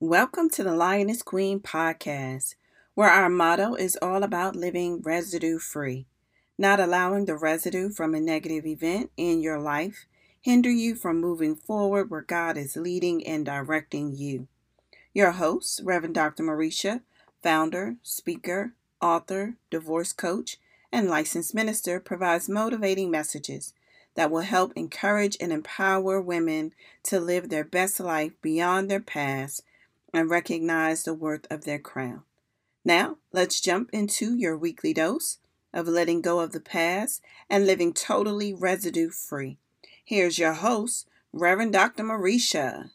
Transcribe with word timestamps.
Welcome 0.00 0.50
to 0.50 0.62
the 0.62 0.74
Lioness 0.74 1.22
Queen 1.22 1.58
podcast, 1.58 2.56
where 2.92 3.08
our 3.08 3.30
motto 3.30 3.76
is 3.76 3.96
all 4.02 4.24
about 4.24 4.54
living 4.54 5.00
residue 5.00 5.58
free, 5.58 6.04
not 6.58 6.78
allowing 6.78 7.24
the 7.24 7.34
residue 7.34 7.88
from 7.88 8.14
a 8.14 8.20
negative 8.20 8.66
event 8.66 9.10
in 9.16 9.40
your 9.40 9.58
life 9.58 10.04
hinder 10.42 10.68
you 10.68 10.96
from 10.96 11.18
moving 11.18 11.56
forward 11.56 12.10
where 12.10 12.20
God 12.20 12.58
is 12.58 12.76
leading 12.76 13.26
and 13.26 13.46
directing 13.46 14.14
you. 14.14 14.48
Your 15.14 15.30
host, 15.30 15.80
Reverend 15.82 16.14
Dr. 16.14 16.42
Marisha, 16.42 17.00
founder, 17.42 17.96
speaker, 18.02 18.74
author, 19.00 19.54
divorce 19.70 20.12
coach, 20.12 20.58
and 20.92 21.08
licensed 21.08 21.54
minister, 21.54 22.00
provides 22.00 22.50
motivating 22.50 23.10
messages 23.10 23.72
that 24.14 24.30
will 24.30 24.40
help 24.40 24.74
encourage 24.76 25.38
and 25.40 25.54
empower 25.54 26.20
women 26.20 26.74
to 27.04 27.18
live 27.18 27.48
their 27.48 27.64
best 27.64 27.98
life 27.98 28.32
beyond 28.42 28.90
their 28.90 29.00
past 29.00 29.62
and 30.16 30.30
recognize 30.30 31.02
the 31.02 31.12
worth 31.12 31.46
of 31.50 31.64
their 31.64 31.78
crown. 31.78 32.22
Now, 32.86 33.18
let's 33.32 33.60
jump 33.60 33.90
into 33.92 34.34
your 34.34 34.56
weekly 34.56 34.94
dose 34.94 35.38
of 35.74 35.86
letting 35.86 36.22
go 36.22 36.40
of 36.40 36.52
the 36.52 36.60
past 36.60 37.20
and 37.50 37.66
living 37.66 37.92
totally 37.92 38.54
residue 38.54 39.10
free. 39.10 39.58
Here's 40.02 40.38
your 40.38 40.54
host, 40.54 41.06
Reverend 41.34 41.74
Dr. 41.74 42.02
Marisha. 42.02 42.92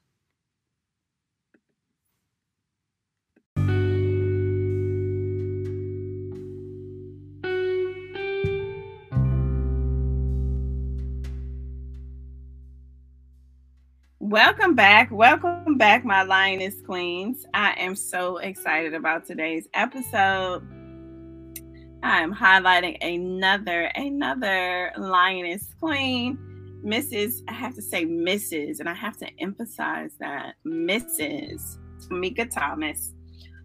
Welcome 14.31 14.75
back. 14.75 15.11
Welcome 15.11 15.77
back, 15.77 16.05
my 16.05 16.23
lioness 16.23 16.75
queens. 16.85 17.45
I 17.53 17.73
am 17.73 17.97
so 17.97 18.37
excited 18.37 18.93
about 18.93 19.25
today's 19.25 19.67
episode. 19.73 20.65
I 22.01 22.21
am 22.21 22.33
highlighting 22.33 22.97
another, 23.01 23.91
another 23.93 24.93
lioness 24.97 25.67
queen, 25.81 26.37
Mrs. 26.81 27.41
I 27.49 27.51
have 27.51 27.75
to 27.75 27.81
say 27.81 28.05
Mrs. 28.05 28.79
and 28.79 28.87
I 28.87 28.93
have 28.93 29.17
to 29.17 29.27
emphasize 29.39 30.13
that 30.21 30.55
Mrs. 30.65 31.77
Tamika 31.99 32.49
Thomas, 32.49 33.11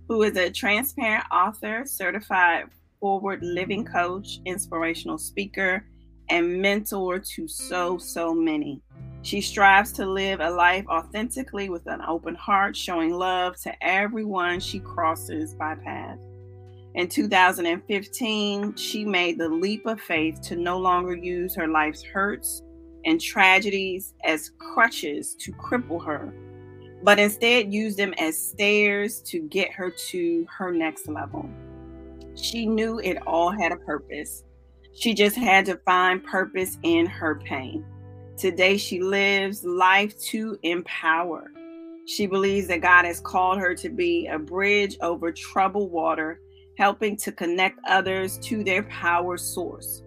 who 0.09 0.25
is 0.25 0.37
a 0.37 0.51
transparent 0.51 1.27
author, 1.31 1.85
certified 1.87 2.65
forward 2.99 3.39
living 3.45 3.85
coach, 3.85 4.41
inspirational 4.47 5.19
speaker, 5.19 5.87
and 6.29 6.61
mentor 6.61 7.21
to 7.21 7.47
so, 7.47 7.99
so 7.99 8.35
many. 8.35 8.83
She 9.23 9.41
strives 9.41 9.93
to 9.93 10.07
live 10.07 10.41
a 10.41 10.51
life 10.51 10.87
authentically 10.89 11.69
with 11.69 11.87
an 11.87 12.01
open 12.07 12.35
heart, 12.35 12.77
showing 12.77 13.13
love 13.13 13.57
to 13.63 13.75
everyone 13.85 14.61
she 14.61 14.79
crosses 14.79 15.55
by 15.55 15.75
path. 15.75 16.19
In 16.95 17.09
2015, 17.09 18.75
she 18.77 19.05
made 19.05 19.39
the 19.39 19.49
leap 19.49 19.85
of 19.85 20.01
faith 20.01 20.41
to 20.43 20.57
no 20.57 20.79
longer 20.79 21.15
use 21.15 21.55
her 21.55 21.69
life's 21.69 22.03
hurts 22.03 22.63
and 23.05 23.21
tragedies 23.21 24.15
as 24.25 24.53
crutches 24.59 25.35
to 25.41 25.53
cripple 25.53 26.05
her, 26.05 26.33
but 27.03 27.19
instead 27.19 27.73
use 27.73 27.97
them 27.97 28.15
as 28.19 28.37
stairs 28.37 29.21
to 29.23 29.41
get 29.41 29.73
her 29.73 29.91
to 29.91 30.47
her 30.57 30.73
next 30.73 31.07
level. 31.09 31.49
She 32.35 32.65
knew 32.67 32.99
it 32.99 33.19
all 33.27 33.51
had 33.51 33.73
a 33.73 33.77
purpose. 33.77 34.45
She 34.95 35.15
just 35.15 35.37
had 35.37 35.67
to 35.67 35.77
find 35.85 36.25
purpose 36.25 36.79
in 36.83 37.07
her 37.07 37.35
pain. 37.35 37.85
Today, 38.37 38.77
she 38.77 39.01
lives 39.01 39.65
life 39.65 40.19
to 40.25 40.59
empower. 40.63 41.51
She 42.07 42.27
believes 42.27 42.69
that 42.69 42.83
God 42.83 43.07
has 43.07 43.19
called 43.19 43.59
her 43.59 43.75
to 43.77 43.89
be 43.89 44.27
a 44.27 44.39
bridge 44.39 44.99
over 45.01 45.33
troubled 45.33 45.91
water, 45.91 46.41
helping 46.77 47.17
to 47.17 47.33
connect 47.33 47.81
others 47.89 48.39
to 48.39 48.63
their 48.63 48.83
power 48.85 49.39
source. 49.39 50.03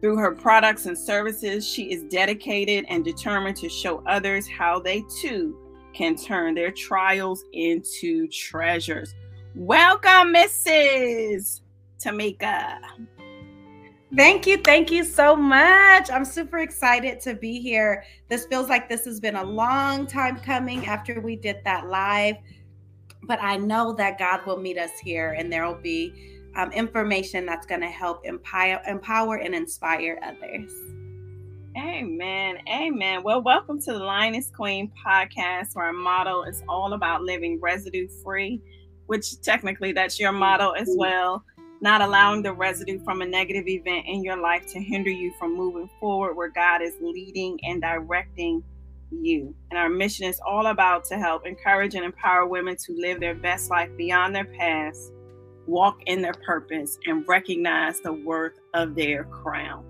Through 0.00 0.16
her 0.16 0.34
products 0.34 0.86
and 0.86 0.96
services, 0.96 1.68
she 1.68 1.92
is 1.92 2.04
dedicated 2.04 2.86
and 2.88 3.04
determined 3.04 3.56
to 3.58 3.68
show 3.68 4.02
others 4.06 4.48
how 4.48 4.80
they 4.80 5.04
too 5.20 5.56
can 5.92 6.16
turn 6.16 6.54
their 6.54 6.70
trials 6.70 7.44
into 7.52 8.28
treasures. 8.28 9.14
Welcome, 9.54 10.32
Mrs. 10.32 11.60
Tamika. 12.00 12.78
Thank 14.16 14.46
you. 14.46 14.56
Thank 14.56 14.90
you 14.90 15.04
so 15.04 15.36
much. 15.36 16.10
I'm 16.10 16.24
super 16.24 16.58
excited 16.58 17.20
to 17.20 17.34
be 17.34 17.60
here. 17.60 18.04
This 18.28 18.46
feels 18.46 18.68
like 18.70 18.88
this 18.88 19.04
has 19.04 19.20
been 19.20 19.36
a 19.36 19.44
long 19.44 20.06
time 20.06 20.38
coming 20.38 20.86
after 20.86 21.20
we 21.20 21.36
did 21.36 21.58
that 21.64 21.88
live, 21.88 22.36
but 23.24 23.38
I 23.42 23.58
know 23.58 23.92
that 23.92 24.18
God 24.18 24.46
will 24.46 24.56
meet 24.56 24.78
us 24.78 24.98
here 24.98 25.32
and 25.32 25.52
there 25.52 25.66
will 25.66 25.74
be 25.82 26.14
um, 26.56 26.72
information 26.72 27.44
that's 27.44 27.66
going 27.66 27.82
to 27.82 27.88
help 27.88 28.24
empower, 28.24 28.80
empower 28.86 29.36
and 29.36 29.54
inspire 29.54 30.18
others. 30.22 30.72
Amen. 31.76 32.56
Amen. 32.66 33.22
Well, 33.22 33.42
welcome 33.42 33.78
to 33.82 33.92
the 33.92 33.98
Lioness 33.98 34.50
Queen 34.50 34.90
podcast, 35.06 35.74
where 35.74 35.84
our 35.84 35.92
motto 35.92 36.44
is 36.44 36.62
all 36.66 36.94
about 36.94 37.24
living 37.24 37.60
residue 37.60 38.08
free, 38.24 38.62
which 39.04 39.38
technically 39.42 39.92
that's 39.92 40.18
your 40.18 40.32
motto 40.32 40.70
as 40.70 40.88
well 40.96 41.44
not 41.80 42.00
allowing 42.00 42.42
the 42.42 42.52
residue 42.52 43.02
from 43.04 43.22
a 43.22 43.26
negative 43.26 43.68
event 43.68 44.06
in 44.06 44.22
your 44.24 44.36
life 44.36 44.66
to 44.72 44.80
hinder 44.80 45.10
you 45.10 45.32
from 45.38 45.56
moving 45.56 45.88
forward 46.00 46.34
where 46.34 46.48
God 46.48 46.82
is 46.82 46.94
leading 47.00 47.58
and 47.62 47.80
directing 47.80 48.62
you. 49.10 49.54
And 49.70 49.78
our 49.78 49.88
mission 49.88 50.26
is 50.26 50.40
all 50.46 50.66
about 50.66 51.04
to 51.06 51.18
help 51.18 51.46
encourage 51.46 51.94
and 51.94 52.04
empower 52.04 52.46
women 52.46 52.76
to 52.86 52.92
live 52.96 53.20
their 53.20 53.34
best 53.34 53.70
life 53.70 53.90
beyond 53.96 54.34
their 54.34 54.44
past, 54.44 55.12
walk 55.66 56.02
in 56.06 56.20
their 56.20 56.34
purpose, 56.34 56.98
and 57.06 57.26
recognize 57.28 58.00
the 58.00 58.12
worth 58.12 58.58
of 58.74 58.94
their 58.94 59.24
crown. 59.24 59.84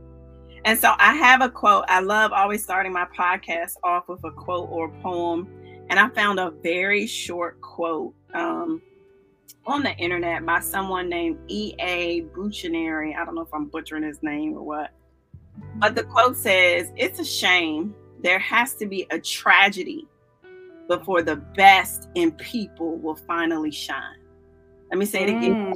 And 0.64 0.78
so 0.78 0.92
I 0.98 1.14
have 1.14 1.40
a 1.40 1.48
quote. 1.48 1.84
I 1.88 2.00
love 2.00 2.32
always 2.32 2.62
starting 2.62 2.92
my 2.92 3.06
podcast 3.16 3.76
off 3.82 4.08
with 4.08 4.22
a 4.24 4.30
quote 4.30 4.68
or 4.70 4.86
a 4.86 5.02
poem. 5.02 5.48
And 5.88 5.98
I 5.98 6.08
found 6.10 6.38
a 6.38 6.50
very 6.62 7.06
short 7.06 7.60
quote. 7.60 8.14
Um, 8.34 8.82
on 9.68 9.82
the 9.82 9.94
internet 9.96 10.44
by 10.46 10.60
someone 10.60 11.10
named 11.10 11.38
E.A. 11.48 12.22
Buchinari. 12.34 13.14
I 13.14 13.24
don't 13.24 13.34
know 13.34 13.42
if 13.42 13.52
I'm 13.52 13.66
butchering 13.66 14.02
his 14.02 14.22
name 14.22 14.54
or 14.54 14.62
what. 14.62 14.90
But 15.76 15.94
the 15.94 16.04
quote 16.04 16.36
says, 16.36 16.90
It's 16.96 17.20
a 17.20 17.24
shame. 17.24 17.94
There 18.22 18.38
has 18.38 18.74
to 18.76 18.86
be 18.86 19.06
a 19.10 19.20
tragedy 19.20 20.08
before 20.88 21.22
the 21.22 21.36
best 21.36 22.08
in 22.14 22.32
people 22.32 22.96
will 22.96 23.14
finally 23.14 23.70
shine. 23.70 24.16
Let 24.90 24.98
me 24.98 25.04
say 25.04 25.24
it 25.24 25.28
again. 25.28 25.54
Mm. 25.54 25.74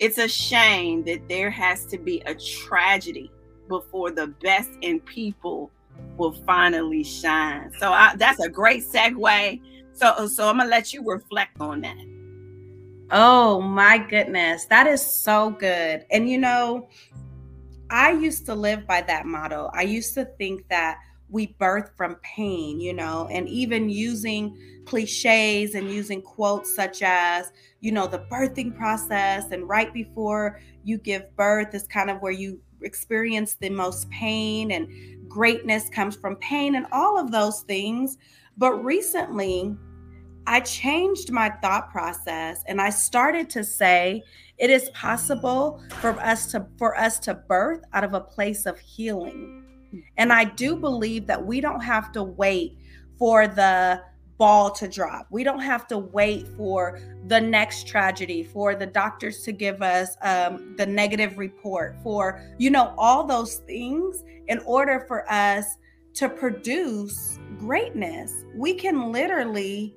It's 0.00 0.18
a 0.18 0.28
shame 0.28 1.04
that 1.04 1.28
there 1.28 1.50
has 1.50 1.86
to 1.86 1.98
be 1.98 2.20
a 2.26 2.34
tragedy 2.34 3.30
before 3.68 4.10
the 4.10 4.26
best 4.26 4.70
in 4.80 4.98
people 5.00 5.70
will 6.16 6.32
finally 6.32 7.04
shine. 7.04 7.70
So 7.78 7.92
I, 7.92 8.16
that's 8.16 8.40
a 8.40 8.48
great 8.48 8.82
segue. 8.82 9.60
So, 9.92 10.26
so 10.26 10.48
I'm 10.48 10.58
gonna 10.58 10.68
let 10.68 10.92
you 10.92 11.04
reflect 11.06 11.60
on 11.60 11.82
that. 11.82 12.09
Oh 13.12 13.60
my 13.60 13.98
goodness. 13.98 14.66
That 14.66 14.86
is 14.86 15.04
so 15.04 15.50
good. 15.50 16.06
And 16.10 16.28
you 16.28 16.38
know, 16.38 16.88
I 17.90 18.12
used 18.12 18.46
to 18.46 18.54
live 18.54 18.86
by 18.86 19.00
that 19.02 19.26
motto. 19.26 19.70
I 19.74 19.82
used 19.82 20.14
to 20.14 20.26
think 20.38 20.68
that 20.68 20.98
we 21.28 21.48
birth 21.58 21.90
from 21.96 22.16
pain, 22.22 22.80
you 22.80 22.92
know, 22.92 23.28
and 23.30 23.48
even 23.48 23.88
using 23.88 24.56
cliches 24.84 25.74
and 25.74 25.90
using 25.90 26.22
quotes 26.22 26.74
such 26.74 27.02
as, 27.02 27.50
you 27.80 27.92
know, 27.92 28.06
the 28.06 28.26
birthing 28.30 28.76
process 28.76 29.50
and 29.50 29.68
right 29.68 29.92
before 29.92 30.60
you 30.84 30.98
give 30.98 31.34
birth 31.36 31.74
is 31.74 31.86
kind 31.86 32.10
of 32.10 32.20
where 32.20 32.32
you 32.32 32.60
experience 32.82 33.54
the 33.54 33.70
most 33.70 34.08
pain 34.10 34.72
and 34.72 34.88
greatness 35.28 35.88
comes 35.88 36.16
from 36.16 36.36
pain 36.36 36.76
and 36.76 36.86
all 36.92 37.18
of 37.18 37.30
those 37.30 37.62
things. 37.62 38.18
But 38.56 38.84
recently, 38.84 39.76
I 40.46 40.60
changed 40.60 41.30
my 41.30 41.50
thought 41.62 41.90
process 41.90 42.62
and 42.66 42.80
I 42.80 42.90
started 42.90 43.50
to 43.50 43.64
say 43.64 44.22
it 44.58 44.70
is 44.70 44.90
possible 44.90 45.82
for 46.00 46.18
us 46.20 46.50
to 46.52 46.66
for 46.76 46.96
us 46.96 47.18
to 47.20 47.34
birth 47.34 47.82
out 47.92 48.04
of 48.04 48.14
a 48.14 48.20
place 48.20 48.66
of 48.66 48.78
healing. 48.78 49.64
And 50.16 50.32
I 50.32 50.44
do 50.44 50.76
believe 50.76 51.26
that 51.26 51.44
we 51.44 51.60
don't 51.60 51.80
have 51.80 52.12
to 52.12 52.22
wait 52.22 52.78
for 53.18 53.46
the 53.46 54.02
ball 54.38 54.70
to 54.70 54.88
drop. 54.88 55.26
We 55.30 55.44
don't 55.44 55.60
have 55.60 55.86
to 55.88 55.98
wait 55.98 56.48
for 56.56 56.98
the 57.26 57.38
next 57.38 57.86
tragedy, 57.86 58.42
for 58.42 58.74
the 58.74 58.86
doctors 58.86 59.42
to 59.42 59.52
give 59.52 59.82
us 59.82 60.16
um, 60.22 60.74
the 60.78 60.86
negative 60.86 61.36
report, 61.36 61.96
for, 62.02 62.42
you 62.56 62.70
know, 62.70 62.94
all 62.96 63.24
those 63.24 63.56
things 63.56 64.24
in 64.48 64.58
order 64.60 65.04
for 65.06 65.30
us 65.30 65.76
to 66.14 66.28
produce 66.28 67.38
greatness. 67.58 68.44
We 68.56 68.72
can 68.74 69.12
literally 69.12 69.94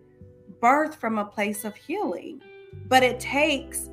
birthed 0.64 0.96
from 0.96 1.18
a 1.18 1.26
place 1.26 1.66
of 1.66 1.76
healing. 1.76 2.42
But 2.88 3.04
it 3.04 3.20
takes 3.20 3.90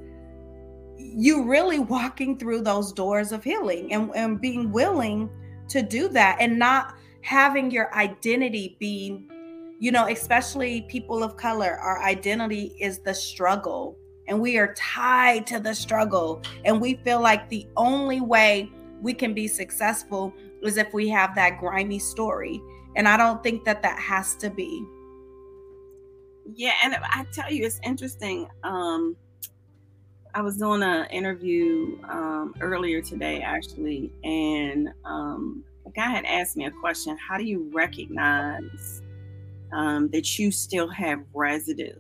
you 0.96 1.44
really 1.44 1.78
walking 1.78 2.38
through 2.38 2.62
those 2.62 2.92
doors 2.92 3.32
of 3.32 3.42
healing 3.42 3.92
and, 3.92 4.10
and 4.14 4.40
being 4.40 4.70
willing 4.70 5.28
to 5.68 5.82
do 5.82 6.08
that 6.08 6.36
and 6.40 6.58
not 6.58 6.94
having 7.22 7.70
your 7.70 7.92
identity 7.94 8.76
be 8.78 9.26
you 9.80 9.90
know, 9.90 10.08
especially 10.08 10.82
people 10.82 11.22
of 11.22 11.38
color, 11.38 11.78
our 11.78 12.02
identity 12.02 12.76
is 12.78 12.98
the 12.98 13.14
struggle. 13.14 13.96
And 14.28 14.38
we 14.38 14.58
are 14.58 14.74
tied 14.74 15.46
to 15.48 15.58
the 15.58 15.74
struggle. 15.74 16.42
And 16.66 16.80
we 16.80 16.96
feel 17.02 17.20
like 17.20 17.48
the 17.48 17.66
only 17.78 18.20
way 18.20 18.70
we 19.00 19.14
can 19.14 19.32
be 19.32 19.48
successful 19.48 20.34
is 20.62 20.76
if 20.76 20.92
we 20.92 21.08
have 21.08 21.34
that 21.34 21.58
grimy 21.58 21.98
story. 21.98 22.62
And 22.94 23.08
I 23.08 23.16
don't 23.16 23.42
think 23.42 23.64
that 23.64 23.82
that 23.82 23.98
has 23.98 24.36
to 24.36 24.50
be. 24.50 24.84
Yeah. 26.54 26.72
And 26.84 26.94
I 27.02 27.24
tell 27.32 27.52
you, 27.52 27.64
it's 27.64 27.80
interesting. 27.82 28.48
Um, 28.62 29.16
I 30.34 30.42
was 30.42 30.56
doing 30.56 30.82
an 30.82 31.06
interview 31.06 31.98
um, 32.08 32.54
earlier 32.60 33.02
today, 33.02 33.40
actually, 33.40 34.12
and 34.22 34.88
um, 35.04 35.64
a 35.86 35.90
guy 35.90 36.08
had 36.08 36.24
asked 36.24 36.56
me 36.56 36.66
a 36.66 36.70
question 36.70 37.16
How 37.16 37.36
do 37.36 37.44
you 37.44 37.70
recognize 37.74 39.02
um, 39.72 40.08
that 40.10 40.38
you 40.38 40.52
still 40.52 40.88
have 40.88 41.20
residue? 41.34 41.94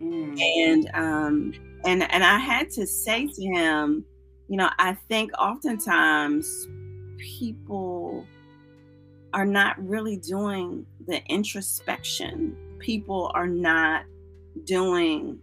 Mm. 0.00 0.40
And 0.40 0.90
um, 0.94 1.52
and 1.84 2.10
and 2.10 2.24
I 2.24 2.38
had 2.38 2.70
to 2.70 2.86
say 2.86 3.26
to 3.26 3.42
him, 3.42 4.04
you 4.48 4.56
know, 4.56 4.70
I 4.78 4.94
think 5.08 5.32
oftentimes 5.38 6.68
people 7.18 8.26
are 9.34 9.44
not 9.44 9.76
really 9.86 10.16
doing 10.16 10.86
the 11.06 11.22
introspection. 11.26 12.56
People 12.78 13.30
are 13.34 13.46
not 13.46 14.04
doing 14.64 15.40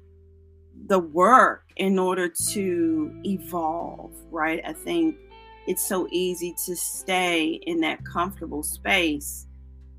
the 0.88 1.00
work 1.00 1.64
in 1.78 1.98
order 1.98 2.30
to 2.30 3.22
evolve, 3.24 4.12
right? 4.30 4.62
I 4.66 4.74
think 4.74 5.18
it's 5.68 5.86
so 5.86 6.08
easy 6.12 6.56
to 6.66 6.76
stay 6.76 7.60
in 7.66 7.82
that 7.82 8.06
comfortable 8.06 8.64
space, 8.64 9.48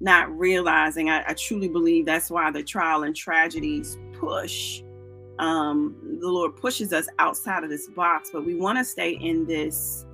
not 0.00 0.30
realizing. 0.38 1.10
I, 1.10 1.24
I 1.26 1.34
truly 1.34 1.68
believe 1.68 2.06
that's 2.06 2.30
why 2.30 2.50
the 2.50 2.62
trial 2.62 3.02
and 3.02 3.16
tragedies 3.16 3.98
push. 4.18 4.82
Um, 5.38 6.18
the 6.20 6.28
Lord 6.28 6.56
pushes 6.56 6.92
us 6.92 7.08
outside 7.18 7.64
of 7.64 7.70
this 7.70 7.88
box, 7.88 8.30
but 8.32 8.46
we 8.46 8.54
want 8.54 8.78
to 8.78 8.84
stay 8.84 9.12
in 9.12 9.46
this 9.46 10.06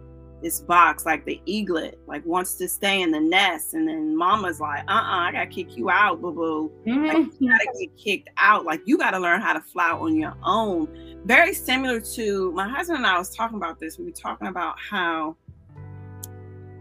this 0.43 0.61
box 0.61 1.07
like 1.07 1.25
the 1.25 1.41
eaglet 1.47 1.99
like 2.07 2.25
wants 2.27 2.55
to 2.55 2.69
stay 2.69 3.03
in 3.03 3.11
the 3.11 3.21
nest 3.21 3.75
and 3.75 3.89
then 3.89 4.17
mama's 4.17 4.61
like 4.61 4.81
uh-uh 4.89 5.21
i 5.21 5.33
gotta 5.33 5.47
kick 5.47 5.77
you 5.77 5.89
out 5.89 6.21
boo-boo. 6.21 6.71
Mm-hmm. 6.87 7.07
like, 7.07 7.33
you 7.39 7.51
gotta 7.51 7.69
get 7.79 7.97
kicked 7.97 8.31
out. 8.37 8.65
Like 8.65 8.83
you 8.85 8.99
gotta 8.99 9.19
learn 9.19 9.41
how 9.41 9.53
to 9.53 9.61
fly 9.61 9.91
on 9.91 10.17
your 10.17 10.35
own. 10.43 10.89
Very 11.25 11.55
similar 11.55 12.01
to 12.01 12.53
my 12.53 12.69
husband 12.69 12.99
and 12.99 13.07
i 13.07 13.19
was 13.19 13.35
talking 13.35 13.57
about 13.57 13.79
this. 13.79 13.99
We 13.99 14.07
were 14.07 14.11
talking 14.11 14.49
about 14.49 14.77
how 14.79 15.37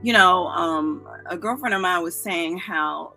you 0.04 0.14
know 0.14 0.48
um, 0.48 1.08
a 1.28 1.38
girlfriend 1.38 1.76
of 1.76 1.82
mine 1.82 2.04
was 2.04 2.20
saying 2.20 2.58
how 2.58 3.14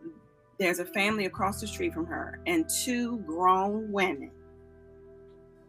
there's 0.59 0.79
a 0.79 0.85
family 0.87 1.25
across 1.25 1.61
the 1.61 1.67
street 1.67 1.93
from 1.93 2.07
her 2.07 2.41
and 2.47 2.69
two 2.85 3.19
grown 3.21 3.91
women 3.91 4.31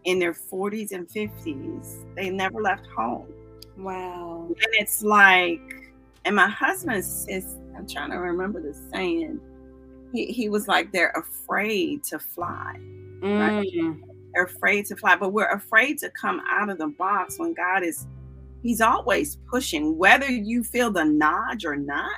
in 0.03 0.19
their 0.19 0.33
40s 0.33 0.91
and 0.91 1.07
50s 1.07 2.15
they 2.15 2.29
never 2.29 2.61
left 2.61 2.85
home 2.87 3.27
Wow. 3.77 4.47
And 4.47 4.73
it's 4.73 5.03
like, 5.03 5.61
and 6.25 6.35
my 6.35 6.47
husband 6.47 6.97
is, 6.97 7.27
I'm 7.75 7.87
trying 7.87 8.11
to 8.11 8.17
remember 8.17 8.61
the 8.61 8.73
saying. 8.93 9.39
He, 10.11 10.27
he 10.27 10.49
was 10.49 10.67
like, 10.67 10.91
they're 10.91 11.11
afraid 11.11 12.03
to 12.05 12.19
fly. 12.19 12.77
Mm. 13.21 13.39
Right? 13.39 14.09
They're 14.33 14.45
afraid 14.45 14.85
to 14.87 14.95
fly, 14.95 15.15
but 15.15 15.29
we're 15.29 15.51
afraid 15.51 15.97
to 15.99 16.09
come 16.09 16.41
out 16.49 16.69
of 16.69 16.77
the 16.77 16.87
box 16.87 17.39
when 17.39 17.53
God 17.53 17.83
is, 17.83 18.07
He's 18.63 18.81
always 18.81 19.37
pushing, 19.47 19.97
whether 19.97 20.29
you 20.29 20.63
feel 20.63 20.89
the 20.89 21.05
nudge 21.05 21.65
or 21.65 21.75
not. 21.75 22.15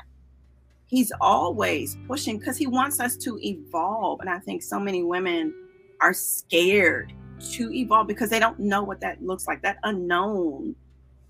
He's 0.86 1.12
always 1.20 1.98
pushing 2.08 2.40
because 2.40 2.58
He 2.58 2.68
wants 2.68 3.00
us 3.00 3.18
to 3.18 3.38
evolve. 3.44 4.22
And 4.22 4.30
I 4.30 4.40
think 4.40 4.64
so 4.64 4.80
many 4.80 5.04
women 5.04 5.54
are 6.00 6.14
scared 6.14 7.14
to 7.52 7.74
evolve 7.74 8.08
because 8.08 8.30
they 8.30 8.40
don't 8.40 8.60
know 8.60 8.84
what 8.84 9.02
that 9.02 9.22
looks 9.22 9.48
like, 9.48 9.62
that 9.64 9.78
unknown 9.84 10.76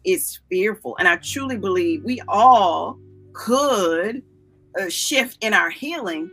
is 0.07 0.39
fearful. 0.49 0.95
And 0.97 1.07
I 1.07 1.17
truly 1.17 1.57
believe 1.57 2.03
we 2.03 2.21
all 2.27 2.97
could 3.33 4.23
uh, 4.79 4.89
shift 4.89 5.37
in 5.41 5.53
our 5.53 5.69
healing, 5.69 6.31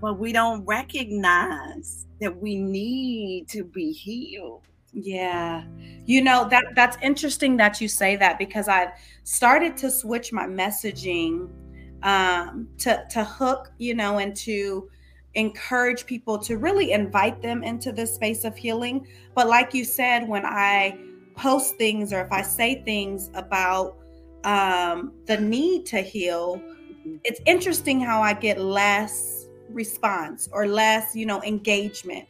but 0.00 0.18
we 0.18 0.32
don't 0.32 0.64
recognize 0.66 2.06
that 2.20 2.36
we 2.36 2.56
need 2.56 3.48
to 3.48 3.64
be 3.64 3.92
healed. 3.92 4.62
Yeah. 4.92 5.64
You 6.06 6.22
know, 6.22 6.48
that 6.48 6.64
that's 6.74 6.96
interesting 7.02 7.56
that 7.58 7.80
you 7.80 7.88
say 7.88 8.16
that 8.16 8.38
because 8.38 8.68
I've 8.68 8.90
started 9.22 9.76
to 9.78 9.90
switch 9.90 10.32
my 10.32 10.46
messaging 10.46 11.48
um 12.02 12.68
to 12.78 13.04
to 13.10 13.24
hook, 13.24 13.70
you 13.78 13.94
know, 13.94 14.18
and 14.18 14.34
to 14.36 14.88
encourage 15.34 16.06
people 16.06 16.38
to 16.38 16.56
really 16.56 16.92
invite 16.92 17.42
them 17.42 17.62
into 17.62 17.92
this 17.92 18.14
space 18.14 18.44
of 18.44 18.56
healing. 18.56 19.06
But 19.34 19.46
like 19.46 19.74
you 19.74 19.84
said, 19.84 20.26
when 20.26 20.44
I 20.44 20.98
post 21.38 21.76
things 21.76 22.12
or 22.12 22.20
if 22.20 22.32
I 22.32 22.42
say 22.42 22.82
things 22.82 23.30
about 23.34 23.96
um, 24.44 25.12
the 25.26 25.38
need 25.38 25.86
to 25.86 26.00
heal, 26.00 26.56
mm-hmm. 26.56 27.16
it's 27.24 27.40
interesting 27.46 28.00
how 28.00 28.20
I 28.20 28.34
get 28.34 28.60
less 28.60 29.48
response 29.70 30.48
or 30.52 30.66
less, 30.66 31.14
you 31.14 31.26
know, 31.26 31.42
engagement. 31.42 32.26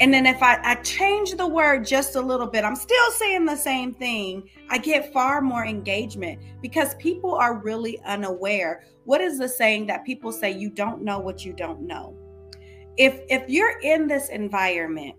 And 0.00 0.12
then 0.12 0.26
if 0.26 0.42
I, 0.42 0.58
I 0.62 0.74
change 0.76 1.34
the 1.34 1.46
word 1.46 1.86
just 1.86 2.16
a 2.16 2.20
little 2.20 2.46
bit, 2.46 2.64
I'm 2.64 2.76
still 2.76 3.10
saying 3.12 3.44
the 3.44 3.56
same 3.56 3.94
thing. 3.94 4.48
I 4.68 4.78
get 4.78 5.12
far 5.12 5.40
more 5.40 5.64
engagement 5.64 6.40
because 6.60 6.94
people 6.96 7.34
are 7.34 7.58
really 7.58 8.00
unaware. 8.00 8.84
What 9.04 9.20
is 9.20 9.38
the 9.38 9.48
saying 9.48 9.86
that 9.86 10.04
people 10.04 10.32
say 10.32 10.50
you 10.50 10.70
don't 10.70 11.02
know 11.02 11.18
what 11.18 11.44
you 11.44 11.52
don't 11.52 11.82
know? 11.82 12.16
If 12.96 13.20
if 13.28 13.48
you're 13.48 13.80
in 13.80 14.06
this 14.06 14.28
environment 14.28 15.14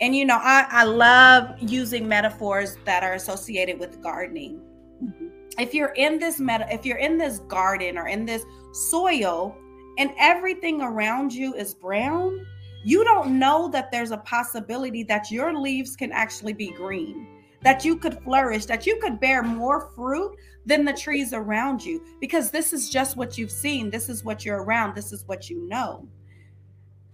and 0.00 0.14
you 0.14 0.24
know, 0.24 0.38
I, 0.40 0.66
I 0.70 0.84
love 0.84 1.56
using 1.58 2.06
metaphors 2.06 2.76
that 2.84 3.02
are 3.02 3.14
associated 3.14 3.78
with 3.78 4.02
gardening. 4.02 4.60
Mm-hmm. 5.02 5.28
If 5.58 5.72
you're 5.72 5.94
in 5.96 6.18
this 6.18 6.38
meta, 6.38 6.66
if 6.70 6.84
you're 6.84 6.98
in 6.98 7.16
this 7.16 7.38
garden 7.40 7.96
or 7.96 8.08
in 8.08 8.26
this 8.26 8.44
soil 8.72 9.56
and 9.98 10.10
everything 10.18 10.82
around 10.82 11.32
you 11.32 11.54
is 11.54 11.72
brown, 11.72 12.46
you 12.84 13.04
don't 13.04 13.38
know 13.38 13.68
that 13.68 13.90
there's 13.90 14.10
a 14.10 14.18
possibility 14.18 15.02
that 15.04 15.30
your 15.30 15.58
leaves 15.58 15.96
can 15.96 16.12
actually 16.12 16.52
be 16.52 16.72
green, 16.72 17.26
that 17.62 17.84
you 17.84 17.96
could 17.96 18.22
flourish, 18.22 18.66
that 18.66 18.86
you 18.86 18.98
could 19.00 19.18
bear 19.18 19.42
more 19.42 19.90
fruit 19.96 20.36
than 20.66 20.84
the 20.84 20.92
trees 20.92 21.32
around 21.32 21.82
you, 21.82 22.04
because 22.20 22.50
this 22.50 22.74
is 22.74 22.90
just 22.90 23.16
what 23.16 23.38
you've 23.38 23.50
seen. 23.50 23.88
This 23.88 24.10
is 24.10 24.24
what 24.24 24.44
you're 24.44 24.62
around. 24.62 24.94
This 24.94 25.10
is 25.12 25.24
what 25.26 25.48
you 25.48 25.66
know 25.66 26.06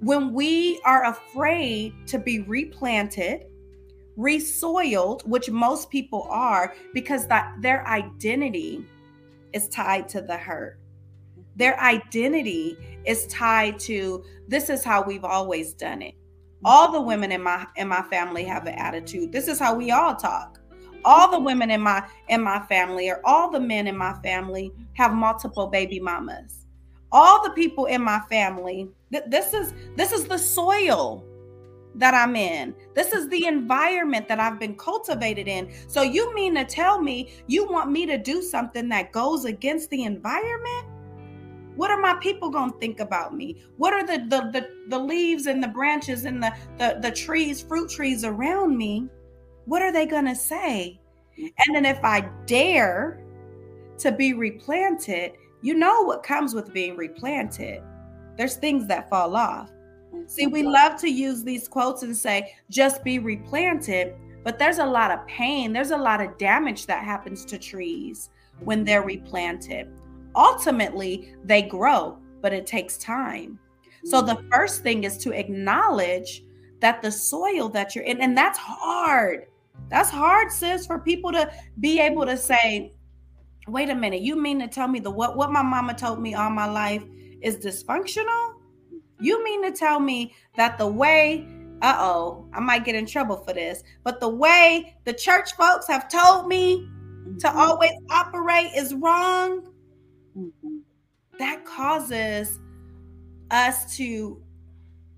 when 0.02 0.32
we 0.32 0.80
are 0.84 1.04
afraid 1.04 1.94
to 2.08 2.18
be 2.18 2.40
replanted, 2.40 3.46
resoiled, 4.16 5.22
which 5.30 5.48
most 5.48 5.90
people 5.90 6.26
are, 6.28 6.74
because 6.92 7.28
that 7.28 7.54
their 7.60 7.86
identity 7.86 8.84
is 9.52 9.68
tied 9.68 10.08
to 10.08 10.20
the 10.20 10.36
hurt. 10.36 10.78
Their 11.54 11.78
identity 11.80 12.76
is 13.04 13.26
tied 13.28 13.78
to 13.80 14.24
this 14.48 14.70
is 14.70 14.82
how 14.82 15.02
we've 15.02 15.24
always 15.24 15.72
done 15.72 16.02
it. 16.02 16.14
All 16.64 16.90
the 16.90 17.00
women 17.00 17.30
in 17.30 17.42
my 17.42 17.66
in 17.76 17.86
my 17.86 18.02
family 18.02 18.44
have 18.44 18.66
an 18.66 18.74
attitude. 18.74 19.30
This 19.30 19.46
is 19.46 19.58
how 19.58 19.74
we 19.74 19.92
all 19.92 20.16
talk. 20.16 20.58
All 21.04 21.30
the 21.30 21.38
women 21.38 21.70
in 21.70 21.80
my 21.80 22.06
in 22.28 22.42
my 22.42 22.60
family 22.66 23.08
or 23.08 23.20
all 23.24 23.50
the 23.50 23.60
men 23.60 23.86
in 23.86 23.96
my 23.96 24.14
family 24.22 24.72
have 24.94 25.12
multiple 25.12 25.68
baby 25.68 26.00
mamas. 26.00 26.61
All 27.12 27.44
the 27.44 27.50
people 27.50 27.86
in 27.86 28.02
my 28.02 28.20
family 28.30 28.88
this 29.26 29.52
is 29.52 29.74
this 29.96 30.12
is 30.12 30.24
the 30.24 30.38
soil 30.38 31.24
that 31.94 32.14
I'm 32.14 32.36
in. 32.36 32.74
This 32.94 33.12
is 33.12 33.28
the 33.28 33.46
environment 33.46 34.26
that 34.28 34.40
I've 34.40 34.58
been 34.58 34.76
cultivated 34.76 35.46
in. 35.46 35.70
So 35.88 36.00
you 36.00 36.34
mean 36.34 36.54
to 36.54 36.64
tell 36.64 37.00
me 37.00 37.34
you 37.46 37.70
want 37.70 37.90
me 37.90 38.06
to 38.06 38.16
do 38.16 38.40
something 38.40 38.88
that 38.88 39.12
goes 39.12 39.44
against 39.44 39.90
the 39.90 40.04
environment? 40.04 40.86
What 41.76 41.90
are 41.90 42.00
my 42.00 42.14
people 42.14 42.50
to 42.50 42.78
think 42.80 43.00
about 43.00 43.34
me? 43.34 43.62
What 43.76 43.92
are 43.92 44.06
the, 44.06 44.24
the 44.28 44.50
the 44.50 44.68
the, 44.88 44.98
leaves 44.98 45.46
and 45.46 45.62
the 45.62 45.68
branches 45.68 46.24
and 46.24 46.42
the, 46.42 46.52
the 46.78 46.98
the 47.00 47.10
trees, 47.10 47.62
fruit 47.62 47.90
trees 47.90 48.24
around 48.24 48.76
me? 48.76 49.08
What 49.66 49.82
are 49.82 49.92
they 49.92 50.06
to 50.26 50.34
say? 50.34 51.00
And 51.36 51.74
then 51.74 51.86
if 51.86 52.02
I 52.04 52.28
dare 52.46 53.22
to 53.98 54.12
be 54.12 54.34
replanted, 54.34 55.32
you 55.62 55.74
know 55.74 56.02
what 56.02 56.22
comes 56.22 56.54
with 56.54 56.72
being 56.72 56.96
replanted 56.96 57.82
there's 58.36 58.56
things 58.56 58.86
that 58.86 59.08
fall 59.08 59.36
off. 59.36 59.70
See, 60.26 60.46
we 60.46 60.62
love 60.62 61.00
to 61.00 61.08
use 61.10 61.42
these 61.42 61.68
quotes 61.68 62.02
and 62.02 62.16
say, 62.16 62.54
just 62.70 63.02
be 63.04 63.18
replanted, 63.18 64.14
but 64.44 64.58
there's 64.58 64.78
a 64.78 64.86
lot 64.86 65.10
of 65.10 65.26
pain, 65.26 65.72
there's 65.72 65.90
a 65.90 65.96
lot 65.96 66.20
of 66.20 66.36
damage 66.38 66.86
that 66.86 67.04
happens 67.04 67.44
to 67.46 67.58
trees 67.58 68.30
when 68.60 68.84
they're 68.84 69.02
replanted. 69.02 69.88
Ultimately, 70.34 71.34
they 71.44 71.62
grow, 71.62 72.18
but 72.40 72.52
it 72.52 72.66
takes 72.66 72.96
time. 72.98 73.58
So 74.04 74.20
the 74.20 74.36
mm. 74.36 74.50
first 74.50 74.82
thing 74.82 75.04
is 75.04 75.16
to 75.18 75.32
acknowledge 75.32 76.42
that 76.80 77.02
the 77.02 77.12
soil 77.12 77.68
that 77.70 77.94
you're 77.94 78.04
in, 78.04 78.20
and 78.20 78.36
that's 78.36 78.58
hard. 78.58 79.46
That's 79.88 80.10
hard, 80.10 80.50
sis, 80.50 80.86
for 80.86 80.98
people 80.98 81.32
to 81.32 81.50
be 81.80 82.00
able 82.00 82.26
to 82.26 82.36
say, 82.36 82.92
wait 83.68 83.90
a 83.90 83.94
minute, 83.94 84.22
you 84.22 84.36
mean 84.36 84.58
to 84.60 84.68
tell 84.68 84.88
me 84.88 85.00
the 85.00 85.10
what 85.10 85.36
what 85.36 85.50
my 85.50 85.62
mama 85.62 85.94
told 85.94 86.20
me 86.20 86.34
all 86.34 86.50
my 86.50 86.66
life 86.66 87.04
is 87.40 87.56
dysfunctional, 87.58 88.54
You 89.20 89.42
mean 89.44 89.62
to 89.62 89.72
tell 89.72 90.00
me 90.00 90.34
that 90.56 90.78
the 90.78 90.86
way, 90.86 91.46
uh 91.80 91.96
oh, 91.98 92.46
I 92.52 92.60
might 92.60 92.84
get 92.84 92.94
in 92.94 93.06
trouble 93.06 93.36
for 93.36 93.52
this, 93.52 93.82
but 94.04 94.20
the 94.20 94.28
way 94.28 94.96
the 95.04 95.12
church 95.12 95.54
folks 95.54 95.86
have 95.88 96.08
told 96.08 96.48
me 96.48 96.88
mm-hmm. 96.88 97.36
to 97.38 97.56
always 97.56 97.92
operate 98.10 98.70
is 98.76 98.94
wrong? 98.94 99.68
Mm-hmm. 100.36 100.78
That 101.38 101.64
causes 101.64 102.58
us 103.50 103.96
to 103.96 104.42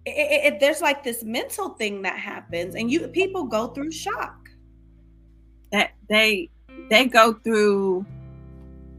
it, 0.07 0.55
it, 0.55 0.61
there's 0.61 0.83
like 0.83 1.03
this 1.03 1.23
mental 1.25 1.71
thing 1.71 2.03
that 2.03 2.19
happens 2.19 2.75
and 2.75 2.91
you 2.91 3.09
people 3.09 3.45
go 3.45 3.69
through 3.69 3.91
shock 3.91 4.51
that 5.73 5.93
they 6.11 6.51
they 6.91 7.07
go 7.07 7.33
through 7.45 8.05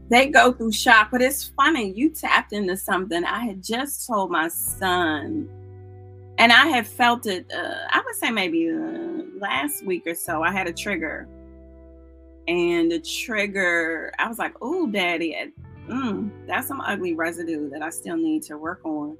they 0.08 0.28
go 0.28 0.52
through 0.52 0.72
shock 0.72 1.08
but 1.10 1.20
it's 1.20 1.44
funny 1.56 1.92
you 1.92 2.10
tapped 2.10 2.52
into 2.52 2.76
something 2.76 3.24
i 3.24 3.44
had 3.44 3.62
just 3.62 4.06
told 4.06 4.30
my 4.30 4.48
son 4.48 5.48
and 6.38 6.52
i 6.52 6.66
had 6.66 6.86
felt 6.86 7.26
it 7.26 7.50
uh, 7.52 7.74
i 7.90 8.02
would 8.04 8.14
say 8.14 8.30
maybe 8.30 8.70
uh, 8.70 9.22
last 9.38 9.84
week 9.84 10.06
or 10.06 10.14
so 10.14 10.42
i 10.42 10.50
had 10.50 10.66
a 10.66 10.72
trigger 10.72 11.28
and 12.48 12.90
the 12.92 13.00
trigger 13.00 14.12
i 14.18 14.28
was 14.28 14.38
like 14.38 14.54
oh 14.62 14.86
daddy 14.86 15.36
mm, 15.88 16.30
that's 16.46 16.68
some 16.68 16.80
ugly 16.82 17.14
residue 17.14 17.68
that 17.68 17.82
i 17.82 17.90
still 17.90 18.16
need 18.16 18.42
to 18.42 18.56
work 18.56 18.80
on 18.84 19.16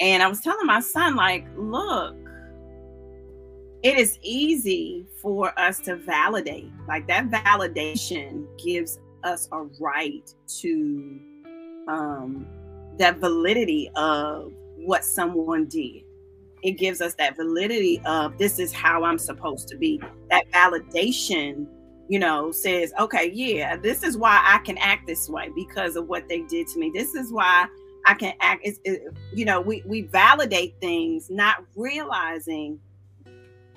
and 0.00 0.22
I 0.22 0.28
was 0.28 0.40
telling 0.40 0.66
my 0.66 0.80
son, 0.80 1.14
like, 1.14 1.46
look, 1.56 2.16
it 3.82 3.98
is 3.98 4.18
easy 4.22 5.06
for 5.20 5.58
us 5.58 5.78
to 5.80 5.96
validate. 5.96 6.70
Like 6.88 7.06
that 7.08 7.30
validation 7.30 8.46
gives 8.62 8.98
us 9.24 9.48
a 9.52 9.62
right 9.80 10.32
to 10.60 11.20
um, 11.88 12.46
that 12.98 13.18
validity 13.18 13.90
of 13.96 14.52
what 14.76 15.04
someone 15.04 15.66
did. 15.66 16.02
It 16.62 16.72
gives 16.72 17.00
us 17.00 17.14
that 17.16 17.36
validity 17.36 18.00
of 18.06 18.38
this 18.38 18.58
is 18.58 18.72
how 18.72 19.04
I'm 19.04 19.18
supposed 19.18 19.68
to 19.68 19.76
be. 19.76 20.00
That 20.30 20.50
validation, 20.50 21.66
you 22.08 22.18
know, 22.18 22.52
says, 22.52 22.92
okay, 22.98 23.30
yeah, 23.34 23.76
this 23.76 24.02
is 24.02 24.16
why 24.16 24.40
I 24.42 24.58
can 24.64 24.78
act 24.78 25.06
this 25.06 25.28
way 25.28 25.50
because 25.54 25.96
of 25.96 26.08
what 26.08 26.28
they 26.28 26.40
did 26.42 26.66
to 26.68 26.78
me. 26.78 26.90
This 26.94 27.14
is 27.14 27.32
why 27.32 27.66
I 28.06 28.14
can 28.14 28.34
act. 28.40 28.62
It, 28.64 29.00
you 29.34 29.44
know, 29.44 29.60
we 29.60 29.82
we 29.86 30.02
validate 30.02 30.74
things, 30.80 31.28
not 31.30 31.64
realizing 31.76 32.78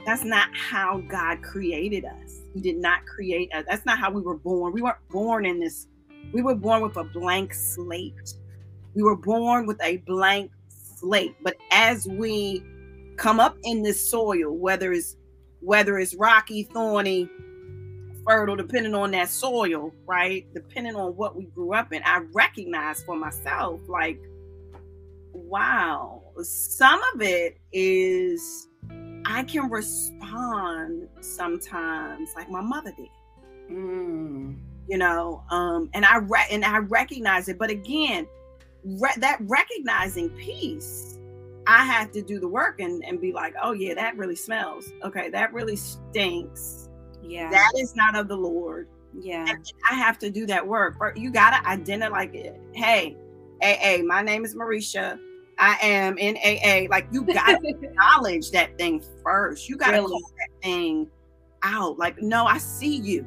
that's 0.08 0.24
not 0.24 0.48
how 0.56 1.00
God 1.10 1.44
created 1.44 2.06
us. 2.06 2.40
He 2.54 2.62
did 2.62 2.78
not 2.78 3.06
create 3.06 3.54
us. 3.54 3.66
That's 3.70 3.86
not 3.86 4.00
how 4.00 4.10
we 4.10 4.22
were 4.22 4.38
born. 4.38 4.72
We 4.72 4.82
weren't 4.82 5.06
born 5.10 5.46
in 5.46 5.60
this. 5.60 5.88
We 6.32 6.42
were 6.42 6.56
born 6.56 6.82
with 6.82 6.96
a 6.96 7.04
blank 7.04 7.54
slate. 7.54 8.34
We 8.96 9.04
were 9.04 9.18
born 9.18 9.66
with 9.66 9.78
a 9.84 9.98
blank 9.98 10.52
slate. 10.70 11.36
But 11.44 11.58
as 11.72 12.08
we 12.08 12.64
come 13.18 13.42
up 13.42 13.58
in 13.66 13.84
this 13.84 14.10
soil, 14.10 14.56
whether 14.56 14.94
it's 14.94 15.18
whether 15.60 16.00
it's 16.00 16.16
rocky, 16.16 16.64
thorny, 16.64 17.30
fertile 18.26 18.56
depending 18.56 18.96
on 18.96 19.12
that 19.12 19.28
soil, 19.28 19.92
right? 20.06 20.48
Depending 20.54 20.96
on 20.96 21.18
what 21.18 21.36
we 21.36 21.48
grew 21.48 21.74
up 21.74 21.92
in. 21.92 22.02
I 22.06 22.22
recognize 22.34 23.04
for 23.04 23.18
myself, 23.18 23.82
like, 23.90 24.22
wow, 25.34 26.24
some 26.44 27.02
of 27.14 27.22
it 27.22 27.58
is 27.74 28.67
I 29.30 29.44
can 29.44 29.70
respond 29.70 31.08
sometimes 31.22 32.30
like 32.36 32.50
my 32.50 32.62
mother 32.62 32.92
did. 32.96 33.10
Mm. 33.70 34.58
You 34.88 34.98
know, 34.98 35.44
um, 35.52 35.90
and 35.94 36.06
I 36.06 36.18
re- 36.18 36.48
and 36.50 36.64
I 36.64 36.78
recognize 36.78 37.50
it, 37.50 37.60
but 37.60 37.70
again, 37.70 38.26
re- 38.86 39.10
that 39.18 39.40
recognizing 39.42 40.30
piece, 40.30 41.20
I 41.68 41.84
have 41.84 42.12
to 42.14 42.22
do 42.22 42.40
the 42.40 42.48
work 42.48 42.80
and, 42.80 43.04
and 43.04 43.20
be 43.20 43.34
like, 43.34 43.54
oh 43.62 43.74
yeah, 43.74 43.94
that 43.96 44.16
really 44.16 44.38
smells. 44.38 44.90
Okay, 45.04 45.30
that 45.30 45.52
really 45.54 45.76
stinks 45.76 46.88
yeah. 47.28 47.50
That 47.50 47.72
is 47.78 47.96
not 47.96 48.16
of 48.16 48.28
the 48.28 48.36
Lord. 48.36 48.88
Yeah. 49.20 49.46
And 49.48 49.66
I 49.90 49.96
have 49.96 50.18
to 50.20 50.30
do 50.30 50.46
that 50.48 50.66
work. 50.66 50.96
You 51.16 51.32
got 51.32 51.52
to 51.52 51.68
identify, 51.68 52.10
like, 52.10 52.34
hey, 52.74 53.18
AA, 53.62 54.04
my 54.04 54.22
name 54.22 54.46
is 54.46 54.56
Marisha. 54.56 55.20
I 55.60 55.78
am 55.82 56.18
in 56.18 56.38
AA. 56.38 56.90
Like, 56.90 57.08
you 57.12 57.24
got 57.24 57.62
to 57.62 57.68
acknowledge 57.68 58.52
that 58.52 58.78
thing 58.78 59.04
first. 59.24 59.68
You 59.68 59.78
got 59.78 59.92
to 59.92 59.98
really? 59.98 60.10
call 60.10 60.32
that 60.38 60.64
thing 60.64 61.10
out. 61.64 61.98
Like, 61.98 62.22
no, 62.22 62.46
I 62.46 62.58
see 62.58 62.96
you. 62.96 63.26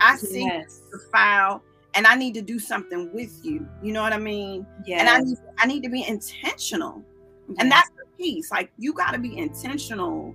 I 0.00 0.16
see 0.16 0.44
yes. 0.44 0.82
the 0.92 0.98
file 1.10 1.62
and 1.94 2.06
I 2.06 2.14
need 2.14 2.34
to 2.34 2.42
do 2.42 2.58
something 2.58 3.10
with 3.12 3.40
you. 3.42 3.66
You 3.82 3.92
know 3.92 4.02
what 4.02 4.12
I 4.12 4.18
mean? 4.18 4.66
Yeah. 4.86 5.00
And 5.00 5.08
I 5.08 5.20
need 5.20 5.38
I 5.58 5.66
need 5.66 5.82
to 5.82 5.88
be 5.88 6.06
intentional. 6.06 7.02
Yes. 7.48 7.56
And 7.58 7.72
that's 7.72 7.88
the 7.90 8.04
piece. 8.18 8.50
Like 8.50 8.70
you 8.76 8.92
got 8.92 9.12
to 9.12 9.18
be 9.18 9.36
intentional 9.38 10.34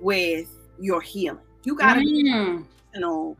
with 0.00 0.48
your 0.78 1.00
healing. 1.00 1.40
You 1.64 1.74
got 1.76 1.94
to 1.94 2.00
mm. 2.00 2.04
be 2.04 2.30
intentional 2.30 3.36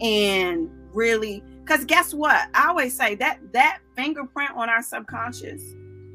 and 0.00 0.68
really, 0.92 1.42
because 1.64 1.84
guess 1.84 2.12
what? 2.12 2.48
I 2.52 2.68
always 2.68 2.96
say 2.96 3.14
that 3.16 3.38
that 3.52 3.78
fingerprint 3.94 4.50
on 4.56 4.68
our 4.68 4.82
subconscious, 4.82 5.62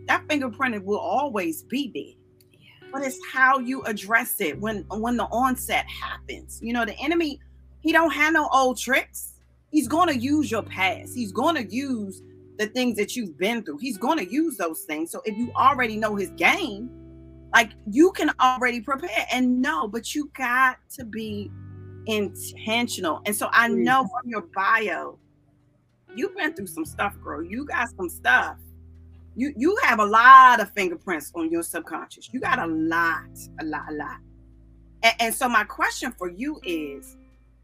that 0.07 0.23
fingerprint 0.27 0.83
will 0.83 0.99
always 0.99 1.63
be 1.63 1.91
there. 1.93 2.59
Yeah. 2.59 2.89
But 2.91 3.03
it's 3.03 3.19
how 3.31 3.59
you 3.59 3.83
address 3.83 4.39
it 4.41 4.59
when 4.59 4.85
when 4.89 5.17
the 5.17 5.25
onset 5.25 5.85
happens. 5.87 6.59
You 6.61 6.73
know, 6.73 6.85
the 6.85 6.97
enemy, 6.99 7.39
he 7.81 7.91
don't 7.91 8.11
have 8.11 8.33
no 8.33 8.49
old 8.53 8.77
tricks. 8.77 9.33
He's 9.71 9.87
going 9.87 10.07
to 10.07 10.17
use 10.17 10.49
your 10.49 10.63
past. 10.63 11.13
He's 11.13 11.31
going 11.31 11.55
to 11.55 11.65
use 11.73 12.21
the 12.57 12.67
things 12.67 12.97
that 12.97 13.15
you've 13.15 13.37
been 13.37 13.63
through. 13.63 13.77
He's 13.77 13.97
going 13.97 14.17
to 14.17 14.31
use 14.31 14.57
those 14.57 14.83
things. 14.83 15.11
So 15.11 15.21
if 15.25 15.37
you 15.37 15.51
already 15.55 15.97
know 15.97 16.15
his 16.15 16.29
game, 16.31 16.89
like 17.53 17.71
you 17.89 18.11
can 18.11 18.31
already 18.39 18.81
prepare 18.81 19.25
and 19.31 19.61
know, 19.61 19.87
but 19.87 20.15
you 20.15 20.31
got 20.37 20.77
to 20.97 21.05
be 21.05 21.51
intentional. 22.07 23.21
And 23.25 23.35
so 23.35 23.49
I 23.51 23.67
know 23.67 24.07
from 24.07 24.29
your 24.29 24.41
bio, 24.55 25.19
you've 26.15 26.35
been 26.35 26.53
through 26.53 26.67
some 26.67 26.85
stuff, 26.85 27.15
girl. 27.21 27.43
You 27.43 27.65
got 27.65 27.89
some 27.95 28.09
stuff. 28.09 28.57
You 29.38 29.53
you 29.56 29.77
have 29.84 30.00
a 30.00 30.06
lot 30.06 30.60
of 30.60 30.72
fingerprints 30.72 31.32
on 31.36 31.51
your 31.51 31.62
subconscious. 31.62 32.34
You 32.34 32.39
got 32.39 32.58
a 32.58 32.65
lot, 32.65 33.29
a 33.62 33.65
lot, 33.65 33.84
a 33.88 33.94
lot. 33.94 34.17
And, 35.03 35.13
and 35.20 35.34
so 35.34 35.48
my 35.48 35.63
question 35.63 36.12
for 36.17 36.27
you 36.27 36.60
is, 36.63 37.17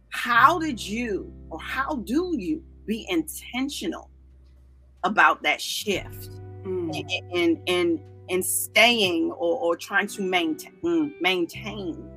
how 0.10 0.60
did 0.60 0.80
you 0.80 1.34
or 1.50 1.60
how 1.60 1.96
do 1.96 2.36
you 2.38 2.63
be 2.86 3.08
intentional 3.10 4.12
about 5.03 5.42
that 5.42 5.60
shift 5.60 6.30
mm. 6.63 6.96
and, 6.96 7.34
and 7.34 7.58
and 7.68 8.00
and 8.30 8.46
staying 8.46 9.32
or, 9.32 9.60
or 9.60 9.75
trying 9.75 10.08
to 10.08 10.22
maintain 10.22 10.74
mm, 10.84 11.12
maintain 11.22 12.08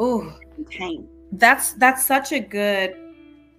oh 0.00 0.36
maintain 0.56 1.08
that's 1.32 1.72
that's 1.74 2.04
such 2.04 2.32
a 2.32 2.40
good 2.40 2.96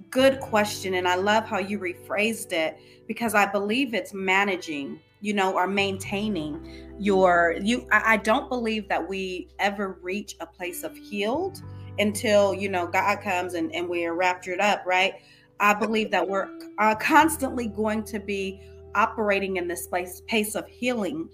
good 0.09 0.39
question 0.39 0.95
and 0.95 1.07
i 1.07 1.15
love 1.15 1.45
how 1.45 1.57
you 1.57 1.79
rephrased 1.79 2.51
it 2.51 2.77
because 3.07 3.35
i 3.35 3.45
believe 3.45 3.93
it's 3.93 4.13
managing 4.13 4.99
you 5.21 5.33
know 5.33 5.53
or 5.53 5.67
maintaining 5.67 6.95
your 6.99 7.55
you 7.61 7.87
I, 7.91 8.17
don't 8.17 8.49
believe 8.49 8.87
that 8.89 9.07
we 9.07 9.49
ever 9.59 9.97
reach 10.01 10.35
a 10.39 10.45
place 10.45 10.83
of 10.83 10.95
healed 10.95 11.61
until 11.99 12.53
you 12.53 12.69
know 12.69 12.87
god 12.87 13.21
comes 13.21 13.53
and, 13.53 13.73
and 13.73 13.87
we're 13.87 14.13
raptured 14.13 14.59
up 14.59 14.85
right? 14.85 15.15
I 15.59 15.73
believe 15.73 16.11
that 16.11 16.27
we're 16.27 16.49
uh, 16.77 16.93
constantly 16.95 17.67
going 17.67 18.03
to 18.05 18.19
be 18.19 18.61
operating 18.93 19.57
in 19.57 19.67
this 19.67 19.87
place 19.87 20.21
pace 20.27 20.55
of 20.55 20.67
healing 20.67 21.29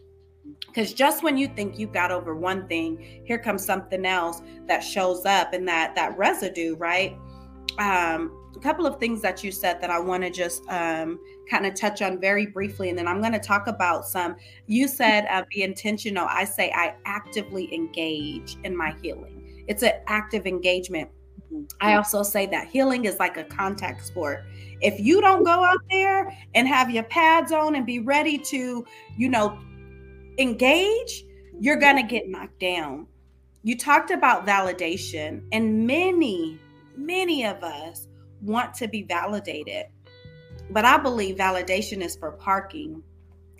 because 0.68 0.94
just 0.94 1.24
when 1.24 1.38
you 1.38 1.48
think 1.48 1.78
you 1.78 1.88
got 1.88 2.12
over 2.12 2.36
one 2.36 2.68
thing 2.68 3.22
here 3.26 3.38
comes 3.38 3.66
something 3.66 4.06
else 4.06 4.42
that 4.68 4.80
shows 4.80 5.26
up 5.26 5.54
and 5.54 5.68
that 5.68 5.94
that 5.96 6.18
residue 6.18 6.76
right? 6.76 7.18
Um 7.80 8.43
a 8.56 8.60
couple 8.60 8.86
of 8.86 9.00
things 9.00 9.22
that 9.22 9.44
you 9.44 9.52
said 9.52 9.82
that 9.82 9.90
i 9.90 10.00
want 10.00 10.24
to 10.24 10.30
just 10.30 10.68
um 10.70 11.20
kind 11.50 11.66
of 11.66 11.74
touch 11.74 12.02
on 12.02 12.20
very 12.20 12.46
briefly 12.46 12.90
and 12.90 12.98
then 12.98 13.08
i'm 13.08 13.20
going 13.20 13.34
to 13.34 13.40
talk 13.40 13.68
about 13.68 14.06
some. 14.06 14.36
You 14.68 14.88
said 14.88 15.26
uh, 15.30 15.44
be 15.50 15.64
intentional. 15.64 16.28
I 16.30 16.46
say 16.46 16.72
i 16.76 16.96
actively 17.06 17.74
engage 17.74 18.58
in 18.64 18.76
my 18.76 18.96
healing. 19.02 19.64
It's 19.68 19.84
an 19.84 19.94
active 20.08 20.46
engagement. 20.46 21.10
I 21.82 21.96
also 21.96 22.24
say 22.24 22.46
that 22.48 22.68
healing 22.68 23.06
is 23.06 23.20
like 23.20 23.38
a 23.38 23.44
contact 23.44 24.06
sport. 24.06 24.46
If 24.82 25.00
you 25.00 25.22
don't 25.22 25.44
go 25.44 25.64
out 25.64 25.80
there 25.92 26.36
and 26.56 26.68
have 26.68 26.90
your 26.90 27.04
pads 27.04 27.52
on 27.52 27.76
and 27.76 27.86
be 27.86 28.00
ready 28.00 28.38
to, 28.40 28.86
you 29.18 29.30
know, 29.30 29.60
engage, 30.40 31.26
you're 31.60 31.78
going 31.78 31.96
to 31.96 32.04
get 32.04 32.28
knocked 32.28 32.60
down. 32.60 33.08
You 33.64 33.78
talked 33.78 34.12
about 34.12 34.46
validation, 34.46 35.44
and 35.52 35.88
many, 35.88 36.60
many 36.98 37.46
of 37.46 37.64
us 37.64 38.08
want 38.44 38.74
to 38.76 38.88
be 38.88 39.04
validated. 39.04 39.86
But 40.70 40.86
I 40.86 40.98
believe 40.98 41.36
validation 41.36 42.02
is 42.02 42.16
for 42.16 42.32
parking, 42.32 43.04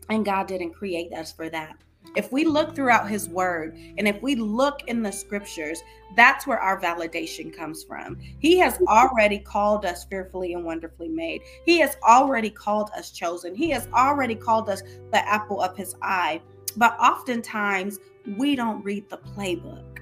and 0.10 0.26
God 0.26 0.48
didn't 0.48 0.74
create 0.74 1.14
us 1.14 1.32
for 1.32 1.50
that. 1.50 1.78
If 2.16 2.32
we 2.32 2.46
look 2.46 2.76
throughout 2.76 3.10
his 3.10 3.28
word 3.30 3.76
and 3.98 4.08
if 4.08 4.22
we 4.22 4.36
look 4.36 4.84
in 4.88 5.02
the 5.02 5.12
scriptures, 5.12 5.82
that's 6.16 6.46
where 6.46 6.60
our 6.60 6.80
validation 6.80 7.56
comes 7.56 7.84
from. 7.84 8.20
He 8.40 8.60
has 8.60 8.80
already 8.88 9.40
called 9.40 9.86
us 9.86 10.04
fearfully 10.04 10.54
and 10.54 10.64
wonderfully 10.64 11.10
made. 11.10 11.42
He 11.66 11.80
has 11.80 11.98
already 12.04 12.52
called 12.52 12.92
us 12.96 13.10
chosen. 13.10 13.56
He 13.56 13.72
has 13.72 13.88
already 13.94 14.36
called 14.36 14.70
us 14.70 14.84
the 15.12 15.28
apple 15.28 15.62
of 15.62 15.76
his 15.76 15.96
eye. 16.04 16.42
But 16.78 16.98
oftentimes 17.00 18.00
we 18.38 18.56
don't 18.56 18.84
read 18.84 19.10
the 19.10 19.18
playbook. 19.18 20.00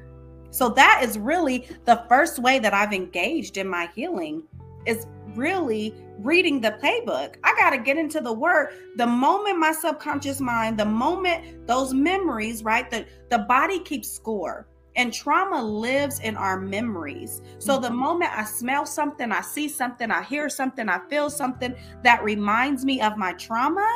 So 0.49 0.67
that 0.69 1.01
is 1.03 1.17
really 1.17 1.69
the 1.85 2.03
first 2.09 2.39
way 2.39 2.59
that 2.59 2.73
I've 2.73 2.91
engaged 2.91 3.55
in 3.55 3.69
my 3.69 3.89
healing 3.95 4.43
is 4.85 5.07
really 5.35 5.95
reading 6.19 6.61
the 6.61 6.71
playbook. 6.71 7.35
I 7.43 7.55
got 7.57 7.71
to 7.71 7.77
get 7.77 7.97
into 7.97 8.21
the 8.21 8.33
word. 8.33 8.73
The 8.97 9.07
moment 9.07 9.59
my 9.59 9.71
subconscious 9.71 10.39
mind, 10.39 10.77
the 10.77 10.85
moment 10.85 11.67
those 11.67 11.93
memories, 11.93 12.63
right? 12.63 12.89
The 12.89 13.05
the 13.29 13.39
body 13.39 13.79
keeps 13.79 14.11
score. 14.11 14.67
And 14.97 15.13
trauma 15.13 15.63
lives 15.63 16.19
in 16.19 16.35
our 16.35 16.59
memories. 16.59 17.41
So 17.59 17.79
the 17.79 17.87
mm-hmm. 17.87 17.97
moment 17.97 18.37
I 18.37 18.43
smell 18.43 18.85
something, 18.85 19.31
I 19.31 19.39
see 19.39 19.69
something, 19.69 20.11
I 20.11 20.21
hear 20.21 20.49
something, 20.49 20.89
I 20.89 20.99
feel 21.09 21.29
something 21.29 21.73
that 22.03 22.21
reminds 22.25 22.83
me 22.83 22.99
of 22.99 23.15
my 23.15 23.31
trauma, 23.33 23.87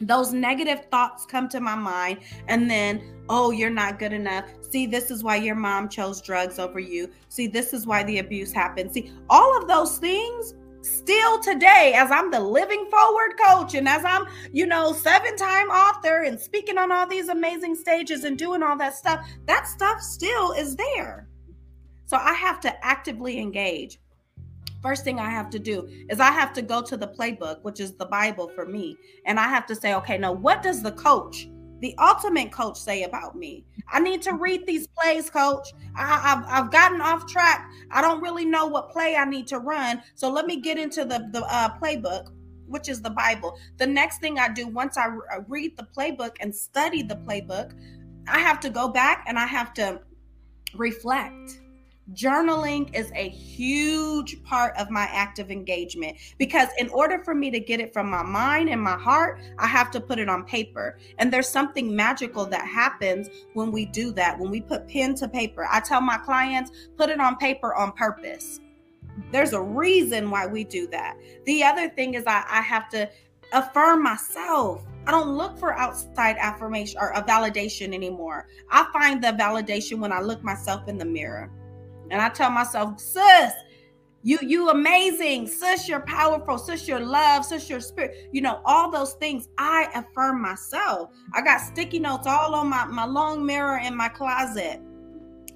those 0.00 0.32
negative 0.32 0.86
thoughts 0.90 1.26
come 1.26 1.48
to 1.48 1.60
my 1.60 1.74
mind 1.74 2.20
and 2.48 2.70
then 2.70 3.02
oh 3.28 3.50
you're 3.50 3.70
not 3.70 3.98
good 3.98 4.12
enough. 4.12 4.44
See 4.70 4.86
this 4.86 5.10
is 5.10 5.22
why 5.22 5.36
your 5.36 5.54
mom 5.54 5.88
chose 5.88 6.20
drugs 6.20 6.58
over 6.58 6.80
you. 6.80 7.10
See 7.28 7.46
this 7.46 7.72
is 7.72 7.86
why 7.86 8.02
the 8.04 8.18
abuse 8.18 8.52
happened. 8.52 8.92
See 8.92 9.12
all 9.28 9.56
of 9.60 9.68
those 9.68 9.98
things 9.98 10.54
still 10.82 11.38
today 11.40 11.92
as 11.94 12.10
i'm 12.10 12.30
the 12.30 12.40
living 12.40 12.88
forward 12.90 13.32
coach 13.46 13.74
and 13.74 13.86
as 13.86 14.02
i'm 14.02 14.24
you 14.50 14.64
know 14.64 14.94
seven 14.94 15.36
time 15.36 15.68
author 15.68 16.22
and 16.22 16.40
speaking 16.40 16.78
on 16.78 16.90
all 16.90 17.06
these 17.06 17.28
amazing 17.28 17.74
stages 17.74 18.24
and 18.24 18.38
doing 18.38 18.62
all 18.62 18.78
that 18.78 18.94
stuff 18.94 19.28
that 19.46 19.66
stuff 19.66 20.00
still 20.00 20.52
is 20.52 20.76
there. 20.76 21.28
So 22.06 22.16
i 22.16 22.32
have 22.32 22.60
to 22.60 22.84
actively 22.84 23.38
engage 23.38 24.00
first 24.82 25.04
thing 25.04 25.18
I 25.18 25.30
have 25.30 25.50
to 25.50 25.58
do 25.58 25.88
is 26.08 26.20
I 26.20 26.30
have 26.30 26.52
to 26.54 26.62
go 26.62 26.82
to 26.82 26.96
the 26.96 27.08
playbook, 27.08 27.62
which 27.62 27.80
is 27.80 27.92
the 27.92 28.06
Bible 28.06 28.48
for 28.54 28.66
me. 28.66 28.96
And 29.26 29.38
I 29.38 29.48
have 29.48 29.66
to 29.66 29.74
say, 29.74 29.94
okay, 29.94 30.18
now 30.18 30.32
what 30.32 30.62
does 30.62 30.82
the 30.82 30.92
coach, 30.92 31.48
the 31.80 31.94
ultimate 31.98 32.52
coach, 32.52 32.78
say 32.78 33.04
about 33.04 33.36
me? 33.36 33.64
I 33.88 34.00
need 34.00 34.22
to 34.22 34.34
read 34.34 34.66
these 34.66 34.86
plays, 34.88 35.30
coach. 35.30 35.68
I, 35.96 36.06
have 36.06 36.44
I've 36.48 36.70
gotten 36.70 37.00
off 37.00 37.26
track. 37.26 37.70
I 37.90 38.00
don't 38.00 38.22
really 38.22 38.44
know 38.44 38.66
what 38.66 38.90
play 38.90 39.16
I 39.16 39.24
need 39.24 39.46
to 39.48 39.58
run. 39.58 40.02
So 40.14 40.30
let 40.30 40.46
me 40.46 40.60
get 40.60 40.78
into 40.78 41.04
the, 41.04 41.28
the 41.32 41.44
uh, 41.44 41.78
playbook. 41.78 42.32
Which 42.66 42.88
is 42.88 43.02
the 43.02 43.10
Bible. 43.10 43.58
The 43.78 43.86
next 43.88 44.20
thing 44.20 44.38
I 44.38 44.48
do 44.48 44.68
once 44.68 44.96
I 44.96 45.08
read 45.48 45.76
the 45.76 45.88
playbook 45.96 46.36
and 46.38 46.54
study 46.54 47.02
the 47.02 47.16
playbook, 47.16 47.72
I 48.28 48.38
have 48.38 48.60
to 48.60 48.70
go 48.70 48.86
back 48.86 49.24
and 49.26 49.36
I 49.36 49.46
have 49.46 49.74
to 49.74 50.00
reflect 50.74 51.60
journaling 52.14 52.94
is 52.94 53.12
a 53.14 53.28
huge 53.28 54.42
part 54.42 54.76
of 54.76 54.90
my 54.90 55.04
active 55.12 55.50
engagement 55.50 56.16
because 56.38 56.68
in 56.78 56.88
order 56.90 57.22
for 57.22 57.34
me 57.34 57.50
to 57.50 57.60
get 57.60 57.80
it 57.80 57.92
from 57.92 58.10
my 58.10 58.22
mind 58.22 58.68
and 58.68 58.80
my 58.80 58.96
heart 58.96 59.40
i 59.58 59.66
have 59.66 59.90
to 59.90 60.00
put 60.00 60.18
it 60.18 60.28
on 60.28 60.44
paper. 60.44 60.98
And 61.18 61.32
there's 61.32 61.48
something 61.48 61.94
magical 61.94 62.46
that 62.46 62.66
happens 62.66 63.28
when 63.54 63.70
we 63.70 63.86
do 63.86 64.12
that. 64.12 64.38
When 64.38 64.50
we 64.50 64.60
put 64.60 64.88
pen 64.88 65.14
to 65.16 65.28
paper 65.28 65.66
i 65.70 65.80
tell 65.80 66.00
my 66.00 66.18
clients 66.18 66.70
put 66.96 67.10
it 67.10 67.20
on 67.20 67.36
paper 67.36 67.74
on 67.74 67.92
purpose. 67.92 68.60
There's 69.32 69.52
a 69.52 69.60
reason 69.60 70.30
why 70.30 70.46
we 70.46 70.64
do 70.64 70.86
that. 70.88 71.16
The 71.44 71.62
other 71.62 71.88
thing 71.88 72.14
is 72.14 72.24
i, 72.26 72.44
I 72.48 72.62
have 72.62 72.88
to 72.90 73.08
affirm 73.52 74.02
myself. 74.02 74.84
I 75.06 75.10
don't 75.12 75.36
look 75.36 75.58
for 75.58 75.76
outside 75.78 76.36
affirmation 76.38 76.98
or 77.00 77.10
a 77.10 77.22
validation 77.22 77.94
anymore. 77.94 78.48
I 78.70 78.86
find 78.92 79.22
the 79.22 79.28
validation 79.28 79.98
when 79.98 80.12
I 80.12 80.20
look 80.20 80.42
myself 80.42 80.88
in 80.88 80.98
the 80.98 81.04
mirror. 81.04 81.50
And 82.10 82.20
I 82.20 82.28
tell 82.28 82.50
myself, 82.50 83.00
sis, 83.00 83.52
you 84.22 84.38
you 84.42 84.68
amazing, 84.68 85.46
sis, 85.46 85.88
you're 85.88 86.00
powerful, 86.00 86.58
sis, 86.58 86.86
you're 86.86 87.00
love, 87.00 87.44
sis, 87.44 87.70
you're 87.70 87.80
spirit. 87.80 88.28
You 88.32 88.42
know, 88.42 88.60
all 88.64 88.90
those 88.90 89.14
things 89.14 89.48
I 89.56 89.88
affirm 89.94 90.42
myself. 90.42 91.10
I 91.34 91.40
got 91.40 91.60
sticky 91.60 92.00
notes 92.00 92.26
all 92.26 92.54
on 92.54 92.68
my, 92.68 92.84
my 92.84 93.06
long 93.06 93.46
mirror 93.46 93.78
in 93.78 93.96
my 93.96 94.08
closet 94.08 94.80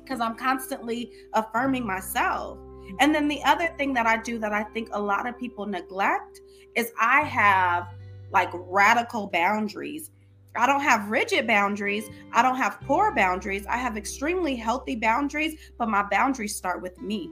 because 0.03 0.21
I'm 0.21 0.37
constantly 0.37 1.11
affirming 1.35 1.87
myself. 1.87 2.59
And 3.01 3.15
then 3.15 3.29
the 3.29 3.43
other 3.45 3.69
thing 3.77 3.93
that 3.95 4.07
I 4.07 4.19
do 4.19 4.39
that 4.39 4.53
I 4.53 4.63
think 4.63 4.89
a 4.93 5.01
lot 5.01 5.27
of 5.27 5.39
people 5.39 5.67
neglect 5.67 6.41
is 6.75 6.93
I 7.01 7.23
have 7.23 7.89
like 8.31 8.51
radical 8.53 9.29
boundaries. 9.29 10.11
I 10.57 10.67
don't 10.67 10.83
have 10.83 11.11
rigid 11.11 11.47
boundaries. 11.47 12.09
I 12.33 12.43
don't 12.43 12.57
have 12.57 12.81
poor 12.81 13.15
boundaries. 13.15 13.67
I 13.67 13.77
have 13.77 13.97
extremely 13.97 14.57
healthy 14.57 14.97
boundaries, 14.97 15.59
but 15.79 15.89
my 15.89 16.05
boundaries 16.11 16.55
start 16.55 16.81
with 16.83 17.01
me. 17.01 17.31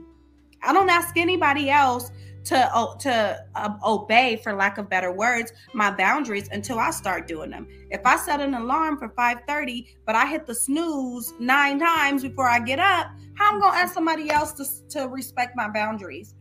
I 0.61 0.73
don't 0.73 0.89
ask 0.89 1.17
anybody 1.17 1.69
else 1.69 2.11
to 2.45 2.95
to 2.99 3.45
uh, 3.55 3.73
obey 3.85 4.39
for 4.43 4.53
lack 4.53 4.77
of 4.77 4.89
better 4.89 5.11
words 5.11 5.53
my 5.73 5.91
boundaries 5.91 6.49
until 6.51 6.79
I 6.79 6.91
start 6.91 7.27
doing 7.27 7.49
them. 7.49 7.67
If 7.89 8.01
I 8.05 8.17
set 8.17 8.41
an 8.41 8.53
alarm 8.53 8.97
for 8.97 9.09
5:30 9.09 9.95
but 10.05 10.15
I 10.15 10.25
hit 10.25 10.45
the 10.45 10.55
snooze 10.55 11.33
9 11.39 11.79
times 11.79 12.23
before 12.23 12.49
I 12.49 12.59
get 12.59 12.79
up, 12.79 13.07
how 13.35 13.51
I'm 13.51 13.59
going 13.59 13.73
to 13.73 13.77
ask 13.77 13.93
somebody 13.93 14.29
else 14.29 14.51
to 14.53 14.65
to 14.99 15.07
respect 15.07 15.55
my 15.55 15.69
boundaries? 15.69 16.35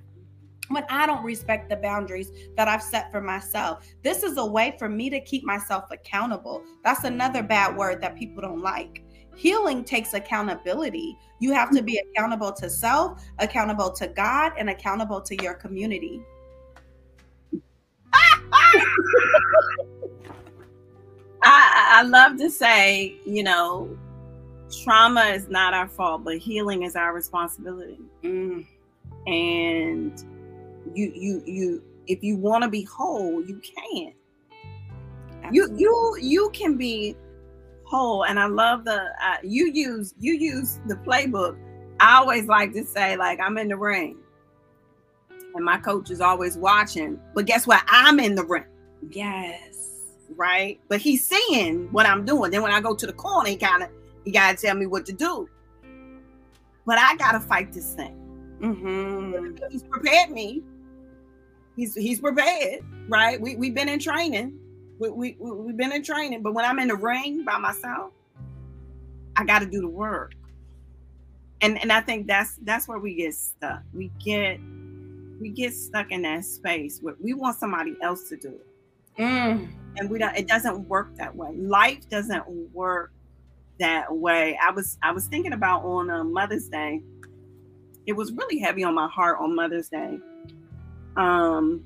When 0.72 0.84
I 0.88 1.06
don't 1.06 1.24
respect 1.24 1.68
the 1.68 1.76
boundaries 1.76 2.32
that 2.56 2.68
I've 2.68 2.82
set 2.82 3.10
for 3.10 3.20
myself. 3.20 3.86
This 4.02 4.22
is 4.22 4.36
a 4.38 4.46
way 4.46 4.74
for 4.78 4.88
me 4.88 5.10
to 5.10 5.20
keep 5.20 5.44
myself 5.44 5.84
accountable. 5.90 6.64
That's 6.84 7.04
another 7.04 7.42
bad 7.42 7.76
word 7.76 8.00
that 8.02 8.16
people 8.16 8.42
don't 8.42 8.60
like. 8.60 9.02
Healing 9.36 9.84
takes 9.84 10.14
accountability. 10.14 11.16
You 11.40 11.52
have 11.52 11.70
to 11.70 11.82
be 11.82 11.98
accountable 11.98 12.52
to 12.52 12.68
self, 12.68 13.22
accountable 13.38 13.90
to 13.92 14.08
God, 14.08 14.52
and 14.58 14.70
accountable 14.70 15.20
to 15.22 15.42
your 15.42 15.54
community. 15.54 16.22
I, 21.44 21.98
I 21.98 22.02
love 22.02 22.36
to 22.38 22.50
say, 22.50 23.16
you 23.24 23.42
know, 23.42 23.98
trauma 24.82 25.24
is 25.26 25.48
not 25.48 25.74
our 25.74 25.88
fault, 25.88 26.24
but 26.24 26.38
healing 26.38 26.82
is 26.82 26.96
our 26.96 27.12
responsibility. 27.14 27.98
Mm. 28.22 28.66
And 29.26 30.24
you 30.94 31.12
you 31.14 31.42
you 31.46 31.82
if 32.06 32.22
you 32.22 32.36
want 32.36 32.62
to 32.62 32.68
be 32.68 32.82
whole 32.82 33.42
you 33.44 33.60
can't 33.60 34.14
Absolutely. 35.42 35.80
you 35.80 35.90
you 35.90 36.16
you 36.20 36.50
can 36.50 36.76
be 36.76 37.16
whole 37.84 38.24
and 38.24 38.38
i 38.38 38.46
love 38.46 38.84
the 38.84 39.10
uh, 39.22 39.36
you 39.42 39.66
use 39.66 40.14
you 40.18 40.34
use 40.34 40.80
the 40.86 40.94
playbook. 40.96 41.58
I 42.00 42.16
always 42.16 42.46
like 42.46 42.72
to 42.72 42.84
say 42.84 43.16
like 43.16 43.38
i'm 43.40 43.58
in 43.58 43.68
the 43.68 43.76
ring 43.76 44.18
and 45.54 45.64
my 45.64 45.78
coach 45.78 46.10
is 46.10 46.20
always 46.20 46.56
watching 46.56 47.20
but 47.34 47.46
guess 47.46 47.66
what? 47.66 47.82
I'm 47.86 48.18
in 48.20 48.34
the 48.34 48.44
ring. 48.44 48.64
Yes. 49.10 49.76
Right? 50.34 50.80
But 50.88 51.00
he's 51.00 51.26
seeing 51.26 51.92
what 51.92 52.06
i'm 52.06 52.24
doing. 52.24 52.50
Then 52.50 52.62
when 52.62 52.72
i 52.72 52.80
go 52.80 52.94
to 52.94 53.06
the 53.06 53.12
corner 53.12 53.50
he 53.50 53.56
kind 53.56 53.82
of 53.82 53.90
he 54.24 54.30
gotta 54.30 54.56
tell 54.56 54.74
me 54.74 54.86
what 54.86 55.04
to 55.06 55.12
do. 55.12 55.48
But 56.86 56.98
i 56.98 57.16
gotta 57.16 57.40
fight 57.40 57.72
this 57.72 57.94
thing. 57.94 58.18
Mm-hmm. 58.60 59.56
he's 59.70 59.82
prepared 59.82 60.30
me 60.30 60.62
he's 61.76 61.94
he's 61.94 62.20
prepared, 62.20 62.84
right? 63.08 63.40
We 63.40 63.56
we've 63.56 63.74
been 63.74 63.88
in 63.88 63.98
training. 63.98 64.58
We, 64.98 65.10
we 65.10 65.36
we've 65.38 65.76
been 65.76 65.92
in 65.92 66.02
training, 66.02 66.42
but 66.42 66.54
when 66.54 66.64
I'm 66.64 66.78
in 66.78 66.88
the 66.88 66.96
ring 66.96 67.44
by 67.44 67.58
myself, 67.58 68.12
I 69.36 69.44
got 69.44 69.60
to 69.60 69.66
do 69.66 69.80
the 69.80 69.88
work. 69.88 70.34
And 71.60 71.80
and 71.80 71.92
I 71.92 72.00
think 72.00 72.26
that's 72.26 72.56
that's 72.62 72.88
where 72.88 72.98
we 72.98 73.14
get 73.14 73.34
stuck. 73.34 73.82
We 73.92 74.10
get 74.24 74.60
we 75.40 75.50
get 75.50 75.74
stuck 75.74 76.12
in 76.12 76.22
that 76.22 76.44
space 76.44 77.00
where 77.00 77.14
we 77.20 77.34
want 77.34 77.56
somebody 77.58 77.96
else 78.02 78.28
to 78.28 78.36
do 78.36 78.48
it. 78.48 78.66
Mm. 79.18 79.68
And 79.96 80.10
we 80.10 80.18
don't 80.18 80.36
it 80.36 80.48
doesn't 80.48 80.88
work 80.88 81.16
that 81.16 81.34
way. 81.34 81.54
Life 81.56 82.08
doesn't 82.08 82.48
work 82.72 83.12
that 83.78 84.12
way. 84.14 84.58
I 84.62 84.70
was 84.70 84.98
I 85.02 85.12
was 85.12 85.26
thinking 85.26 85.52
about 85.52 85.84
on 85.84 86.10
uh, 86.10 86.24
Mother's 86.24 86.68
Day. 86.68 87.02
It 88.06 88.14
was 88.14 88.32
really 88.32 88.58
heavy 88.58 88.82
on 88.82 88.94
my 88.94 89.08
heart 89.08 89.38
on 89.40 89.54
Mother's 89.54 89.88
Day 89.88 90.18
um, 91.16 91.84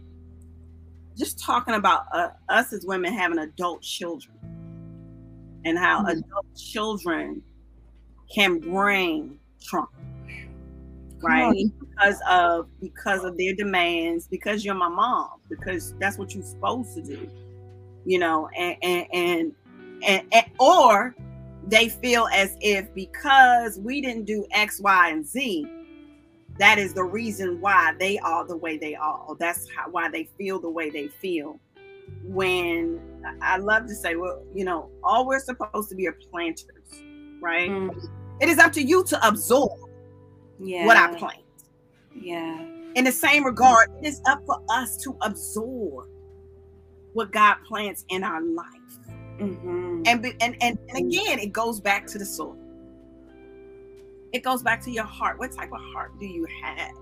just 1.16 1.38
talking 1.38 1.74
about 1.74 2.04
uh, 2.12 2.28
us 2.48 2.72
as 2.72 2.84
women 2.84 3.12
having 3.12 3.38
adult 3.38 3.82
children 3.82 4.36
and 5.64 5.78
how 5.78 6.00
mm-hmm. 6.00 6.18
adult 6.18 6.46
children 6.56 7.42
can 8.32 8.58
bring 8.58 9.38
trauma 9.62 9.88
right 11.22 11.64
because 11.80 12.20
of 12.28 12.68
because 12.80 13.24
of 13.24 13.38
their 13.38 13.54
demands 13.54 14.28
because 14.28 14.64
you're 14.64 14.74
my 14.74 14.88
mom 14.88 15.40
because 15.48 15.94
that's 15.98 16.18
what 16.18 16.34
you're 16.34 16.44
supposed 16.44 16.94
to 16.94 17.02
do 17.02 17.28
you 18.04 18.18
know 18.18 18.48
and 18.56 18.76
and 18.82 19.06
and, 19.12 19.52
and, 20.02 20.22
and 20.32 20.46
or 20.58 21.14
they 21.66 21.88
feel 21.88 22.28
as 22.32 22.56
if 22.60 22.92
because 22.94 23.78
we 23.78 24.00
didn't 24.00 24.24
do 24.24 24.46
x 24.52 24.80
y 24.80 25.10
and 25.10 25.26
z 25.26 25.66
that 26.58 26.78
is 26.78 26.94
the 26.94 27.04
reason 27.04 27.60
why 27.60 27.94
they 27.98 28.18
are 28.18 28.46
the 28.46 28.56
way 28.56 28.78
they 28.78 28.94
are. 28.94 29.36
That's 29.38 29.68
how, 29.70 29.90
why 29.90 30.08
they 30.08 30.28
feel 30.38 30.58
the 30.58 30.70
way 30.70 30.90
they 30.90 31.08
feel. 31.08 31.60
when 32.22 33.00
I 33.40 33.56
love 33.56 33.86
to 33.86 33.94
say, 33.94 34.16
well, 34.16 34.42
you 34.54 34.64
know, 34.64 34.90
all 35.02 35.26
we're 35.26 35.40
supposed 35.40 35.88
to 35.90 35.94
be 35.94 36.06
are 36.06 36.16
planters, 36.30 37.02
right? 37.40 37.70
Mm. 37.70 38.08
It 38.40 38.48
is 38.48 38.58
up 38.58 38.72
to 38.72 38.82
you 38.82 39.04
to 39.04 39.26
absorb 39.26 39.78
yeah. 40.58 40.86
what 40.86 40.96
I 40.96 41.14
plant. 41.14 41.42
Yeah. 42.14 42.60
In 42.94 43.04
the 43.04 43.12
same 43.12 43.44
regard, 43.44 43.90
it 44.00 44.06
is 44.06 44.20
up 44.26 44.42
for 44.46 44.62
us 44.70 44.96
to 44.98 45.16
absorb 45.22 46.08
what 47.12 47.32
God 47.32 47.56
plants 47.66 48.04
in 48.08 48.24
our 48.24 48.42
life. 48.42 48.66
Mm-hmm. 49.38 50.02
And, 50.06 50.24
and, 50.40 50.56
and 50.62 50.78
and 50.88 50.96
again, 50.96 51.38
it 51.38 51.52
goes 51.52 51.80
back 51.80 52.06
to 52.08 52.18
the 52.18 52.24
soul. 52.24 52.56
It 54.36 54.42
goes 54.42 54.62
back 54.62 54.82
to 54.82 54.90
your 54.90 55.06
heart. 55.06 55.38
What 55.38 55.50
type 55.52 55.72
of 55.72 55.80
heart 55.94 56.12
do 56.20 56.26
you 56.26 56.46
have? 56.62 56.92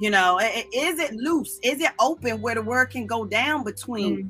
You 0.00 0.08
know, 0.08 0.40
is 0.40 0.98
it 0.98 1.12
loose? 1.12 1.60
Is 1.62 1.82
it 1.82 1.90
open 2.00 2.40
where 2.40 2.54
the 2.54 2.62
word 2.62 2.86
can 2.86 3.06
go 3.06 3.26
down 3.26 3.64
between? 3.64 4.16
Mm-hmm. 4.16 4.28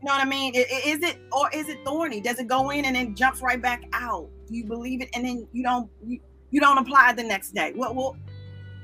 You 0.00 0.06
know 0.06 0.12
what 0.12 0.20
I 0.20 0.24
mean? 0.24 0.54
Is 0.54 1.02
it 1.02 1.18
or 1.32 1.50
is 1.52 1.68
it 1.68 1.84
thorny? 1.84 2.20
Does 2.20 2.38
it 2.38 2.46
go 2.46 2.70
in 2.70 2.84
and 2.84 2.94
then 2.94 3.16
jumps 3.16 3.42
right 3.42 3.60
back 3.60 3.82
out? 3.92 4.30
Do 4.46 4.56
you 4.56 4.64
believe 4.64 5.02
it 5.02 5.08
and 5.12 5.24
then 5.24 5.48
you 5.52 5.64
don't 5.64 5.90
you, 6.06 6.20
you 6.52 6.60
don't 6.60 6.78
apply 6.78 7.12
the 7.14 7.24
next 7.24 7.50
day? 7.56 7.72
What 7.74 7.96
well, 7.96 8.16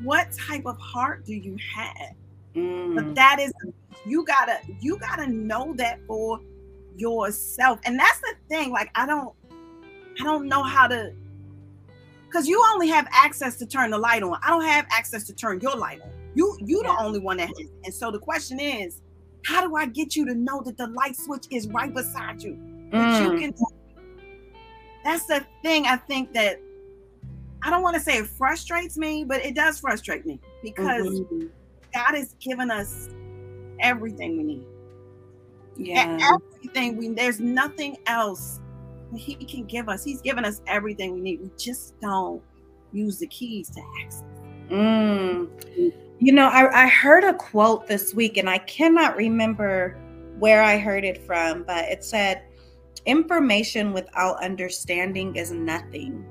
what 0.03 0.33
type 0.33 0.67
of 0.67 0.77
heart 0.79 1.25
do 1.25 1.33
you 1.33 1.57
have? 1.77 2.17
Mm. 2.57 2.97
But 2.97 3.15
that 3.15 3.39
is 3.39 3.53
you 4.05 4.25
gotta 4.25 4.59
you 4.81 4.99
gotta 4.99 5.29
know 5.29 5.75
that 5.77 6.01
for 6.09 6.41
yourself. 6.97 7.79
And 7.85 7.97
that's 7.97 8.19
the 8.19 8.35
thing. 8.49 8.73
Like 8.73 8.91
I 8.97 9.07
don't 9.07 9.33
I 10.21 10.25
don't 10.25 10.49
know 10.49 10.65
how 10.65 10.89
to 10.89 11.13
because 12.27 12.47
you 12.47 12.63
only 12.73 12.89
have 12.89 13.07
access 13.11 13.57
to 13.57 13.67
turn 13.67 13.91
the 13.91 13.99
light 13.99 14.23
on. 14.23 14.39
I 14.43 14.51
don't 14.51 14.65
have 14.65 14.87
access 14.91 15.25
to 15.25 15.35
turn 15.35 15.61
your 15.61 15.77
light 15.77 16.01
on. 16.01 16.11
You 16.35 16.57
you 16.61 16.83
yeah. 16.85 16.93
the 16.93 17.03
only 17.03 17.19
one 17.19 17.39
that 17.39 17.49
has. 17.49 17.69
And 17.85 17.95
so 17.95 18.11
the 18.11 18.19
question 18.19 18.61
is, 18.61 19.01
how 19.47 19.67
do 19.67 19.77
I 19.77 19.87
get 19.87 20.17
you 20.17 20.27
to 20.27 20.35
know 20.35 20.61
that 20.63 20.77
the 20.77 20.89
light 20.89 21.17
switch 21.17 21.47
is 21.51 21.69
right 21.69 21.93
beside 21.93 22.43
you? 22.43 22.59
That 22.93 23.23
mm. 23.23 23.33
you 23.33 23.39
can 23.39 23.55
that's 25.05 25.27
the 25.27 25.47
thing 25.63 25.87
I 25.87 25.97
think 25.97 26.33
that 26.35 26.61
I 27.63 27.71
don't 27.71 27.83
want 27.83 27.95
to 27.95 28.01
say 28.01 28.19
it 28.19 28.27
frustrates 28.27 28.99
me, 28.99 29.25
but 29.25 29.45
it 29.45 29.55
does 29.55 29.79
frustrate 29.79 30.27
me 30.27 30.41
because 30.63 31.07
mm-hmm. 31.07 31.47
God 31.95 32.15
has 32.15 32.35
given 32.41 32.71
us 32.71 33.09
everything 33.81 34.37
we 34.37 34.43
need. 34.43 34.67
Yeah. 35.79 36.19
everything 36.23 36.97
we 36.97 37.09
there's 37.09 37.39
nothing 37.39 37.99
else 38.07 38.61
he 39.19 39.35
can 39.35 39.65
give 39.65 39.89
us. 39.89 40.05
He's 40.05 40.21
given 40.21 40.45
us 40.45 40.61
everything 40.67 41.15
we 41.15 41.21
need. 41.21 41.41
We 41.41 41.51
just 41.59 41.99
don't 42.01 42.43
use 42.93 43.19
the 43.19 43.27
keys 43.27 43.71
to 43.71 43.81
access. 44.03 44.25
Mm. 44.71 45.93
You 46.19 46.33
know, 46.33 46.49
I, 46.49 46.85
I 46.85 46.89
heard 46.89 47.25
a 47.25 47.35
quote 47.35 47.87
this 47.87 48.15
week 48.15 48.37
and 48.37 48.49
I 48.49 48.59
cannot 48.59 49.17
remember 49.17 49.99
where 50.39 50.63
I 50.63 50.79
heard 50.79 51.05
it 51.05 51.25
from, 51.27 51.63
but 51.65 51.85
it 51.85 52.05
said, 52.05 52.43
Information 53.05 53.93
without 53.93 54.43
understanding 54.43 55.37
is 55.37 55.53
nothing. 55.53 56.27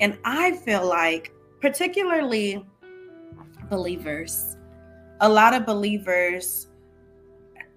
And 0.00 0.18
I 0.24 0.56
feel 0.56 0.84
like, 0.84 1.32
particularly 1.60 2.66
believers, 3.70 4.56
a 5.20 5.28
lot 5.28 5.54
of 5.54 5.64
believers 5.64 6.68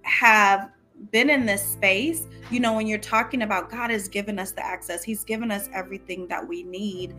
have 0.02 0.70
been 1.10 1.30
in 1.30 1.46
this 1.46 1.62
space, 1.62 2.26
you 2.50 2.60
know, 2.60 2.74
when 2.74 2.86
you're 2.86 2.98
talking 2.98 3.42
about 3.42 3.70
God 3.70 3.90
has 3.90 4.08
given 4.08 4.38
us 4.38 4.52
the 4.52 4.64
access, 4.64 5.02
He's 5.02 5.24
given 5.24 5.50
us 5.50 5.68
everything 5.72 6.26
that 6.28 6.46
we 6.46 6.62
need. 6.64 7.14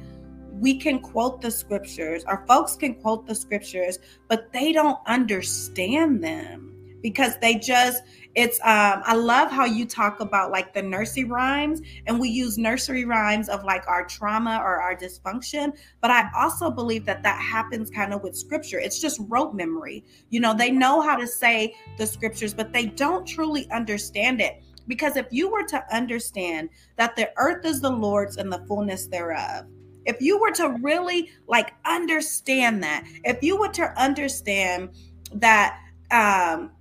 We 0.51 0.77
can 0.77 0.99
quote 0.99 1.41
the 1.41 1.51
scriptures, 1.51 2.23
our 2.25 2.45
folks 2.47 2.75
can 2.75 2.95
quote 2.95 3.25
the 3.25 3.35
scriptures, 3.35 3.99
but 4.27 4.51
they 4.51 4.73
don't 4.73 4.99
understand 5.07 6.23
them 6.23 6.75
because 7.01 7.37
they 7.39 7.55
just 7.55 8.03
it's 8.35 8.59
um 8.59 9.01
i 9.05 9.15
love 9.15 9.49
how 9.49 9.65
you 9.65 9.85
talk 9.85 10.19
about 10.19 10.51
like 10.51 10.73
the 10.73 10.81
nursery 10.81 11.23
rhymes 11.23 11.81
and 12.05 12.19
we 12.19 12.29
use 12.29 12.57
nursery 12.57 13.03
rhymes 13.03 13.49
of 13.49 13.63
like 13.63 13.83
our 13.87 14.05
trauma 14.05 14.59
or 14.63 14.79
our 14.79 14.95
dysfunction 14.95 15.75
but 15.99 16.11
i 16.11 16.29
also 16.35 16.69
believe 16.69 17.05
that 17.05 17.23
that 17.23 17.41
happens 17.41 17.89
kind 17.89 18.13
of 18.13 18.21
with 18.23 18.35
scripture. 18.37 18.79
It's 18.79 18.99
just 18.99 19.19
rote 19.27 19.53
memory. 19.53 20.03
You 20.29 20.39
know 20.39 20.53
they 20.53 20.71
know 20.71 21.01
how 21.01 21.15
to 21.15 21.27
say 21.27 21.75
the 21.97 22.05
scriptures 22.05 22.53
but 22.53 22.73
they 22.73 22.87
don't 22.87 23.27
truly 23.27 23.69
understand 23.71 24.41
it 24.41 24.63
because 24.87 25.15
if 25.15 25.27
you 25.31 25.51
were 25.51 25.63
to 25.63 25.83
understand 25.95 26.69
that 26.97 27.15
the 27.15 27.29
earth 27.37 27.65
is 27.65 27.81
the 27.81 27.89
lord's 27.89 28.37
and 28.37 28.51
the 28.51 28.65
fullness 28.67 29.07
thereof 29.07 29.65
if 30.05 30.19
you 30.19 30.39
were 30.39 30.51
to 30.51 30.75
really 30.81 31.29
like 31.47 31.73
understand 31.85 32.81
that 32.81 33.05
if 33.23 33.43
you 33.43 33.57
were 33.57 33.67
to 33.69 33.83
understand 34.01 34.89
that 35.33 35.79
um 36.11 36.71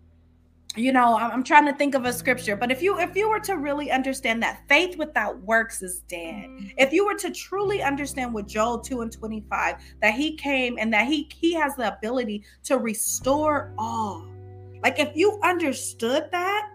you 0.76 0.92
know 0.92 1.16
i'm 1.16 1.42
trying 1.42 1.64
to 1.64 1.72
think 1.72 1.94
of 1.94 2.04
a 2.04 2.12
scripture 2.12 2.54
but 2.54 2.70
if 2.70 2.83
you 2.83 2.98
if 2.98 3.16
you 3.16 3.28
were 3.28 3.40
to 3.40 3.57
really 3.57 3.90
understand 3.90 4.42
that 4.42 4.62
faith 4.68 4.98
without 4.98 5.40
works 5.42 5.83
is 5.83 6.00
dead. 6.09 6.46
If 6.76 6.92
you 6.92 7.07
were 7.07 7.14
to 7.16 7.31
truly 7.31 7.83
understand 7.83 8.35
what 8.35 8.46
joel 8.46 8.78
2 8.78 9.00
and 9.00 9.11
25 9.11 9.76
that 10.02 10.14
he 10.14 10.37
came 10.37 10.76
and 10.78 10.92
that 10.92 11.07
he 11.07 11.28
he 11.35 11.54
has 11.54 11.74
the 11.76 11.96
ability 11.96 12.44
to 12.64 12.78
restore 12.78 13.72
all. 13.78 14.28
Like 14.83 14.98
if 14.98 15.16
you 15.16 15.40
understood 15.42 16.28
that 16.33 16.70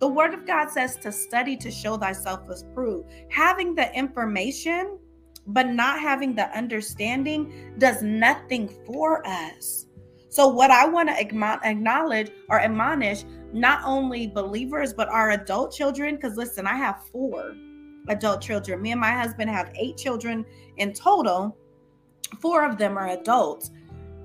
the 0.00 0.08
word 0.08 0.34
of 0.34 0.44
god 0.46 0.68
says 0.68 0.96
to 0.96 1.12
study 1.12 1.56
to 1.56 1.70
show 1.70 1.96
thyself 1.96 2.50
as 2.50 2.64
proved 2.74 3.08
having 3.30 3.74
the 3.74 3.94
information 3.94 4.98
but 5.46 5.68
not 5.68 6.00
having 6.00 6.34
the 6.34 6.48
understanding 6.56 7.72
does 7.78 8.02
nothing 8.02 8.68
for 8.84 9.26
us. 9.26 9.86
So, 10.28 10.48
what 10.48 10.70
I 10.70 10.86
want 10.86 11.08
to 11.08 11.18
acknowledge 11.18 12.30
or 12.50 12.60
admonish 12.60 13.24
not 13.52 13.80
only 13.84 14.26
believers, 14.26 14.92
but 14.92 15.08
our 15.08 15.30
adult 15.30 15.72
children, 15.72 16.16
because 16.16 16.36
listen, 16.36 16.66
I 16.66 16.74
have 16.74 17.04
four 17.12 17.54
adult 18.08 18.40
children. 18.40 18.82
Me 18.82 18.92
and 18.92 19.00
my 19.00 19.12
husband 19.12 19.50
have 19.50 19.72
eight 19.74 19.96
children 19.96 20.44
in 20.76 20.92
total. 20.92 21.56
Four 22.40 22.64
of 22.64 22.78
them 22.78 22.96
are 22.96 23.08
adults. 23.08 23.70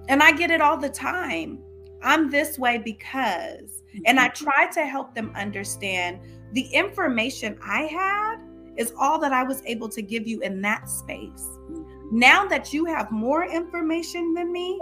And 0.08 0.22
I 0.22 0.32
get 0.32 0.52
it 0.52 0.62
all 0.62 0.78
the 0.78 0.90
time. 0.90 1.60
I'm 2.04 2.30
this 2.30 2.58
way 2.58 2.80
because, 2.80 3.84
and 4.06 4.20
I 4.20 4.28
mm-hmm. 4.30 4.44
try 4.44 4.68
to 4.72 4.86
help 4.86 5.14
them 5.14 5.32
understand 5.36 6.20
the 6.54 6.68
information 6.74 7.58
I 7.64 7.84
had 7.84 8.38
is 8.76 8.94
all 9.00 9.20
that 9.20 9.34
I 9.34 9.44
was 9.44 9.62
able 9.66 9.90
to 9.90 10.02
give 10.02 10.28
you 10.28 10.42
in 10.42 10.62
that 10.62 10.90
space. 10.90 11.48
Mm-hmm. 11.70 12.18
Now 12.18 12.46
that 12.48 12.74
you 12.74 12.86
have 12.86 13.12
more 13.12 13.46
information 13.46 14.34
than 14.34 14.52
me, 14.52 14.80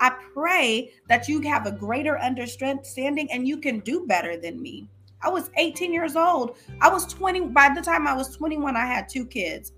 I 0.00 0.10
pray 0.32 0.92
that 1.08 1.28
you 1.28 1.40
have 1.42 1.66
a 1.66 1.72
greater 1.72 2.18
understanding 2.18 3.30
and 3.30 3.46
you 3.46 3.58
can 3.58 3.80
do 3.80 4.06
better 4.06 4.36
than 4.36 4.60
me. 4.60 4.88
I 5.22 5.28
was 5.28 5.50
18 5.56 5.92
years 5.92 6.16
old. 6.16 6.56
I 6.80 6.88
was 6.88 7.06
20. 7.12 7.48
By 7.48 7.70
the 7.74 7.82
time 7.82 8.06
I 8.06 8.14
was 8.14 8.34
21, 8.36 8.76
I 8.76 8.86
had 8.86 9.08
two 9.08 9.26
kids. 9.26 9.72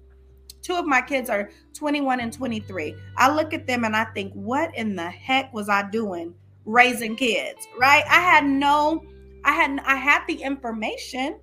Two 0.62 0.74
of 0.74 0.86
my 0.86 1.02
kids 1.02 1.28
are 1.28 1.50
21 1.74 2.20
and 2.20 2.32
23. 2.32 2.94
I 3.16 3.34
look 3.34 3.52
at 3.52 3.66
them 3.66 3.84
and 3.84 3.96
I 3.96 4.04
think, 4.04 4.32
what 4.34 4.72
in 4.76 4.94
the 4.94 5.10
heck 5.10 5.52
was 5.52 5.68
I 5.68 5.90
doing 5.90 6.34
raising 6.64 7.16
kids? 7.16 7.66
Right? 7.76 8.04
I 8.08 8.20
had 8.20 8.46
no, 8.46 9.04
I 9.44 9.52
had, 9.52 9.80
I 9.84 9.96
had 9.96 10.22
the 10.28 10.40
information. 10.40 11.40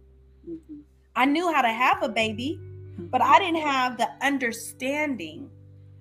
Mm-hmm. 0.49 0.79
I 1.17 1.25
knew 1.25 1.53
how 1.53 1.61
to 1.61 1.67
have 1.67 2.01
a 2.01 2.07
baby, 2.07 2.57
but 2.97 3.21
I 3.21 3.39
didn't 3.39 3.61
have 3.61 3.97
the 3.97 4.07
understanding 4.21 5.49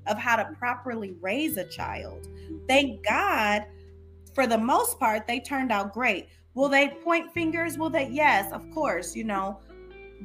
of 0.09 0.19
how 0.19 0.37
to 0.37 0.45
properly 0.59 1.17
raise 1.21 1.57
a 1.57 1.65
child. 1.65 2.29
Thank 2.67 3.05
God, 3.05 3.65
for 4.35 4.47
the 4.47 4.59
most 4.59 4.99
part, 4.99 5.27
they 5.27 5.41
turned 5.41 5.73
out 5.73 5.93
great. 5.93 6.29
Will 6.55 6.69
they 6.69 6.89
point 7.05 7.33
fingers? 7.33 7.79
Will 7.79 7.91
they? 7.91 8.09
Yes, 8.09 8.53
of 8.53 8.69
course, 8.73 9.15
you 9.15 9.25
know. 9.25 9.61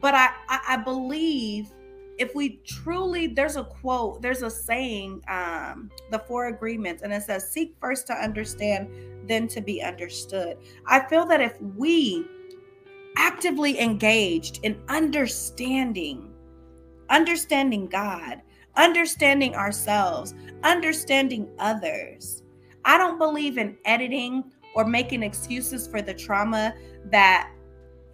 But 0.01 0.15
I, 0.15 0.29
I, 0.49 0.59
I 0.69 0.77
believe 0.77 1.69
if 2.17 2.35
we 2.35 2.61
truly, 2.65 3.27
there's 3.27 3.55
a 3.55 3.63
quote, 3.63 4.21
there's 4.21 4.41
a 4.41 4.49
saying, 4.49 5.23
um, 5.27 5.89
the 6.11 6.19
four 6.19 6.47
agreements, 6.47 7.01
and 7.01 7.11
it 7.11 7.23
says, 7.23 7.51
seek 7.51 7.75
first 7.79 8.07
to 8.07 8.13
understand, 8.13 8.89
then 9.27 9.47
to 9.47 9.61
be 9.61 9.81
understood. 9.81 10.57
I 10.85 11.07
feel 11.07 11.25
that 11.25 11.41
if 11.41 11.59
we 11.61 12.25
actively 13.17 13.79
engaged 13.79 14.59
in 14.63 14.81
understanding, 14.89 16.31
understanding 17.09 17.87
God, 17.87 18.41
understanding 18.75 19.55
ourselves, 19.55 20.33
understanding 20.63 21.49
others. 21.59 22.43
I 22.85 22.97
don't 22.97 23.17
believe 23.17 23.57
in 23.57 23.77
editing 23.85 24.43
or 24.75 24.85
making 24.85 25.23
excuses 25.23 25.87
for 25.87 26.01
the 26.01 26.13
trauma 26.13 26.73
that 27.05 27.51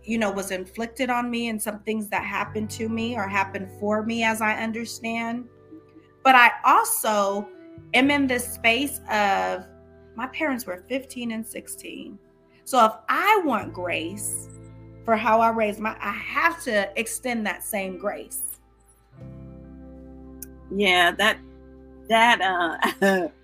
you 0.04 0.18
know 0.18 0.32
was 0.32 0.52
inflicted 0.52 1.10
on 1.10 1.30
me 1.30 1.50
and 1.50 1.62
some 1.62 1.80
things 1.80 2.08
that 2.10 2.24
happened 2.24 2.70
to 2.72 2.90
me 2.90 3.16
or 3.16 3.28
happened 3.28 3.70
for 3.80 4.04
me 4.04 4.24
as 4.24 4.42
I 4.42 4.56
understand. 4.56 5.46
But 6.24 6.36
I 6.36 6.52
also 6.66 7.48
am 7.94 8.12
in 8.12 8.28
this 8.28 8.54
space 8.54 9.00
of 9.10 9.66
my 10.16 10.28
parents 10.28 10.66
were 10.66 10.84
15 10.90 11.32
and 11.32 11.46
16. 11.46 12.20
So 12.66 12.86
if 12.86 12.92
I 13.08 13.42
want 13.46 13.74
grace 13.74 14.50
for 15.06 15.16
how 15.16 15.40
I 15.40 15.50
raised 15.50 15.80
my 15.80 15.96
I 16.02 16.12
have 16.12 16.62
to 16.64 16.92
extend 17.00 17.46
that 17.48 17.64
same 17.64 17.98
grace 17.98 18.49
yeah 20.76 21.12
that 21.12 21.38
that 22.08 22.42
uh 22.42 23.28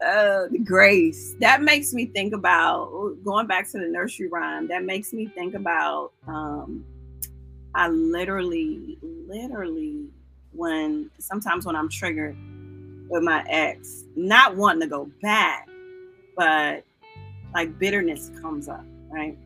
uh, 0.00 0.46
the 0.50 0.58
grace 0.64 1.34
that 1.40 1.62
makes 1.62 1.92
me 1.92 2.06
think 2.06 2.32
about 2.32 3.16
going 3.24 3.46
back 3.46 3.68
to 3.70 3.78
the 3.78 3.88
nursery 3.88 4.28
rhyme. 4.28 4.68
That 4.68 4.84
makes 4.84 5.12
me 5.12 5.26
think 5.26 5.54
about 5.54 6.12
um, 6.26 6.84
I 7.74 7.88
literally, 7.88 8.98
literally, 9.02 10.06
when 10.52 11.10
sometimes 11.18 11.66
when 11.66 11.76
I'm 11.76 11.88
triggered 11.88 12.36
with 13.08 13.22
my 13.22 13.44
ex, 13.48 14.04
not 14.16 14.56
wanting 14.56 14.82
to 14.82 14.86
go 14.86 15.10
back, 15.22 15.68
but 16.36 16.84
like 17.54 17.78
bitterness 17.78 18.30
comes 18.40 18.68
up, 18.68 18.84
right? 19.08 19.36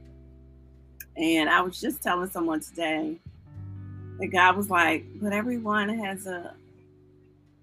And 1.16 1.48
I 1.48 1.60
was 1.60 1.80
just 1.80 2.02
telling 2.02 2.30
someone 2.30 2.60
today 2.60 3.18
that 4.18 4.28
God 4.28 4.56
was 4.56 4.70
like, 4.70 5.04
but 5.20 5.32
everyone 5.32 5.88
has 5.88 6.26
a 6.26 6.54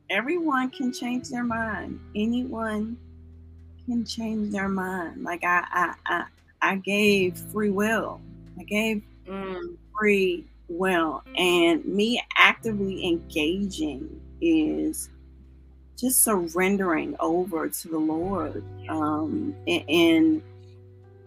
everyone 0.09 0.69
can 0.69 0.91
change 0.91 1.29
their 1.29 1.43
mind. 1.43 1.99
Anyone 2.15 2.97
can 3.85 4.05
change 4.05 4.51
their 4.51 4.69
mind. 4.69 5.23
Like 5.23 5.43
I 5.43 5.63
I 5.71 5.93
I, 6.05 6.25
I 6.61 6.75
gave 6.77 7.37
free 7.37 7.69
will. 7.69 8.19
I 8.59 8.63
gave 8.63 9.03
mm. 9.27 9.77
free 9.97 10.45
will. 10.67 11.23
And 11.35 11.83
me 11.85 12.21
actively 12.37 13.07
engaging 13.07 14.21
is 14.41 15.09
just 15.97 16.23
surrendering 16.23 17.15
over 17.19 17.67
to 17.67 17.87
the 17.87 17.97
Lord 17.97 18.63
um 18.89 19.55
in 19.65 20.41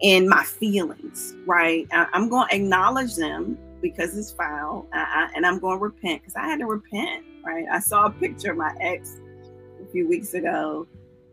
in 0.01 0.27
my 0.27 0.43
feelings, 0.43 1.33
right? 1.45 1.87
I, 1.91 2.07
am 2.13 2.27
going 2.27 2.49
to 2.49 2.55
acknowledge 2.55 3.15
them 3.15 3.57
because 3.83 4.17
it's 4.17 4.31
foul, 4.31 4.87
I, 4.91 4.97
I, 4.99 5.31
and 5.35 5.45
I'm 5.45 5.59
going 5.59 5.77
to 5.77 5.83
repent 5.83 6.23
because 6.23 6.35
I 6.35 6.47
had 6.47 6.57
to 6.59 6.65
repent 6.65 7.23
right? 7.43 7.65
I 7.71 7.79
saw 7.79 8.05
a 8.05 8.09
picture 8.09 8.51
of 8.51 8.57
my 8.57 8.73
ex 8.79 9.19
a 9.81 9.91
few 9.91 10.07
weeks 10.07 10.33
ago 10.33 10.87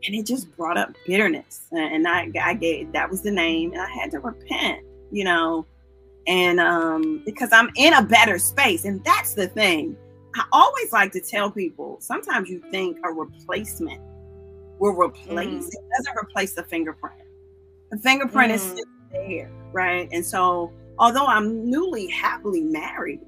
and 0.07 0.15
it 0.15 0.27
just 0.27 0.55
brought 0.57 0.77
up 0.77 0.95
bitterness. 1.07 1.67
And 1.73 2.09
I, 2.09 2.31
I 2.43 2.55
gave 2.55 2.93
that 2.93 3.11
was 3.11 3.23
the 3.23 3.31
name, 3.31 3.73
and 3.73 3.83
I 3.83 3.91
had 3.91 4.11
to 4.13 4.21
repent, 4.21 4.83
you 5.11 5.25
know, 5.25 5.67
and 6.27 6.59
um, 6.59 7.23
because 7.27 7.51
I'm 7.53 7.71
in 7.77 7.93
a 7.93 8.03
better 8.03 8.39
space, 8.39 8.87
and 8.87 9.05
that's 9.05 9.35
the 9.35 9.49
thing. 9.49 9.97
I 10.37 10.45
always 10.53 10.93
like 10.93 11.13
to 11.13 11.21
tell 11.21 11.51
people 11.51 11.99
sometimes 12.01 12.49
you 12.49 12.63
think 12.71 12.99
a 13.05 13.11
replacement 13.11 14.01
will 14.79 14.93
replace, 14.93 15.65
mm. 15.65 15.69
it 15.69 15.85
doesn't 15.99 16.17
replace 16.17 16.55
the 16.55 16.63
fingerprint. 16.63 17.21
The 17.91 17.99
fingerprint 17.99 18.53
mm. 18.53 18.55
is 18.55 18.63
still 18.63 18.85
there, 19.13 19.51
right? 19.73 20.09
And 20.13 20.25
so, 20.25 20.73
although 21.01 21.27
I'm 21.27 21.69
newly 21.69 22.07
happily 22.09 22.61
married, 22.61 23.21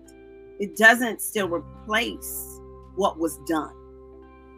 it 0.60 0.76
doesn't 0.76 1.20
still 1.20 1.48
replace 1.48 2.60
what 2.94 3.18
was 3.18 3.38
done. 3.48 3.74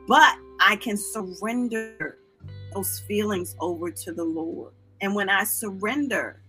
But 0.07 0.37
I 0.61 0.77
can 0.77 0.98
surrender 0.98 2.18
those 2.74 2.98
feelings 3.09 3.57
over 3.61 3.90
to 3.90 4.12
the 4.12 4.24
Lord. 4.24 4.72
And 5.00 5.14
when 5.14 5.31
I 5.31 5.44
surrender, 5.44 6.42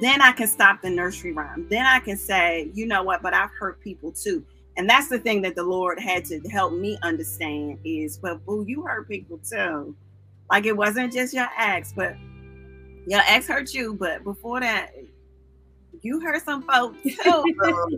then 0.00 0.20
I 0.20 0.32
can 0.32 0.46
stop 0.46 0.82
the 0.82 0.90
nursery 0.90 1.32
rhyme. 1.32 1.66
Then 1.70 1.86
I 1.86 1.98
can 1.98 2.18
say, 2.18 2.70
you 2.74 2.86
know 2.86 3.02
what, 3.02 3.22
but 3.22 3.34
I've 3.34 3.50
hurt 3.58 3.80
people 3.80 4.12
too. 4.12 4.44
And 4.76 4.88
that's 4.88 5.08
the 5.08 5.18
thing 5.18 5.40
that 5.42 5.56
the 5.56 5.62
Lord 5.62 5.98
had 5.98 6.26
to 6.26 6.38
help 6.50 6.74
me 6.74 6.98
understand 7.02 7.78
is, 7.82 8.20
well, 8.22 8.36
boo, 8.36 8.64
you 8.68 8.82
hurt 8.82 9.08
people 9.08 9.38
too. 9.38 9.96
Like 10.50 10.66
it 10.66 10.76
wasn't 10.76 11.12
just 11.12 11.32
your 11.32 11.48
ex, 11.58 11.94
but 11.96 12.14
your 13.06 13.20
ex 13.26 13.48
hurt 13.48 13.72
you. 13.72 13.94
But 13.94 14.22
before 14.22 14.60
that, 14.60 14.92
you 16.06 16.20
hurt 16.20 16.42
some 16.44 16.62
folks 16.62 17.02
too. 17.02 17.10
I 17.24 17.32
don't 17.32 17.44
want 17.66 17.90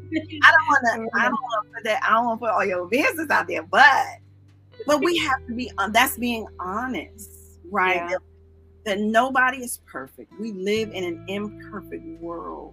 to. 0.43 1.09
I 1.15 1.25
don't 1.25 1.33
want 1.33 1.67
to 1.67 1.75
put 1.75 1.85
that. 1.85 2.03
I 2.03 2.15
don't 2.15 2.25
want 2.25 2.41
to 2.41 2.47
put 2.47 2.55
all 2.55 2.65
your 2.65 2.87
business 2.87 3.31
out 3.31 3.47
there. 3.47 3.63
But 3.63 4.07
but 4.87 5.03
we 5.05 5.19
have 5.19 5.47
to 5.47 5.55
be. 5.55 5.71
Um, 5.79 5.93
that's 5.93 6.17
being 6.17 6.47
honest, 6.59 7.31
right? 7.71 7.97
Yeah. 7.97 8.09
That, 8.09 8.21
that 8.85 9.01
nobody 9.01 9.59
is 9.59 9.81
perfect. 9.87 10.33
We 10.41 10.53
live 10.53 10.91
in 10.93 11.05
an 11.05 11.25
imperfect 11.29 12.05
world, 12.21 12.73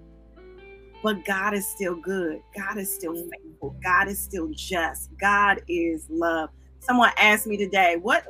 but 1.03 1.25
God 1.25 1.53
is 1.53 1.67
still 1.67 1.95
good. 1.95 2.39
God 2.55 2.77
is 2.77 2.93
still 2.93 3.13
mm. 3.13 3.29
faithful. 3.29 3.75
God 3.83 4.07
is 4.07 4.19
still 4.19 4.49
just. 4.55 5.09
God 5.19 5.61
is 5.67 6.05
love. 6.09 6.49
Someone 6.79 7.11
asked 7.17 7.47
me 7.47 7.57
today, 7.57 7.97
"What 8.01 8.25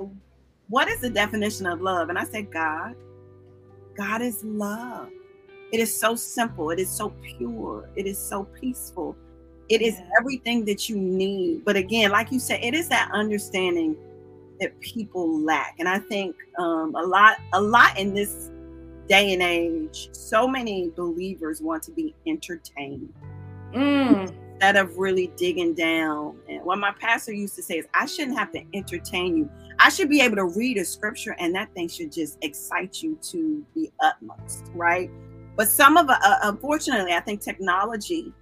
what 0.69 0.87
is 0.87 1.01
the 1.01 1.09
definition 1.09 1.67
of 1.67 1.81
love?" 1.81 2.09
And 2.09 2.17
I 2.17 2.23
said, 2.23 2.51
"God. 2.51 2.95
God 3.95 4.21
is 4.21 4.43
love." 4.43 5.09
It 5.71 5.79
is 5.79 5.97
so 5.97 6.15
simple. 6.15 6.69
It 6.69 6.79
is 6.79 6.89
so 6.89 7.09
pure. 7.37 7.89
It 7.95 8.05
is 8.05 8.17
so 8.17 8.43
peaceful. 8.43 9.15
It 9.67 9.81
is 9.81 9.99
everything 10.19 10.63
that 10.65 10.87
you 10.89 10.95
need. 10.95 11.65
But 11.65 11.75
again, 11.75 12.11
like 12.11 12.31
you 12.31 12.39
said, 12.39 12.59
it 12.63 12.73
is 12.73 12.87
that 12.89 13.09
understanding 13.13 13.95
that 14.59 14.79
people 14.79 15.41
lack. 15.41 15.75
And 15.79 15.89
I 15.89 15.99
think 15.99 16.35
um, 16.59 16.93
a 16.95 17.03
lot, 17.03 17.37
a 17.53 17.61
lot 17.61 17.97
in 17.97 18.13
this 18.13 18.51
day 19.07 19.33
and 19.33 19.41
age, 19.41 20.09
so 20.13 20.47
many 20.47 20.91
believers 20.95 21.61
want 21.61 21.83
to 21.83 21.91
be 21.91 22.15
entertained 22.27 23.13
mm. 23.73 24.31
instead 24.53 24.75
of 24.75 24.97
really 24.97 25.31
digging 25.35 25.73
down. 25.73 26.37
And 26.47 26.63
what 26.63 26.77
my 26.77 26.93
pastor 26.99 27.33
used 27.33 27.55
to 27.55 27.63
say 27.63 27.79
is, 27.79 27.85
I 27.93 28.05
shouldn't 28.05 28.37
have 28.37 28.51
to 28.53 28.63
entertain 28.73 29.35
you. 29.37 29.49
I 29.79 29.89
should 29.89 30.09
be 30.09 30.21
able 30.21 30.37
to 30.37 30.45
read 30.45 30.77
a 30.77 30.85
scripture 30.85 31.35
and 31.39 31.53
that 31.55 31.73
thing 31.73 31.89
should 31.89 32.11
just 32.11 32.37
excite 32.41 33.03
you 33.03 33.17
to 33.23 33.65
the 33.75 33.91
utmost, 34.01 34.67
right? 34.73 35.09
But 35.55 35.69
some 35.69 35.97
of, 35.97 36.09
uh, 36.09 36.17
unfortunately, 36.43 37.13
I 37.13 37.21
think 37.21 37.41
technology 37.41 38.33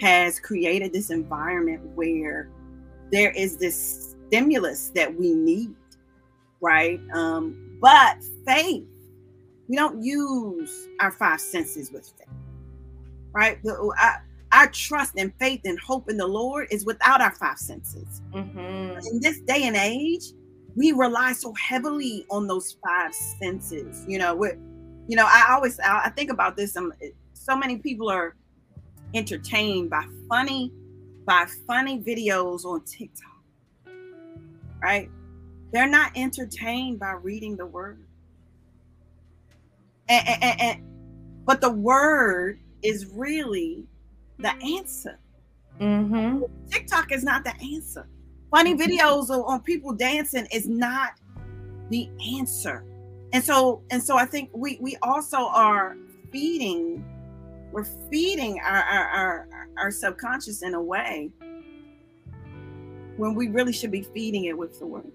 has 0.00 0.40
created 0.40 0.92
this 0.92 1.10
environment 1.10 1.82
where 1.94 2.50
there 3.10 3.30
is 3.30 3.58
this 3.58 4.16
stimulus 4.28 4.90
that 4.94 5.14
we 5.14 5.34
need, 5.34 5.74
right? 6.60 7.00
Um, 7.12 7.78
but 7.80 8.16
faith, 8.46 8.84
we 9.68 9.76
don't 9.76 10.02
use 10.02 10.88
our 11.00 11.10
five 11.10 11.40
senses 11.40 11.92
with 11.92 12.10
faith, 12.18 12.28
right? 13.32 13.62
The, 13.62 13.74
our, 14.02 14.24
our 14.52 14.70
trust 14.70 15.14
and 15.18 15.32
faith 15.38 15.60
and 15.64 15.78
hope 15.78 16.08
in 16.08 16.16
the 16.16 16.26
Lord 16.26 16.68
is 16.70 16.86
without 16.86 17.20
our 17.20 17.32
five 17.32 17.58
senses. 17.58 18.22
Mm-hmm. 18.32 19.06
In 19.06 19.20
this 19.20 19.40
day 19.40 19.64
and 19.64 19.76
age, 19.76 20.24
we 20.74 20.92
rely 20.92 21.32
so 21.32 21.52
heavily 21.54 22.24
on 22.30 22.46
those 22.46 22.76
five 22.84 23.14
senses. 23.14 24.04
You 24.08 24.18
know, 24.18 24.34
we're 24.34 24.58
you 25.08 25.16
know, 25.16 25.26
I 25.26 25.48
always 25.50 25.78
I 25.80 26.10
think 26.10 26.30
about 26.30 26.56
this. 26.56 26.76
Um, 26.76 26.92
so 27.32 27.56
many 27.56 27.76
people 27.76 28.08
are 28.08 28.36
entertained 29.14 29.90
by 29.90 30.04
funny 30.28 30.72
by 31.26 31.46
funny 31.66 32.00
videos 32.00 32.64
on 32.64 32.82
TikTok, 32.84 33.40
right? 34.82 35.10
They're 35.72 35.88
not 35.88 36.12
entertained 36.16 36.98
by 36.98 37.12
reading 37.12 37.56
the 37.56 37.66
word. 37.66 38.04
And, 40.08 40.28
and, 40.28 40.60
and, 40.60 40.82
but 41.46 41.60
the 41.60 41.70
word 41.70 42.60
is 42.82 43.06
really 43.06 43.86
the 44.38 44.52
answer. 44.76 45.18
Mm-hmm. 45.80 46.42
TikTok 46.70 47.12
is 47.12 47.22
not 47.22 47.44
the 47.44 47.54
answer. 47.74 48.08
Funny 48.50 48.74
mm-hmm. 48.74 48.82
videos 48.82 49.30
on 49.30 49.60
people 49.62 49.92
dancing 49.92 50.46
is 50.52 50.68
not 50.68 51.12
the 51.88 52.10
answer 52.36 52.84
and 53.32 53.42
so 53.42 53.82
and 53.90 54.02
so 54.02 54.16
i 54.16 54.24
think 54.24 54.50
we 54.52 54.78
we 54.80 54.96
also 55.02 55.38
are 55.38 55.96
feeding 56.30 57.04
we're 57.72 57.84
feeding 58.10 58.60
our 58.60 58.82
our 58.82 59.08
our, 59.08 59.68
our 59.78 59.90
subconscious 59.90 60.62
in 60.62 60.74
a 60.74 60.82
way 60.82 61.30
when 63.16 63.34
we 63.34 63.48
really 63.48 63.72
should 63.72 63.90
be 63.90 64.02
feeding 64.02 64.44
it 64.44 64.56
with 64.56 64.78
the 64.78 64.86
word 64.86 65.10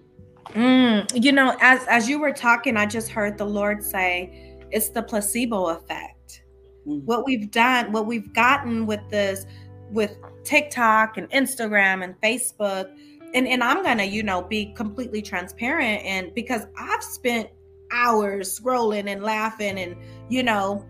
mm, 0.47 1.23
you 1.23 1.31
know 1.31 1.55
as 1.61 1.85
as 1.87 2.09
you 2.09 2.19
were 2.19 2.33
talking 2.33 2.77
i 2.77 2.85
just 2.85 3.09
heard 3.09 3.37
the 3.37 3.45
lord 3.45 3.83
say 3.83 4.57
it's 4.71 4.89
the 4.89 5.01
placebo 5.01 5.67
effect 5.67 6.43
mm. 6.87 7.03
what 7.03 7.25
we've 7.25 7.51
done 7.51 7.91
what 7.91 8.05
we've 8.05 8.33
gotten 8.33 8.85
with 8.85 9.01
this 9.09 9.45
with 9.91 10.17
tiktok 10.43 11.17
and 11.17 11.29
instagram 11.31 12.03
and 12.03 12.19
facebook 12.21 12.89
and 13.33 13.47
and 13.47 13.63
i'm 13.63 13.83
gonna 13.83 14.03
you 14.03 14.23
know 14.23 14.41
be 14.41 14.73
completely 14.73 15.21
transparent 15.21 16.03
and 16.03 16.33
because 16.33 16.65
i've 16.77 17.03
spent 17.03 17.49
hours 17.91 18.59
scrolling 18.59 19.07
and 19.09 19.23
laughing 19.23 19.79
and 19.79 19.95
you 20.29 20.43
know 20.43 20.85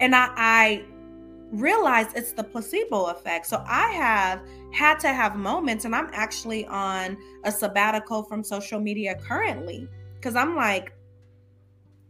and 0.00 0.14
i 0.14 0.30
i 0.36 0.84
realize 1.50 2.12
it's 2.14 2.32
the 2.32 2.42
placebo 2.42 3.06
effect. 3.06 3.46
So 3.46 3.62
i 3.66 3.88
have 3.92 4.40
had 4.72 4.98
to 5.00 5.08
have 5.08 5.36
moments 5.36 5.84
and 5.84 5.94
i'm 5.94 6.10
actually 6.12 6.66
on 6.66 7.16
a 7.44 7.52
sabbatical 7.52 8.24
from 8.24 8.42
social 8.42 8.80
media 8.80 9.14
currently 9.14 9.88
because 10.16 10.34
i'm 10.34 10.56
like 10.56 10.92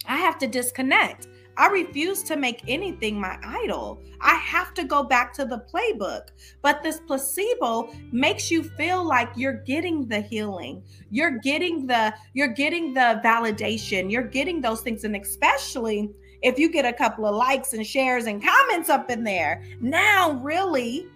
i 0.06 0.16
have 0.16 0.38
to 0.38 0.46
disconnect 0.46 1.28
I 1.56 1.68
refuse 1.68 2.22
to 2.24 2.36
make 2.36 2.62
anything 2.68 3.20
my 3.20 3.38
idol. 3.44 4.00
I 4.20 4.34
have 4.34 4.74
to 4.74 4.84
go 4.84 5.02
back 5.02 5.32
to 5.34 5.44
the 5.44 5.64
playbook. 5.72 6.28
But 6.62 6.82
this 6.82 7.00
placebo 7.00 7.92
makes 8.12 8.50
you 8.50 8.62
feel 8.62 9.04
like 9.04 9.30
you're 9.36 9.62
getting 9.64 10.08
the 10.08 10.20
healing. 10.20 10.82
You're 11.10 11.38
getting 11.38 11.86
the 11.86 12.14
you're 12.32 12.48
getting 12.48 12.94
the 12.94 13.20
validation. 13.24 14.10
You're 14.10 14.22
getting 14.22 14.60
those 14.60 14.80
things 14.80 15.04
and 15.04 15.16
especially 15.16 16.10
if 16.42 16.58
you 16.58 16.70
get 16.70 16.84
a 16.84 16.92
couple 16.92 17.26
of 17.26 17.34
likes 17.34 17.72
and 17.72 17.86
shares 17.86 18.26
and 18.26 18.42
comments 18.42 18.90
up 18.90 19.10
in 19.10 19.24
there. 19.24 19.62
Now 19.80 20.32
really 20.42 21.06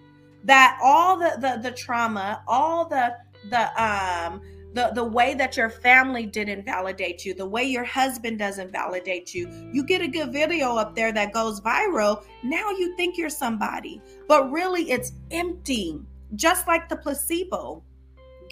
that 0.45 0.79
all 0.81 1.17
the 1.17 1.37
the, 1.39 1.59
the 1.61 1.75
trauma, 1.75 2.43
all 2.47 2.85
the 2.85 3.15
the 3.49 3.83
um 3.83 4.41
the 4.73 4.91
the 4.93 5.03
way 5.03 5.33
that 5.33 5.57
your 5.57 5.69
family 5.69 6.25
didn't 6.25 6.63
validate 6.63 7.25
you 7.25 7.33
the 7.33 7.45
way 7.45 7.63
your 7.63 7.83
husband 7.83 8.37
doesn't 8.37 8.71
validate 8.71 9.33
you. 9.33 9.49
You 9.73 9.83
get 9.83 10.01
a 10.01 10.07
good 10.07 10.31
video 10.31 10.75
up 10.75 10.95
there 10.95 11.11
that 11.11 11.33
goes 11.33 11.59
viral. 11.61 12.23
Now 12.43 12.69
you 12.71 12.95
think 12.95 13.17
you're 13.17 13.29
somebody 13.29 14.01
but 14.27 14.51
really 14.51 14.91
it's 14.91 15.13
empty 15.31 15.99
just 16.35 16.67
like 16.67 16.87
the 16.89 16.95
placebo. 16.95 17.83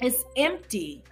It's 0.01 0.23
empty 0.35 1.03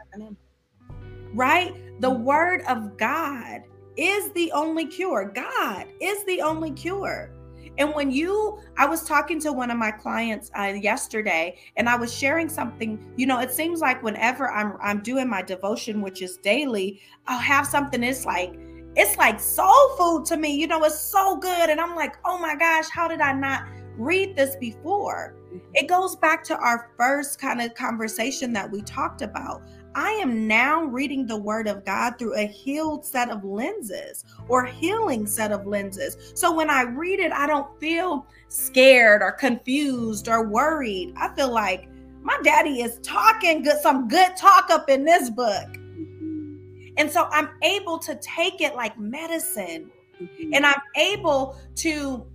right? 1.35 1.75
The 2.01 2.09
word 2.09 2.61
of 2.67 2.97
god 2.97 3.63
is 3.97 4.31
the 4.31 4.51
only 4.53 4.85
cure. 4.85 5.31
God 5.33 5.87
is 6.01 6.23
the 6.25 6.41
only 6.41 6.71
cure 6.71 7.29
and 7.77 7.93
when 7.93 8.11
you, 8.11 8.59
I 8.77 8.85
was 8.85 9.03
talking 9.03 9.39
to 9.41 9.51
one 9.51 9.69
of 9.69 9.77
my 9.77 9.91
clients 9.91 10.49
uh, 10.57 10.73
yesterday, 10.81 11.57
and 11.75 11.89
I 11.89 11.95
was 11.95 12.13
sharing 12.13 12.47
something. 12.47 13.13
You 13.17 13.27
know, 13.27 13.39
it 13.39 13.51
seems 13.51 13.81
like 13.81 14.01
whenever 14.03 14.49
I'm 14.51 14.77
I'm 14.81 15.01
doing 15.01 15.29
my 15.29 15.41
devotion, 15.41 16.01
which 16.01 16.21
is 16.21 16.37
daily, 16.37 17.01
I'll 17.27 17.39
have 17.39 17.67
something. 17.67 18.03
It's 18.03 18.25
like 18.25 18.57
it's 18.95 19.17
like 19.17 19.39
soul 19.39 19.95
food 19.97 20.25
to 20.25 20.37
me. 20.37 20.55
You 20.55 20.67
know, 20.67 20.83
it's 20.83 20.99
so 20.99 21.37
good, 21.37 21.69
and 21.69 21.81
I'm 21.81 21.95
like, 21.95 22.17
oh 22.23 22.37
my 22.37 22.55
gosh, 22.55 22.89
how 22.89 23.07
did 23.07 23.21
I 23.21 23.33
not 23.33 23.63
read 23.97 24.35
this 24.35 24.55
before? 24.55 25.35
Mm-hmm. 25.47 25.57
It 25.73 25.87
goes 25.87 26.15
back 26.15 26.43
to 26.45 26.57
our 26.57 26.91
first 26.97 27.39
kind 27.39 27.61
of 27.61 27.73
conversation 27.75 28.53
that 28.53 28.71
we 28.71 28.81
talked 28.81 29.21
about. 29.21 29.63
I 29.95 30.11
am 30.11 30.45
now 30.45 30.83
reading 30.83 31.25
the 31.25 31.37
word 31.37 31.67
of 31.67 31.85
God 31.85 32.19
through 32.19 32.35
a 32.35 32.45
healed 32.45 33.05
set 33.05 33.29
of 33.29 33.45
lenses 33.45 34.25
or 34.49 34.65
healing 34.65 35.25
set 35.25 35.53
of 35.53 35.65
lenses. 35.65 36.33
So 36.35 36.53
when 36.53 36.69
I 36.69 36.81
read 36.81 37.21
it, 37.21 37.31
I 37.31 37.47
don't 37.47 37.79
feel 37.79 38.27
scared 38.49 39.21
or 39.21 39.31
confused 39.31 40.27
or 40.27 40.49
worried. 40.49 41.13
I 41.15 41.33
feel 41.33 41.49
like 41.49 41.87
my 42.21 42.37
daddy 42.43 42.81
is 42.81 42.99
talking 43.03 43.63
good, 43.63 43.79
some 43.81 44.09
good 44.09 44.35
talk 44.35 44.69
up 44.69 44.89
in 44.89 45.05
this 45.05 45.29
book. 45.29 45.67
Mm-hmm. 45.67 46.87
And 46.97 47.09
so 47.09 47.29
I'm 47.31 47.51
able 47.63 47.97
to 47.99 48.15
take 48.15 48.59
it 48.59 48.75
like 48.75 48.99
medicine. 48.99 49.89
Mm-hmm. 50.21 50.53
And 50.55 50.65
I'm 50.65 50.81
able 50.97 51.57
to 51.75 52.25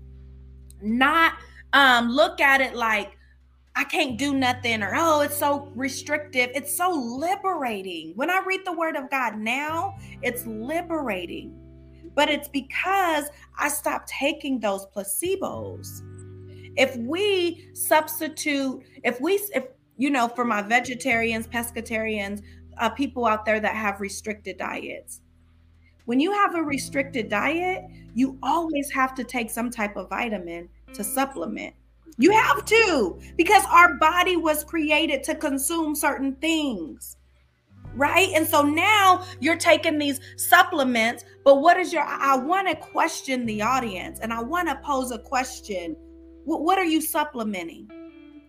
not 0.80 1.34
um, 1.74 2.08
look 2.08 2.40
at 2.40 2.62
it 2.62 2.74
like, 2.74 3.18
I 3.76 3.84
can't 3.84 4.18
do 4.18 4.34
nothing 4.34 4.82
or 4.82 4.92
oh, 4.96 5.20
it's 5.20 5.36
so 5.36 5.70
restrictive. 5.74 6.50
It's 6.54 6.76
so 6.76 6.90
liberating. 6.90 8.12
When 8.16 8.30
I 8.30 8.42
read 8.44 8.60
the 8.64 8.72
word 8.72 8.96
of 8.96 9.10
God 9.10 9.38
now, 9.38 9.96
it's 10.22 10.44
liberating. 10.46 11.56
But 12.14 12.28
it's 12.28 12.48
because 12.48 13.30
I 13.56 13.68
stopped 13.68 14.08
taking 14.08 14.58
those 14.58 14.86
placebos. 14.86 16.02
If 16.76 16.96
we 16.96 17.70
substitute, 17.74 18.82
if 19.04 19.20
we, 19.20 19.34
if 19.54 19.64
you 19.96 20.10
know, 20.10 20.28
for 20.28 20.44
my 20.44 20.62
vegetarians, 20.62 21.46
pescatarians, 21.46 22.42
uh, 22.78 22.90
people 22.90 23.26
out 23.26 23.44
there 23.44 23.60
that 23.60 23.74
have 23.74 24.00
restricted 24.00 24.58
diets, 24.58 25.20
when 26.06 26.18
you 26.18 26.32
have 26.32 26.56
a 26.56 26.62
restricted 26.62 27.28
diet, 27.28 27.84
you 28.14 28.36
always 28.42 28.90
have 28.90 29.14
to 29.14 29.22
take 29.22 29.50
some 29.50 29.70
type 29.70 29.96
of 29.96 30.08
vitamin 30.08 30.68
to 30.94 31.04
supplement. 31.04 31.74
You 32.18 32.32
have 32.32 32.64
to, 32.66 33.18
because 33.36 33.64
our 33.70 33.94
body 33.94 34.36
was 34.36 34.64
created 34.64 35.22
to 35.24 35.34
consume 35.34 35.94
certain 35.94 36.34
things. 36.36 37.16
Right. 37.94 38.30
And 38.34 38.46
so 38.46 38.62
now 38.62 39.24
you're 39.40 39.56
taking 39.56 39.98
these 39.98 40.20
supplements, 40.36 41.24
but 41.44 41.60
what 41.60 41.76
is 41.76 41.92
your, 41.92 42.02
I, 42.02 42.36
want 42.36 42.68
to 42.68 42.76
question 42.76 43.46
the 43.46 43.62
audience 43.62 44.20
and 44.20 44.32
I 44.32 44.40
want 44.42 44.68
to 44.68 44.76
pose 44.76 45.10
a 45.10 45.18
question. 45.18 45.96
What, 46.44 46.62
what 46.62 46.78
are 46.78 46.84
you 46.84 47.00
supplementing? 47.00 47.88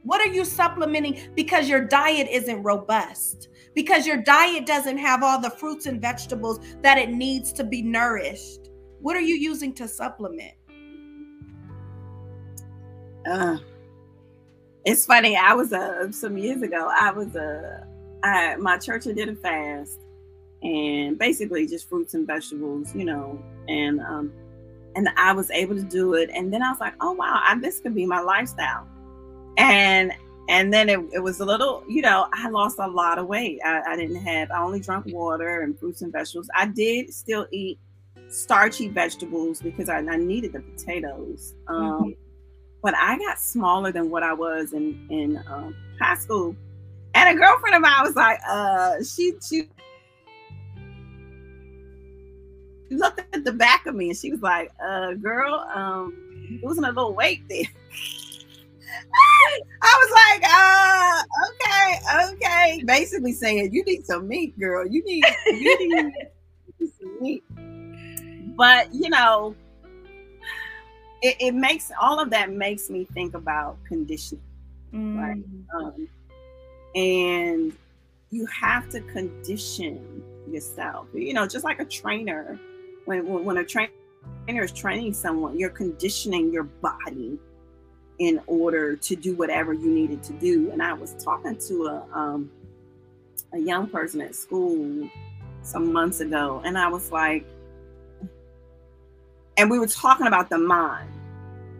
What 0.04 0.21
are 0.21 0.32
you 0.32 0.45
supplementing 0.45 1.30
because 1.36 1.69
your 1.69 1.86
diet 1.86 2.28
isn't 2.30 2.63
robust? 2.63 3.50
Because 3.74 4.06
your 4.06 4.17
diet 4.17 4.65
doesn't 4.65 4.97
have 4.97 5.24
all 5.24 5.39
the 5.39 5.50
fruits 5.50 5.86
and 5.86 6.02
vegetables 6.02 6.60
that 6.82 6.97
it 6.97 7.10
needs 7.10 7.52
to 7.54 7.63
be 7.63 7.82
nourished? 7.82 8.69
What 9.00 9.15
are 9.15 9.21
you 9.21 9.36
using 9.36 9.74
to 9.76 9.88
supplement? 9.88 10.54
Uh, 13.25 13.57
it's 14.86 15.05
funny. 15.05 15.36
I 15.36 15.53
was 15.53 15.73
uh, 15.73 16.12
some 16.12 16.38
years 16.38 16.62
ago. 16.62 16.89
I 16.91 17.12
was 17.12 17.36
uh, 17.36 17.84
I, 18.23 18.55
my 18.57 18.77
church 18.77 19.03
did 19.03 19.29
a 19.29 19.36
fast, 19.36 19.99
and 20.63 21.17
basically 21.17 21.67
just 21.67 21.88
fruits 21.89 22.13
and 22.13 22.25
vegetables, 22.25 22.93
you 22.95 23.05
know, 23.05 23.41
and 23.67 23.99
um, 24.01 24.31
and 24.95 25.10
I 25.17 25.34
was 25.34 25.51
able 25.51 25.75
to 25.75 25.84
do 25.84 26.15
it. 26.15 26.29
And 26.34 26.51
then 26.51 26.63
I 26.63 26.71
was 26.71 26.79
like, 26.79 26.93
oh 27.01 27.13
wow, 27.13 27.41
I, 27.43 27.57
this 27.60 27.79
could 27.79 27.95
be 27.95 28.05
my 28.05 28.21
lifestyle. 28.21 28.88
And 29.57 30.12
and 30.49 30.73
then 30.73 30.89
it, 30.89 30.99
it 31.13 31.19
was 31.19 31.39
a 31.39 31.45
little, 31.45 31.84
you 31.88 32.01
know, 32.01 32.27
I 32.34 32.49
lost 32.49 32.79
a 32.79 32.88
lot 32.88 33.19
of 33.19 33.27
weight. 33.27 33.60
I, 33.63 33.81
I 33.81 33.95
didn't 33.95 34.23
have. 34.23 34.49
I 34.51 34.62
only 34.62 34.79
drank 34.79 35.05
water 35.07 35.62
and 35.62 35.77
fruits 35.77 36.01
and 36.01 36.12
vegetables. 36.12 36.49
I 36.55 36.67
did 36.67 37.13
still 37.13 37.45
eat 37.51 37.79
starchy 38.29 38.88
vegetables 38.88 39.62
because 39.62 39.89
I, 39.89 39.97
I 39.97 40.17
needed 40.17 40.53
the 40.53 40.62
potatoes. 40.62 41.53
Um, 41.67 41.75
mm-hmm 41.77 42.10
but 42.82 42.96
I 42.96 43.17
got 43.17 43.39
smaller 43.39 43.91
than 43.91 44.10
what 44.10 44.24
I 44.24 44.34
was 44.34 44.74
in 44.74 45.08
in 45.10 45.38
um, 45.48 45.76
high 46.00 46.15
school. 46.15 46.56
And 47.13 47.38
a 47.38 47.39
girlfriend 47.39 47.76
of 47.76 47.82
mine 47.82 48.04
was 48.04 48.15
like, 48.15 48.39
uh, 48.50 49.04
she 49.04 49.34
she 49.48 49.70
looked 52.89 53.22
at 53.34 53.44
the 53.44 53.52
back 53.52 53.86
of 53.86 53.96
me 53.96 54.10
and 54.10 54.17
she 54.17 54.32
was 54.32 54.41
like, 54.41 54.72
uh, 54.84 55.13
girl, 55.13 55.65
um, 55.74 56.60
losing 56.63 56.84
a 56.84 56.89
little 56.89 57.13
weight 57.13 57.48
there. 57.50 57.63
I 59.82 60.00
was 60.00 60.12
like, 60.12 60.44
uh, 60.52 61.24
okay, 61.50 62.34
okay. 62.34 62.84
Basically 62.86 63.34
saying 63.34 63.74
you 63.74 63.84
need 63.84 64.06
some 64.06 64.28
meat, 64.28 64.58
girl. 64.60 64.86
You 64.88 65.04
need 65.04 65.24
you 65.48 65.80
need 65.80 66.13
some 67.00 67.22
meat. 67.22 67.44
But 68.58 68.94
you 68.94 69.10
know, 69.10 69.56
it, 71.21 71.38
it, 71.39 71.53
makes 71.53 71.91
all 72.01 72.19
of 72.19 72.29
that 72.31 72.51
makes 72.51 72.89
me 72.89 73.05
think 73.13 73.34
about 73.34 73.77
conditioning, 73.86 74.43
mm. 74.93 75.17
right? 75.17 75.43
Um, 75.75 76.07
and 76.95 77.73
you 78.31 78.45
have 78.47 78.89
to 78.89 79.01
condition 79.01 80.23
yourself. 80.49 81.07
You 81.13 81.34
know, 81.34 81.47
just 81.47 81.63
like 81.63 81.79
a 81.79 81.86
trainer, 81.86 82.60
when 83.05 83.27
when, 83.27 83.45
when 83.45 83.57
a 83.57 83.63
trainer 83.63 83.91
is 84.47 84.71
training 84.71 85.13
someone, 85.13 85.60
you're 85.60 85.69
conditioning 85.69 86.51
your 86.51 86.63
body 86.63 87.38
in 88.19 88.39
order 88.47 88.95
to 88.95 89.15
do 89.15 89.36
whatever 89.36 89.73
you 89.73 89.89
needed 89.89 90.21
to 90.23 90.34
do. 90.34 90.69
And 90.71 90.81
I 90.81 90.93
was 90.93 91.13
talking 91.23 91.57
to 91.67 91.86
a 91.86 92.05
um, 92.13 92.51
a 93.53 93.60
young 93.60 93.88
person 93.88 94.21
at 94.21 94.34
school 94.34 95.10
some 95.62 95.93
months 95.93 96.19
ago, 96.19 96.62
and 96.65 96.77
I 96.77 96.88
was 96.88 97.12
like, 97.12 97.45
and 99.62 99.69
we 99.69 99.78
were 99.78 99.88
talking 99.88 100.26
about 100.26 100.50
the 100.50 100.58
mind. 100.58 101.08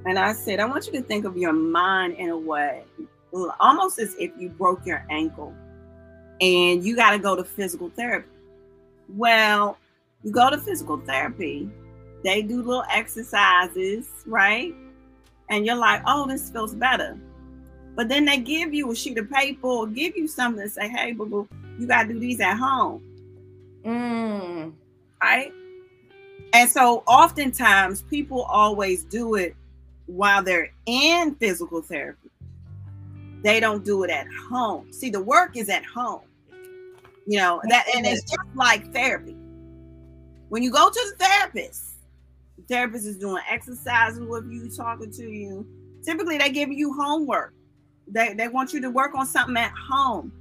And 0.06 0.20
I 0.20 0.34
said, 0.34 0.60
I 0.60 0.66
want 0.66 0.86
you 0.86 0.94
to 0.94 1.02
think 1.02 1.26
of 1.26 1.36
your 1.36 1.52
mind 1.52 2.14
in 2.14 2.30
a 2.30 2.38
way, 2.38 2.84
almost 3.60 3.98
as 3.98 4.16
if 4.20 4.32
you 4.38 4.50
broke 4.50 4.86
your 4.86 5.04
ankle 5.10 5.52
and 6.40 6.86
you 6.86 6.96
got 6.96 7.12
to 7.12 7.18
go 7.18 7.36
to 7.36 7.44
physical 7.44 7.90
therapy. 7.96 8.30
Well, 9.10 9.80
you 10.24 10.32
go 10.32 10.52
to 10.52 10.60
physical 10.60 10.98
therapy, 10.98 11.72
they 12.24 12.44
do 12.44 12.58
little 12.58 12.86
exercises, 12.92 14.08
right? 14.28 14.76
And 15.50 15.66
you're 15.66 15.76
like, 15.76 16.04
oh, 16.06 16.28
this 16.28 16.52
feels 16.52 16.76
better. 16.76 17.18
But 17.96 18.10
then 18.10 18.26
they 18.26 18.38
give 18.38 18.76
you 18.76 18.92
a 18.92 18.96
sheet 18.96 19.18
of 19.18 19.30
paper 19.32 19.66
or 19.66 19.88
give 19.88 20.16
you 20.16 20.28
something 20.28 20.62
to 20.62 20.70
say, 20.70 20.88
hey, 20.88 21.14
boo 21.14 21.26
boo, 21.26 21.48
you 21.80 21.88
got 21.88 22.04
to 22.04 22.14
do 22.14 22.20
these 22.20 22.40
at 22.42 22.58
home. 22.58 23.02
Mm. 23.84 24.74
Right? 25.20 25.52
And 26.54 26.70
so 26.70 27.04
oftentimes 27.08 28.04
people 28.04 28.44
always 28.44 29.04
do 29.06 29.36
it 29.36 29.56
while 30.08 30.44
they're 30.44 30.72
in 30.86 31.36
physical 31.36 31.82
therapy. 31.82 32.30
They 33.44 33.60
don't 33.60 33.84
do 33.84 34.04
it 34.04 34.10
at 34.10 34.28
home. 34.50 34.92
See, 34.92 35.10
the 35.10 35.22
work 35.22 35.58
is 35.58 35.70
at 35.70 35.86
home. 35.86 36.22
You 37.28 37.38
know, 37.38 37.62
that 37.70 37.86
and 37.96 38.06
it's 38.06 38.24
just 38.24 38.56
like 38.56 38.92
therapy. 38.94 39.36
When 40.50 40.64
you 40.64 40.72
go 40.72 40.90
to 40.90 41.16
the 41.18 41.24
therapist, 41.24 41.94
the 42.58 42.64
therapist 42.64 43.06
is 43.06 43.18
doing 43.18 43.42
exercises 43.50 44.20
with 44.20 44.52
you, 44.52 44.70
talking 44.70 45.12
to 45.12 45.30
you. 45.30 45.66
Typically, 46.04 46.38
they 46.38 46.50
give 46.50 46.72
you 46.72 46.94
homework. 46.94 47.54
They, 48.08 48.34
they 48.34 48.48
want 48.48 48.74
you 48.74 48.82
to 48.82 48.90
work 48.90 49.16
on 49.16 49.26
something 49.26 49.56
at 49.56 49.72
home. 49.72 50.34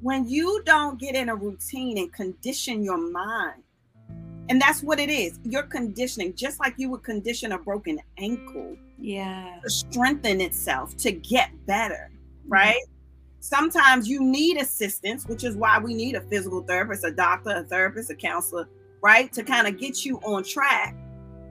When 0.00 0.26
you 0.26 0.62
don't 0.64 0.98
get 0.98 1.14
in 1.14 1.28
a 1.28 1.34
routine 1.34 1.98
and 1.98 2.10
condition 2.12 2.82
your 2.82 2.96
mind, 2.96 3.62
and 4.48 4.60
that's 4.60 4.82
what 4.82 4.98
it 4.98 5.10
is. 5.10 5.38
You're 5.44 5.64
conditioning, 5.64 6.34
just 6.34 6.58
like 6.60 6.74
you 6.76 6.90
would 6.90 7.02
condition 7.02 7.52
a 7.52 7.58
broken 7.58 8.00
ankle. 8.18 8.76
Yeah. 8.98 9.58
To 9.62 9.70
strengthen 9.70 10.40
itself 10.40 10.96
to 10.98 11.12
get 11.12 11.50
better, 11.66 12.10
right? 12.48 12.74
Mm-hmm. 12.74 12.94
Sometimes 13.40 14.08
you 14.08 14.22
need 14.22 14.58
assistance, 14.58 15.26
which 15.26 15.44
is 15.44 15.56
why 15.56 15.78
we 15.78 15.94
need 15.94 16.14
a 16.14 16.20
physical 16.20 16.62
therapist, 16.62 17.04
a 17.04 17.10
doctor, 17.10 17.50
a 17.50 17.64
therapist, 17.64 18.10
a 18.10 18.14
counselor, 18.14 18.68
right? 19.02 19.32
To 19.32 19.42
kind 19.42 19.66
of 19.66 19.78
get 19.78 20.04
you 20.04 20.18
on 20.18 20.44
track. 20.44 20.94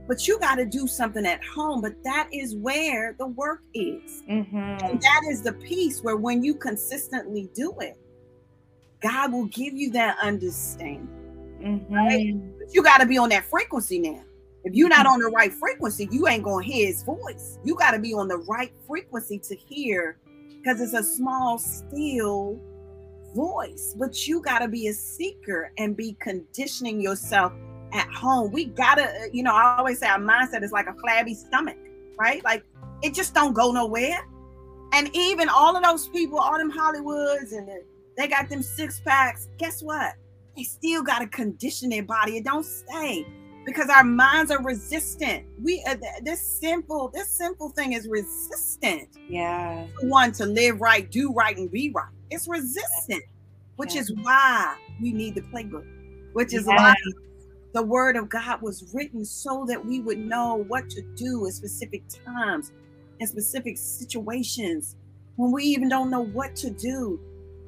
But 0.08 0.28
you 0.28 0.40
got 0.40 0.56
to 0.56 0.66
do 0.66 0.86
something 0.88 1.26
at 1.26 1.44
home. 1.44 1.82
But 1.82 1.94
that 2.04 2.30
is 2.32 2.56
where 2.56 3.16
the 3.18 3.28
work 3.28 3.62
is. 3.74 4.24
Mm-hmm. 4.30 4.56
And 4.56 5.02
that 5.02 5.22
is 5.30 5.42
the 5.42 5.54
piece 5.54 6.04
where 6.04 6.18
when 6.18 6.44
you 6.44 6.54
consistently 6.54 7.50
do 7.56 7.74
it, 7.80 7.98
God 9.02 9.32
will 9.32 9.46
give 9.46 9.74
you 9.74 9.92
that 9.92 10.18
understanding. 10.22 11.08
Mm-hmm. 11.62 11.94
Right? 11.94 12.36
But 12.70 12.76
you 12.76 12.84
got 12.84 13.00
to 13.00 13.08
be 13.08 13.18
on 13.18 13.30
that 13.30 13.46
frequency 13.46 13.98
now. 14.00 14.24
If 14.64 14.76
you're 14.76 14.90
not 14.90 15.00
mm-hmm. 15.06 15.14
on 15.14 15.20
the 15.22 15.28
right 15.28 15.52
frequency, 15.52 16.08
you 16.12 16.28
ain't 16.28 16.44
gonna 16.44 16.64
hear 16.64 16.88
his 16.88 17.04
voice. 17.04 17.58
You 17.64 17.76
got 17.76 17.92
to 17.92 18.00
be 18.00 18.14
on 18.14 18.28
the 18.28 18.38
right 18.38 18.72
frequency 18.86 19.40
to 19.40 19.56
hear, 19.56 20.18
because 20.58 20.80
it's 20.82 20.94
a 20.94 21.04
small, 21.04 21.58
still 21.58 22.60
voice. 23.36 23.96
But 23.98 24.28
you 24.28 24.42
got 24.42 24.60
to 24.60 24.68
be 24.68 24.88
a 24.88 24.94
seeker 24.94 25.72
and 25.78 25.98
be 25.98 26.16
conditioning 26.20 27.02
yourself 27.02 27.54
at 27.92 28.08
home. 28.10 28.52
We 28.52 28.66
gotta, 28.66 29.06
uh, 29.06 29.30
you 29.34 29.42
know, 29.42 29.54
I 29.54 29.78
always 29.78 29.98
say 30.00 30.08
our 30.08 30.20
mindset 30.20 30.62
is 30.62 30.72
like 30.72 30.88
a 30.88 30.94
flabby 30.94 31.34
stomach, 31.34 31.78
right? 32.20 32.44
Like 32.44 32.64
it 33.02 33.16
just 33.16 33.34
don't 33.34 33.54
go 33.54 33.72
nowhere. 33.72 34.20
And 34.94 35.10
even 35.16 35.50
all 35.50 35.76
of 35.76 35.84
those 35.84 36.08
people, 36.10 36.38
all 36.38 36.58
them 36.58 36.72
Hollywoods, 36.72 37.52
and 37.52 37.68
the, 37.68 37.84
they 38.16 38.28
got 38.28 38.50
them 38.50 38.62
six 38.62 39.00
packs. 39.00 39.48
Guess 39.58 39.82
what? 39.82 40.14
They 40.56 40.64
still 40.64 41.04
got 41.04 41.20
to 41.20 41.28
condition 41.28 41.90
their 41.90 42.04
body. 42.04 42.38
It 42.38 42.46
don't 42.46 42.66
stay 42.66 43.26
because 43.66 43.90
our 43.90 44.04
minds 44.04 44.52
are 44.52 44.62
resistant. 44.62 45.46
We 45.62 45.84
uh, 45.88 45.96
this 46.24 46.42
simple 46.42 47.12
this 47.14 47.30
simple 47.30 47.70
thing 47.70 47.94
is 47.94 48.08
resistant. 48.08 49.10
Yeah. 49.28 49.86
One 50.02 50.32
to 50.34 50.46
live 50.46 50.82
right, 50.82 51.10
do 51.10 51.32
right, 51.34 51.56
and 51.58 51.72
be 51.72 51.92
right. 51.92 52.12
It's 52.30 52.48
resistant, 52.48 53.24
which 53.76 53.96
yeah. 53.96 54.02
is 54.02 54.14
why 54.22 54.76
we 55.02 55.14
need 55.14 55.36
the 55.36 55.42
playbook. 55.42 55.86
Which 56.34 56.54
is 56.54 56.66
yeah. 56.68 56.76
why 56.76 56.96
the 57.74 57.84
word 57.84 58.16
of 58.16 58.30
God 58.30 58.62
was 58.62 58.92
written 58.94 59.24
so 59.24 59.66
that 59.68 59.84
we 59.84 60.00
would 60.00 60.18
know 60.18 60.64
what 60.68 60.90
to 60.90 61.02
do 61.16 61.46
at 61.48 61.54
specific 61.54 62.04
times 62.26 62.72
in 63.20 63.28
specific 63.28 63.78
situations 63.78 64.96
when 65.36 65.52
we 65.52 65.64
even 65.64 65.90
don't 65.90 66.10
know 66.10 66.26
what 66.26 66.56
to 66.56 66.70
do 66.70 67.20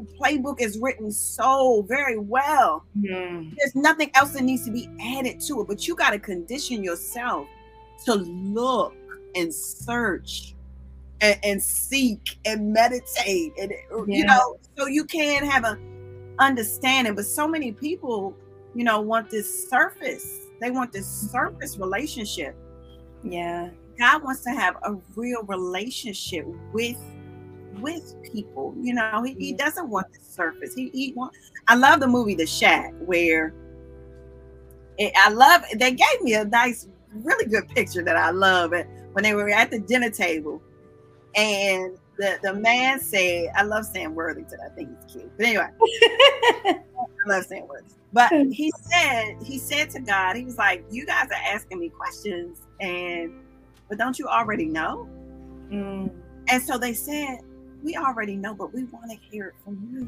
playbook 0.02 0.62
is 0.62 0.78
written 0.80 1.12
so 1.12 1.86
very 1.88 2.18
well. 2.18 2.86
Mm. 2.98 3.54
There's 3.58 3.76
nothing 3.76 4.12
else 4.16 4.32
that 4.32 4.44
needs 4.44 4.66
to 4.66 4.72
be 4.72 4.90
added 5.02 5.40
to 5.42 5.62
it, 5.62 5.68
but 5.68 5.88
you 5.88 5.96
got 5.96 6.12
to 6.12 6.20
condition 6.20 6.84
yourself 6.84 7.48
to 8.06 8.16
look 8.16 8.94
and 9.36 9.54
search 9.54 10.56
and, 11.22 11.40
and 11.44 11.62
seek 11.62 12.38
and 12.46 12.74
meditate, 12.74 13.54
and 13.60 13.72
yeah. 13.72 14.04
you 14.08 14.26
know, 14.26 14.58
so 14.78 14.88
you 14.88 15.06
can 15.06 15.46
have 15.46 15.64
a 15.64 15.78
understanding. 16.40 17.16
But 17.16 17.26
so 17.26 17.48
many 17.48 17.72
people, 17.72 18.36
you 18.76 18.84
know, 18.84 19.00
want 19.02 19.30
this 19.30 19.70
surface. 19.70 20.40
They 20.60 20.72
want 20.72 20.92
this 20.92 21.08
surface 21.08 21.78
relationship. 21.78 22.56
Yeah. 23.24 23.70
God 23.98 24.24
wants 24.24 24.42
to 24.44 24.52
have 24.52 24.76
a 24.84 24.96
real 25.16 25.44
relationship 25.44 26.48
with 26.74 26.98
with 27.80 28.16
people. 28.32 28.76
You 28.80 28.94
know, 28.94 29.24
he, 29.24 29.34
he 29.34 29.54
doesn't 29.54 29.90
want 29.90 30.08
the 30.14 30.20
surface. 30.20 30.74
He, 30.74 30.90
he 30.94 31.14
want. 31.14 31.34
I 31.68 31.76
love 31.76 32.00
the 32.00 32.08
movie 32.08 32.36
The 32.36 32.46
Shack 32.46 32.94
where 33.06 33.54
it, 34.98 35.14
I 35.16 35.30
love. 35.30 35.64
They 35.76 35.92
gave 35.92 36.22
me 36.22 36.34
a 36.36 36.46
nice, 36.46 36.88
really 37.14 37.46
good 37.46 37.68
picture 37.70 38.04
that 38.04 38.18
I 38.18 38.32
love 38.32 38.74
it 38.74 38.88
when 39.14 39.24
they 39.24 39.34
were 39.34 39.50
at 39.50 39.72
the 39.72 39.80
dinner 39.80 40.10
table, 40.10 40.62
and 41.36 41.98
the 42.18 42.38
the 42.44 42.54
man 42.54 43.00
said, 43.00 43.50
"I 43.56 43.64
love 43.64 43.86
Sam 43.86 44.16
Worthington. 44.16 44.60
I 44.66 44.70
think 44.70 44.90
he's 44.90 45.14
cute." 45.14 45.32
But 45.38 45.46
anyway, 45.46 45.70
I 46.66 46.80
love 47.28 47.46
Sam 47.46 47.68
Worthington. 47.68 47.98
But 48.14 48.30
he 48.52 48.72
said, 48.92 49.38
he 49.42 49.58
said 49.58 49.90
to 49.92 50.02
God, 50.02 50.36
he 50.36 50.44
was 50.44 50.58
like, 50.58 50.84
"You 50.92 51.06
guys 51.06 51.28
are 51.28 51.54
asking 51.54 51.80
me 51.80 51.90
questions, 51.90 52.60
and 52.80 53.34
but 53.88 53.98
don't 53.98 54.20
you 54.20 54.28
already 54.28 54.66
know?" 54.66 55.08
Mm. 55.72 56.12
And 56.50 56.62
so 56.62 56.78
they 56.78 56.94
said, 56.94 57.40
we 57.84 57.96
already 57.96 58.36
know, 58.36 58.54
but 58.54 58.74
we 58.74 58.84
want 58.86 59.12
to 59.12 59.18
hear 59.18 59.48
it 59.48 59.56
from 59.64 59.90
you. 59.92 60.06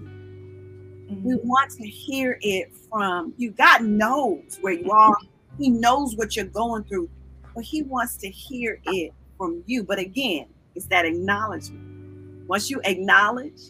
Mm-hmm. 1.14 1.28
We 1.28 1.36
want 1.44 1.72
to 1.72 1.88
hear 1.88 2.38
it 2.42 2.72
from 2.90 3.34
you. 3.38 3.52
God 3.52 3.84
knows 3.84 4.58
where 4.62 4.74
you 4.74 4.92
are, 4.92 5.16
He 5.58 5.70
knows 5.70 6.16
what 6.16 6.36
you're 6.36 6.46
going 6.46 6.84
through, 6.86 7.10
but 7.56 7.64
He 7.64 7.84
wants 7.84 8.18
to 8.18 8.30
hear 8.30 8.80
it 8.86 9.14
from 9.38 9.64
you. 9.66 9.84
But 9.84 10.00
again, 10.00 10.48
it's 10.76 10.86
that 10.88 11.06
acknowledgement. 11.06 12.48
Once 12.48 12.70
you 12.70 12.82
acknowledge, 12.84 13.70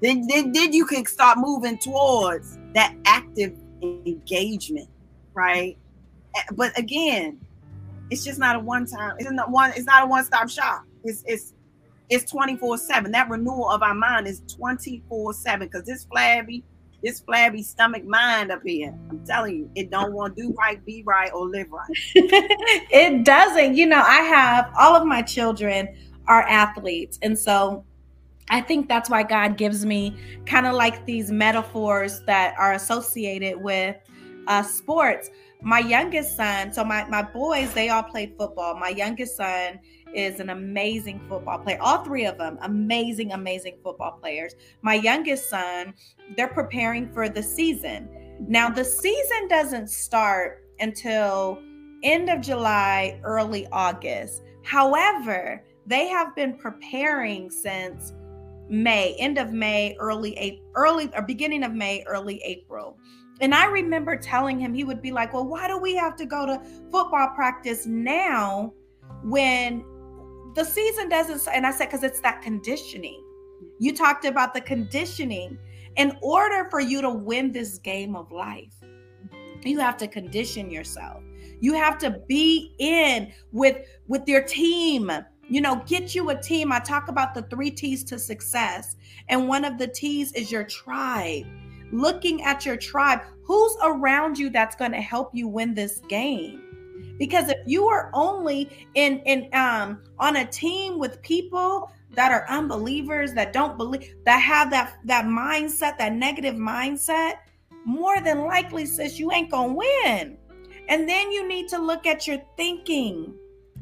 then, 0.00 0.26
then, 0.26 0.52
then 0.52 0.72
you 0.72 0.84
can 0.86 1.04
start 1.06 1.38
moving 1.38 1.78
towards 1.78 2.58
that 2.74 2.94
active 3.06 3.56
engagement, 3.82 4.88
right? 5.34 5.76
But 6.52 6.78
again, 6.78 7.40
it's 8.10 8.24
just 8.24 8.38
not 8.38 8.56
a 8.56 8.58
one 8.60 8.86
time, 8.86 9.16
it's 9.18 9.30
not 9.30 9.50
one, 9.50 9.72
it's 9.74 9.86
not 9.86 10.04
a 10.04 10.06
one-stop 10.06 10.48
shop. 10.48 10.84
It's 11.04 11.22
it's 11.26 11.54
it's 12.08 12.30
24 12.30 12.78
7 12.78 13.10
that 13.10 13.28
renewal 13.28 13.68
of 13.70 13.82
our 13.82 13.94
mind 13.94 14.26
is 14.26 14.42
24 14.54 15.32
7 15.32 15.66
because 15.66 15.84
this 15.86 16.04
flabby 16.04 16.64
this 17.02 17.20
flabby 17.20 17.62
stomach 17.62 18.04
mind 18.04 18.50
up 18.50 18.60
here 18.64 18.94
i'm 19.10 19.24
telling 19.24 19.56
you 19.56 19.70
it 19.74 19.90
don't 19.90 20.12
want 20.12 20.36
to 20.36 20.42
do 20.42 20.54
right 20.54 20.84
be 20.84 21.02
right 21.06 21.30
or 21.34 21.48
live 21.48 21.70
right 21.70 21.86
it 22.14 23.24
doesn't 23.24 23.76
you 23.76 23.86
know 23.86 24.02
i 24.06 24.20
have 24.20 24.70
all 24.78 24.94
of 24.94 25.06
my 25.06 25.22
children 25.22 25.88
are 26.28 26.42
athletes 26.42 27.18
and 27.22 27.38
so 27.38 27.84
I 28.48 28.60
think 28.60 28.88
that's 28.88 29.10
why 29.10 29.22
God 29.22 29.56
gives 29.56 29.84
me 29.84 30.16
kind 30.46 30.66
of 30.66 30.74
like 30.74 31.04
these 31.04 31.30
metaphors 31.30 32.20
that 32.26 32.54
are 32.58 32.74
associated 32.74 33.60
with 33.60 33.96
uh, 34.46 34.62
sports. 34.62 35.30
My 35.62 35.80
youngest 35.80 36.36
son, 36.36 36.72
so 36.72 36.84
my, 36.84 37.04
my 37.08 37.22
boys, 37.22 37.72
they 37.74 37.88
all 37.88 38.04
played 38.04 38.36
football. 38.38 38.78
My 38.78 38.90
youngest 38.90 39.36
son 39.36 39.80
is 40.14 40.40
an 40.40 40.50
amazing 40.50 41.20
football 41.28 41.58
player. 41.58 41.78
All 41.80 42.04
three 42.04 42.26
of 42.26 42.38
them, 42.38 42.58
amazing, 42.62 43.32
amazing 43.32 43.78
football 43.82 44.12
players. 44.12 44.54
My 44.82 44.94
youngest 44.94 45.50
son, 45.50 45.94
they're 46.36 46.48
preparing 46.48 47.12
for 47.12 47.28
the 47.28 47.42
season. 47.42 48.08
Now, 48.48 48.68
the 48.68 48.84
season 48.84 49.48
doesn't 49.48 49.88
start 49.88 50.64
until 50.78 51.58
end 52.02 52.30
of 52.30 52.40
July, 52.40 53.20
early 53.24 53.66
August. 53.72 54.42
However, 54.62 55.62
they 55.86 56.08
have 56.08 56.34
been 56.34 56.56
preparing 56.56 57.50
since 57.50 58.12
May, 58.68 59.14
end 59.18 59.38
of 59.38 59.52
May, 59.52 59.96
early 60.00 60.60
early 60.74 61.10
or 61.14 61.22
beginning 61.22 61.62
of 61.62 61.72
May, 61.72 62.02
early 62.06 62.40
April. 62.44 62.98
And 63.40 63.54
I 63.54 63.66
remember 63.66 64.16
telling 64.16 64.58
him 64.58 64.74
he 64.74 64.82
would 64.82 65.00
be 65.00 65.12
like, 65.12 65.32
"Well, 65.32 65.46
why 65.46 65.68
do 65.68 65.78
we 65.78 65.94
have 65.94 66.16
to 66.16 66.26
go 66.26 66.46
to 66.46 66.60
football 66.90 67.28
practice 67.34 67.86
now 67.86 68.72
when 69.22 69.84
the 70.56 70.64
season 70.64 71.08
doesn't 71.08 71.46
and 71.54 71.66
i 71.66 71.70
said 71.70 71.86
because 71.86 72.02
it's 72.02 72.20
that 72.20 72.42
conditioning. 72.42 73.22
You 73.78 73.94
talked 73.94 74.24
about 74.24 74.54
the 74.54 74.60
conditioning. 74.60 75.58
In 75.96 76.18
order 76.22 76.68
for 76.70 76.80
you 76.80 77.00
to 77.00 77.10
win 77.10 77.52
this 77.52 77.78
game 77.78 78.16
of 78.16 78.32
life 78.32 78.74
you 79.62 79.78
have 79.80 79.96
to 79.98 80.06
condition 80.06 80.70
yourself. 80.70 81.22
You 81.60 81.72
have 81.74 81.98
to 81.98 82.22
be 82.28 82.74
in 82.78 83.32
with 83.52 83.86
with 84.08 84.22
your 84.26 84.42
team. 84.42 85.10
You 85.48 85.60
know 85.60 85.82
get 85.86 86.14
you 86.14 86.30
a 86.30 86.40
team. 86.40 86.72
I 86.72 86.80
talk 86.80 87.08
about 87.08 87.34
the 87.34 87.42
three 87.42 87.70
t's 87.70 88.02
to 88.04 88.18
success 88.18 88.96
and 89.28 89.48
one 89.48 89.64
of 89.64 89.78
the 89.78 89.86
t's 89.86 90.32
is 90.32 90.50
your 90.50 90.64
tribe. 90.64 91.46
Looking 91.92 92.42
at 92.42 92.66
your 92.66 92.76
tribe 92.76 93.20
who's 93.42 93.76
around 93.82 94.38
you 94.38 94.50
that's 94.50 94.74
going 94.74 94.92
to 94.92 95.00
help 95.00 95.30
you 95.34 95.48
win 95.48 95.74
this 95.74 96.00
game 96.08 96.65
because 97.18 97.48
if 97.48 97.58
you 97.66 97.88
are 97.88 98.10
only 98.14 98.88
in 98.94 99.20
in 99.20 99.48
um 99.54 100.02
on 100.18 100.36
a 100.36 100.46
team 100.46 100.98
with 100.98 101.20
people 101.22 101.90
that 102.12 102.32
are 102.32 102.46
unbelievers 102.48 103.32
that 103.34 103.52
don't 103.52 103.76
believe 103.76 104.14
that 104.24 104.38
have 104.38 104.70
that 104.70 104.98
that 105.04 105.24
mindset 105.24 105.98
that 105.98 106.12
negative 106.12 106.54
mindset 106.54 107.34
more 107.84 108.20
than 108.20 108.40
likely 108.40 108.86
sis 108.86 109.18
you 109.18 109.32
ain't 109.32 109.50
gonna 109.50 109.72
win. 109.72 110.36
And 110.88 111.08
then 111.08 111.32
you 111.32 111.46
need 111.48 111.68
to 111.70 111.78
look 111.78 112.06
at 112.06 112.28
your 112.28 112.38
thinking. 112.56 113.34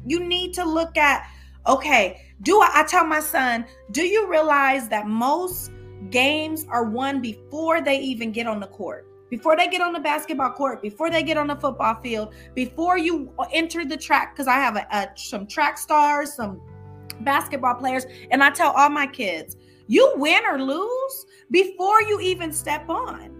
You 0.07 0.19
need 0.23 0.53
to 0.55 0.65
look 0.65 0.97
at 0.97 1.27
okay 1.67 2.21
do 2.41 2.61
I, 2.61 2.71
I 2.75 2.83
tell 2.83 3.05
my 3.05 3.19
son 3.19 3.65
do 3.91 4.03
you 4.03 4.29
realize 4.29 4.87
that 4.89 5.07
most 5.07 5.71
games 6.09 6.65
are 6.69 6.83
won 6.83 7.21
before 7.21 7.81
they 7.81 7.99
even 7.99 8.31
get 8.31 8.45
on 8.45 8.59
the 8.59 8.67
court 8.67 9.07
before 9.29 9.55
they 9.57 9.67
get 9.67 9.81
on 9.81 9.93
the 9.93 9.99
basketball 9.99 10.51
court, 10.51 10.81
before 10.81 11.09
they 11.09 11.23
get 11.23 11.37
on 11.37 11.47
the 11.47 11.55
football 11.55 11.95
field, 12.01 12.33
before 12.53 12.97
you 12.97 13.31
enter 13.51 13.85
the 13.85 13.97
track, 13.97 14.35
because 14.35 14.47
I 14.47 14.55
have 14.55 14.75
a, 14.75 14.87
a, 14.91 15.09
some 15.15 15.47
track 15.47 15.77
stars, 15.77 16.33
some 16.33 16.61
basketball 17.21 17.75
players, 17.75 18.05
and 18.31 18.43
I 18.43 18.49
tell 18.51 18.71
all 18.71 18.89
my 18.89 19.07
kids, 19.07 19.57
you 19.87 20.13
win 20.15 20.43
or 20.45 20.61
lose 20.61 21.25
before 21.51 22.01
you 22.01 22.19
even 22.19 22.51
step 22.51 22.89
on. 22.89 23.31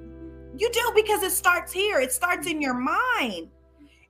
You 0.58 0.72
do 0.72 0.92
because 0.96 1.22
it 1.24 1.32
starts 1.32 1.74
here. 1.74 2.00
It 2.00 2.12
starts 2.12 2.48
in 2.48 2.62
your 2.62 2.76
mind. 2.76 3.50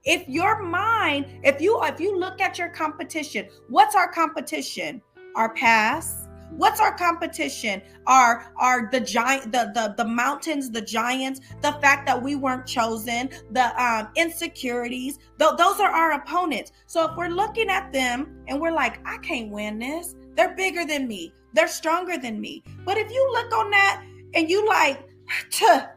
If 0.04 0.28
your 0.30 0.62
mind, 0.62 1.26
if 1.44 1.60
you 1.60 1.82
if 1.84 2.00
you 2.00 2.16
look 2.18 2.40
at 2.40 2.60
your 2.60 2.70
competition, 2.70 3.48
what's 3.70 3.96
our 3.96 4.12
competition? 4.12 5.02
Our 5.36 5.54
past, 5.56 6.25
What's 6.52 6.80
our 6.80 6.96
competition? 6.98 7.82
Are 8.08 8.54
are 8.58 8.90
the 8.92 9.00
giant 9.00 9.52
the, 9.52 9.72
the 9.74 9.94
the 9.98 10.08
mountains, 10.08 10.70
the 10.70 10.82
giants, 10.82 11.42
the 11.62 11.74
fact 11.74 12.06
that 12.08 12.22
we 12.22 12.36
weren't 12.36 12.66
chosen, 12.66 13.30
the 13.52 13.84
um, 13.84 14.10
insecurities, 14.16 15.18
th- 15.40 15.58
those 15.58 15.80
are 15.80 15.90
our 15.90 16.14
opponents. 16.14 16.72
So 16.86 17.10
if 17.10 17.18
we're 17.18 17.30
looking 17.30 17.70
at 17.70 17.92
them 17.92 18.44
and 18.48 18.62
we're 18.62 18.72
like, 18.72 19.00
I 19.06 19.18
can't 19.18 19.52
win 19.52 19.80
this, 19.80 20.16
they're 20.36 20.56
bigger 20.56 20.86
than 20.86 21.08
me, 21.08 21.34
they're 21.54 21.68
stronger 21.68 22.18
than 22.18 22.40
me. 22.40 22.64
But 22.86 22.98
if 22.98 23.10
you 23.12 23.30
look 23.34 23.54
on 23.54 23.72
that 23.72 24.06
and 24.34 24.50
you 24.50 24.68
like, 24.68 25.04
to 25.52 25.90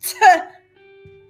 to 0.00 0.48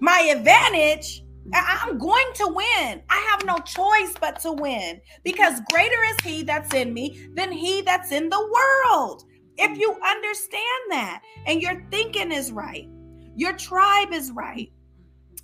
my 0.00 0.20
advantage, 0.20 1.24
I'm 1.54 1.98
going 1.98 2.26
to 2.34 2.46
win. 2.48 3.02
I 3.08 3.28
have 3.30 3.44
no 3.44 3.58
choice 3.58 4.14
but 4.20 4.40
to 4.40 4.52
win 4.52 5.00
because 5.24 5.60
greater 5.70 6.02
is 6.10 6.16
he 6.24 6.42
that's 6.42 6.74
in 6.74 6.92
me 6.92 7.28
than 7.34 7.52
he 7.52 7.82
that's 7.82 8.12
in 8.12 8.28
the 8.28 8.50
world. 8.52 9.24
If 9.58 9.78
you 9.78 9.96
understand 10.04 10.82
that 10.90 11.22
and 11.46 11.62
your 11.62 11.86
thinking 11.90 12.32
is 12.32 12.52
right, 12.52 12.88
your 13.34 13.52
tribe 13.54 14.12
is 14.12 14.32
right. 14.32 14.70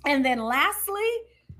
And 0.05 0.23
then 0.25 0.39
lastly, 0.39 1.09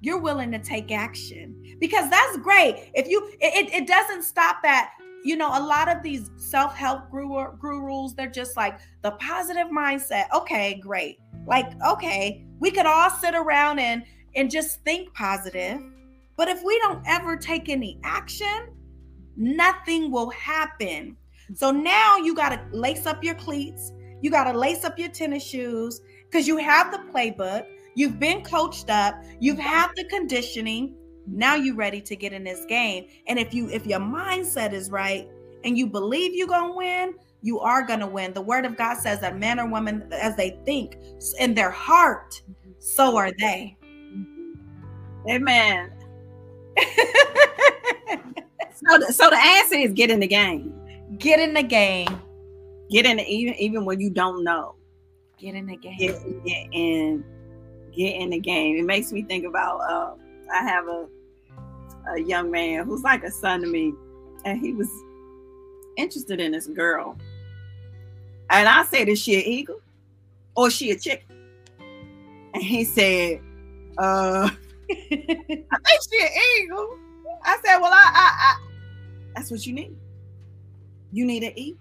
you're 0.01 0.19
willing 0.19 0.51
to 0.51 0.59
take 0.59 0.91
action 0.91 1.77
because 1.79 2.09
that's 2.09 2.37
great. 2.37 2.91
If 2.93 3.07
you, 3.07 3.31
it, 3.39 3.73
it 3.73 3.87
doesn't 3.87 4.23
stop 4.23 4.57
at, 4.65 4.89
you 5.23 5.37
know, 5.37 5.47
a 5.47 5.63
lot 5.63 5.87
of 5.87 6.03
these 6.03 6.29
self 6.35 6.75
help 6.75 7.09
guru, 7.09 7.55
gurus, 7.57 8.13
they're 8.13 8.27
just 8.27 8.57
like 8.57 8.79
the 9.01 9.11
positive 9.11 9.67
mindset. 9.67 10.25
Okay, 10.35 10.79
great. 10.81 11.19
Like, 11.47 11.71
okay, 11.87 12.45
we 12.59 12.71
could 12.71 12.85
all 12.85 13.09
sit 13.09 13.33
around 13.33 13.79
and 13.79 14.03
and 14.35 14.49
just 14.49 14.83
think 14.83 15.13
positive. 15.13 15.81
But 16.35 16.47
if 16.49 16.63
we 16.63 16.79
don't 16.79 17.03
ever 17.07 17.37
take 17.37 17.69
any 17.69 17.99
action, 18.03 18.69
nothing 19.35 20.11
will 20.11 20.29
happen. 20.31 21.17
So 21.53 21.71
now 21.71 22.17
you 22.17 22.35
got 22.35 22.49
to 22.49 22.77
lace 22.77 23.05
up 23.05 23.23
your 23.23 23.35
cleats, 23.35 23.91
you 24.21 24.31
got 24.31 24.51
to 24.51 24.57
lace 24.57 24.83
up 24.83 24.97
your 24.97 25.09
tennis 25.09 25.43
shoes 25.43 26.01
because 26.25 26.47
you 26.47 26.57
have 26.57 26.91
the 26.91 26.99
playbook, 27.11 27.65
you've 27.95 28.19
been 28.19 28.43
coached 28.43 28.89
up, 28.89 29.21
you've 29.39 29.59
had 29.59 29.89
the 29.95 30.05
conditioning. 30.05 30.95
Now 31.27 31.55
you're 31.55 31.75
ready 31.75 32.01
to 32.01 32.15
get 32.15 32.33
in 32.33 32.43
this 32.43 32.65
game. 32.65 33.07
And 33.27 33.37
if 33.37 33.53
you 33.53 33.69
if 33.69 33.85
your 33.85 33.99
mindset 33.99 34.73
is 34.73 34.89
right 34.89 35.27
and 35.63 35.77
you 35.77 35.87
believe 35.87 36.33
you're 36.33 36.47
going 36.47 36.71
to 36.71 36.77
win, 36.77 37.13
you 37.41 37.59
are 37.59 37.85
going 37.85 37.99
to 37.99 38.07
win. 38.07 38.33
The 38.33 38.41
word 38.41 38.65
of 38.65 38.77
God 38.77 38.97
says 38.97 39.19
that 39.19 39.37
man 39.37 39.59
or 39.59 39.69
woman 39.69 40.07
as 40.11 40.35
they 40.35 40.57
think 40.65 40.97
in 41.39 41.53
their 41.53 41.71
heart, 41.71 42.41
so 42.79 43.15
are 43.15 43.31
they. 43.39 43.77
Amen. 45.29 45.91
so, 48.75 48.97
the, 48.99 49.13
so 49.13 49.29
the 49.29 49.37
answer 49.37 49.75
is 49.75 49.93
get 49.93 50.09
in 50.09 50.19
the 50.19 50.27
game. 50.27 50.73
Get 51.17 51.39
in 51.39 51.53
the 51.53 51.63
game. 51.63 52.09
Get 52.89 53.05
in 53.05 53.17
the, 53.17 53.23
even 53.23 53.53
even 53.55 53.85
when 53.85 53.99
you 53.99 54.09
don't 54.09 54.43
know. 54.43 54.75
Get 55.39 55.55
in 55.55 55.67
the 55.67 55.77
game. 55.77 55.97
Get, 55.97 56.21
get 56.45 56.67
in. 56.71 57.23
Get 57.95 58.15
in 58.15 58.31
the 58.31 58.39
game. 58.39 58.77
It 58.77 58.85
makes 58.85 59.11
me 59.11 59.23
think 59.23 59.45
about. 59.45 59.79
Uh, 59.79 60.15
I 60.53 60.63
have 60.63 60.87
a 60.87 61.07
a 62.11 62.19
young 62.19 62.51
man 62.51 62.85
who's 62.85 63.01
like 63.03 63.23
a 63.23 63.31
son 63.31 63.61
to 63.61 63.67
me, 63.67 63.93
and 64.45 64.59
he 64.59 64.73
was 64.73 64.89
interested 65.97 66.41
in 66.41 66.51
this 66.51 66.67
girl. 66.67 67.17
And 68.49 68.67
I 68.67 68.83
said, 68.83 69.07
"Is 69.07 69.19
she 69.19 69.35
an 69.35 69.43
eagle, 69.45 69.79
or 70.55 70.69
she 70.69 70.91
a 70.91 70.99
chicken?" 70.99 71.37
And 72.53 72.63
he 72.63 72.83
said, 72.83 73.41
"Uh." 73.97 74.49
I 75.11 75.77
think 75.77 76.01
she 76.11 76.21
an 76.21 76.29
eagle. 76.61 76.97
I 77.43 77.57
said, 77.63 77.77
well, 77.79 77.91
I, 77.91 78.11
I, 78.13 78.31
I, 78.39 78.55
that's 79.35 79.51
what 79.51 79.65
you 79.65 79.73
need. 79.73 79.95
You 81.11 81.25
need 81.25 81.43
an 81.43 81.53
eagle. 81.55 81.79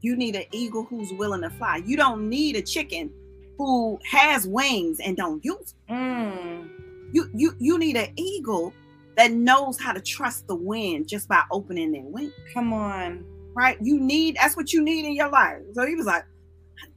You 0.00 0.16
need 0.16 0.34
an 0.34 0.44
eagle 0.52 0.84
who's 0.84 1.12
willing 1.12 1.42
to 1.42 1.50
fly. 1.50 1.82
You 1.84 1.96
don't 1.96 2.28
need 2.28 2.56
a 2.56 2.62
chicken 2.62 3.10
who 3.58 3.98
has 4.04 4.46
wings 4.46 4.98
and 5.00 5.16
don't 5.16 5.44
use 5.44 5.74
them. 5.88 5.96
Mm. 5.96 7.14
You, 7.14 7.30
you, 7.34 7.54
you 7.58 7.78
need 7.78 7.96
an 7.96 8.12
eagle 8.16 8.72
that 9.16 9.32
knows 9.32 9.78
how 9.78 9.92
to 9.92 10.00
trust 10.00 10.48
the 10.48 10.54
wind 10.54 11.06
just 11.06 11.28
by 11.28 11.42
opening 11.50 11.92
their 11.92 12.02
wings. 12.02 12.32
Come 12.52 12.72
on. 12.72 13.24
Right? 13.54 13.76
You 13.82 14.00
need, 14.00 14.36
that's 14.40 14.56
what 14.56 14.72
you 14.72 14.82
need 14.82 15.04
in 15.04 15.14
your 15.14 15.28
life. 15.28 15.58
So 15.74 15.86
he 15.86 15.94
was 15.94 16.06
like, 16.06 16.24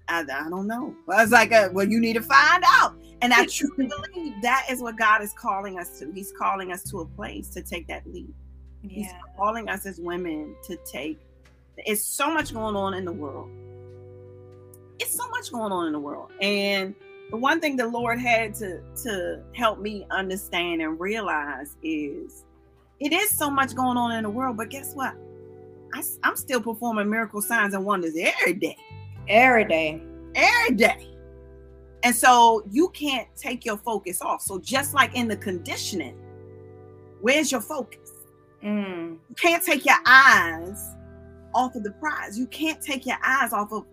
I, 0.07 0.21
I 0.21 0.49
don't 0.49 0.67
know. 0.67 0.95
I 1.11 1.21
was 1.23 1.31
like, 1.31 1.51
uh, 1.51 1.69
well, 1.71 1.87
you 1.87 1.99
need 1.99 2.13
to 2.13 2.21
find 2.21 2.63
out. 2.67 2.95
And 3.21 3.33
I 3.33 3.45
truly 3.45 3.89
believe 4.13 4.33
that 4.41 4.67
is 4.69 4.81
what 4.81 4.97
God 4.97 5.21
is 5.21 5.33
calling 5.33 5.79
us 5.79 5.99
to. 5.99 6.11
He's 6.11 6.31
calling 6.37 6.71
us 6.71 6.83
to 6.91 6.99
a 6.99 7.05
place 7.05 7.49
to 7.49 7.61
take 7.61 7.87
that 7.87 8.05
leap. 8.07 8.33
Yeah. 8.83 8.89
He's 8.89 9.11
calling 9.37 9.69
us 9.69 9.85
as 9.85 9.99
women 9.99 10.55
to 10.63 10.77
take. 10.85 11.19
It's 11.77 12.03
so 12.03 12.33
much 12.33 12.53
going 12.53 12.75
on 12.75 12.93
in 12.93 13.05
the 13.05 13.11
world. 13.11 13.49
It's 14.99 15.15
so 15.15 15.27
much 15.29 15.51
going 15.51 15.71
on 15.71 15.87
in 15.87 15.93
the 15.93 15.99
world. 15.99 16.31
And 16.41 16.95
the 17.31 17.37
one 17.37 17.59
thing 17.59 17.75
the 17.75 17.87
Lord 17.87 18.19
had 18.19 18.53
to 18.55 18.81
to 19.03 19.41
help 19.53 19.79
me 19.79 20.05
understand 20.11 20.81
and 20.81 20.99
realize 20.99 21.75
is 21.83 22.45
it 22.99 23.11
is 23.11 23.29
so 23.29 23.49
much 23.49 23.75
going 23.75 23.97
on 23.97 24.13
in 24.13 24.23
the 24.23 24.29
world, 24.29 24.57
but 24.57 24.69
guess 24.69 24.93
what? 24.93 25.15
I, 25.93 26.03
I'm 26.23 26.35
still 26.37 26.61
performing 26.61 27.09
miracle 27.09 27.41
signs 27.41 27.73
and 27.73 27.85
wonders 27.85 28.13
every 28.15 28.53
day. 28.53 28.77
Every 29.27 29.65
day. 29.65 30.01
Every 30.35 30.75
day. 30.75 31.07
And 32.03 32.15
so 32.15 32.63
you 32.69 32.89
can't 32.89 33.27
take 33.35 33.65
your 33.65 33.77
focus 33.77 34.21
off. 34.21 34.41
So 34.41 34.59
just 34.59 34.93
like 34.93 35.15
in 35.15 35.27
the 35.27 35.37
conditioning, 35.37 36.15
where's 37.21 37.51
your 37.51 37.61
focus? 37.61 38.11
Mm. 38.63 39.17
You 39.29 39.35
can't 39.35 39.63
take 39.63 39.85
your 39.85 39.97
eyes 40.05 40.95
off 41.53 41.75
of 41.75 41.83
the 41.83 41.91
prize. 41.91 42.37
You 42.37 42.47
can't 42.47 42.81
take 42.81 43.05
your 43.05 43.17
eyes 43.23 43.53
off 43.53 43.71
of 43.71 43.85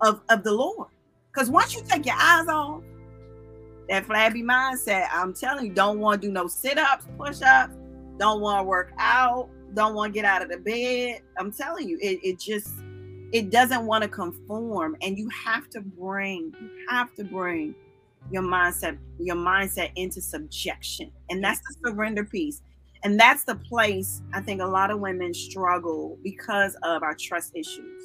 of, 0.00 0.20
of 0.28 0.42
the 0.44 0.52
Lord. 0.52 0.88
Because 1.32 1.50
once 1.50 1.74
you 1.74 1.82
take 1.88 2.06
your 2.06 2.16
eyes 2.16 2.46
off, 2.48 2.82
that 3.88 4.06
flabby 4.06 4.42
mindset, 4.42 5.08
I'm 5.12 5.34
telling 5.34 5.66
you, 5.66 5.72
don't 5.72 5.98
want 5.98 6.22
to 6.22 6.28
do 6.28 6.32
no 6.32 6.46
sit-ups, 6.46 7.06
push-ups, 7.18 7.74
don't 8.18 8.40
want 8.40 8.60
to 8.60 8.64
work 8.64 8.92
out, 8.98 9.48
don't 9.74 9.94
want 9.94 10.14
to 10.14 10.20
get 10.20 10.24
out 10.24 10.42
of 10.42 10.50
the 10.50 10.58
bed. 10.58 11.20
I'm 11.38 11.52
telling 11.52 11.88
you, 11.88 11.98
it, 12.00 12.20
it 12.22 12.38
just 12.38 12.70
it 13.34 13.50
doesn't 13.50 13.84
want 13.84 14.00
to 14.02 14.08
conform 14.08 14.96
and 15.02 15.18
you 15.18 15.28
have 15.30 15.68
to 15.68 15.80
bring 15.80 16.54
you 16.60 16.86
have 16.88 17.12
to 17.14 17.24
bring 17.24 17.74
your 18.30 18.42
mindset 18.42 18.96
your 19.18 19.34
mindset 19.34 19.90
into 19.96 20.22
subjection 20.22 21.10
and 21.28 21.42
that's 21.44 21.58
the 21.58 21.90
surrender 21.90 22.24
piece. 22.24 22.62
And 23.02 23.20
that's 23.20 23.44
the 23.44 23.56
place 23.56 24.22
i 24.32 24.40
think 24.40 24.62
a 24.62 24.66
lot 24.66 24.90
of 24.90 24.98
women 25.00 25.34
struggle 25.34 26.16
because 26.22 26.74
of 26.84 27.02
our 27.02 27.14
trust 27.14 27.54
issues. 27.54 28.02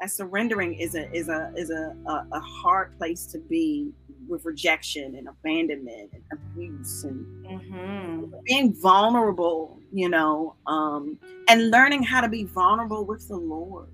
That 0.00 0.10
surrendering 0.10 0.74
is 0.74 0.94
a 0.94 1.10
is 1.12 1.28
a 1.28 1.52
is 1.56 1.70
a, 1.70 1.96
a, 2.06 2.26
a 2.32 2.40
hard 2.40 2.96
place 2.98 3.26
to 3.32 3.38
be 3.38 3.90
with 4.28 4.44
rejection 4.44 5.16
and 5.16 5.26
abandonment 5.28 6.10
and 6.12 6.22
abuse 6.32 7.04
and 7.04 7.24
mm-hmm. 7.46 8.24
being 8.44 8.74
vulnerable 8.74 9.78
you 9.92 10.08
know 10.08 10.54
um 10.66 11.16
and 11.48 11.70
learning 11.70 12.02
how 12.02 12.20
to 12.20 12.28
be 12.28 12.42
vulnerable 12.42 13.04
with 13.06 13.26
the 13.28 13.36
lord 13.36 13.88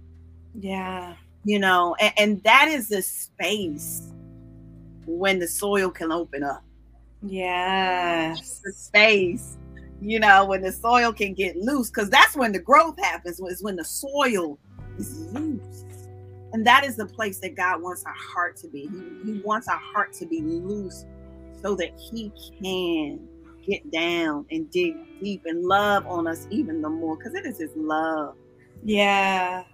yeah. 0.54 1.14
You 1.44 1.58
know, 1.58 1.96
and, 2.00 2.12
and 2.18 2.42
that 2.44 2.68
is 2.68 2.88
the 2.88 3.02
space 3.02 4.12
when 5.06 5.38
the 5.38 5.48
soil 5.48 5.90
can 5.90 6.12
open 6.12 6.42
up. 6.42 6.62
Yes. 7.22 8.60
The 8.64 8.72
space, 8.72 9.56
you 10.00 10.20
know, 10.20 10.44
when 10.44 10.62
the 10.62 10.72
soil 10.72 11.12
can 11.12 11.34
get 11.34 11.56
loose, 11.56 11.90
because 11.90 12.10
that's 12.10 12.36
when 12.36 12.52
the 12.52 12.58
growth 12.58 12.96
happens, 13.00 13.40
is 13.40 13.62
when 13.62 13.76
the 13.76 13.84
soil 13.84 14.58
is 14.98 15.26
loose. 15.32 15.84
And 16.52 16.66
that 16.66 16.84
is 16.84 16.96
the 16.96 17.06
place 17.06 17.40
that 17.40 17.56
God 17.56 17.80
wants 17.80 18.04
our 18.04 18.14
heart 18.14 18.56
to 18.58 18.68
be. 18.68 18.88
He, 19.24 19.32
he 19.32 19.40
wants 19.40 19.68
our 19.68 19.80
heart 19.80 20.12
to 20.14 20.26
be 20.26 20.42
loose 20.42 21.06
so 21.62 21.74
that 21.76 21.90
He 21.98 22.30
can 22.62 23.26
get 23.66 23.90
down 23.90 24.44
and 24.50 24.70
dig 24.70 24.96
deep 25.20 25.42
and 25.46 25.64
love 25.64 26.06
on 26.06 26.26
us 26.26 26.46
even 26.50 26.82
the 26.82 26.90
more, 26.90 27.16
because 27.16 27.34
it 27.34 27.46
is 27.46 27.58
His 27.58 27.70
love. 27.74 28.36
Yeah 28.84 29.64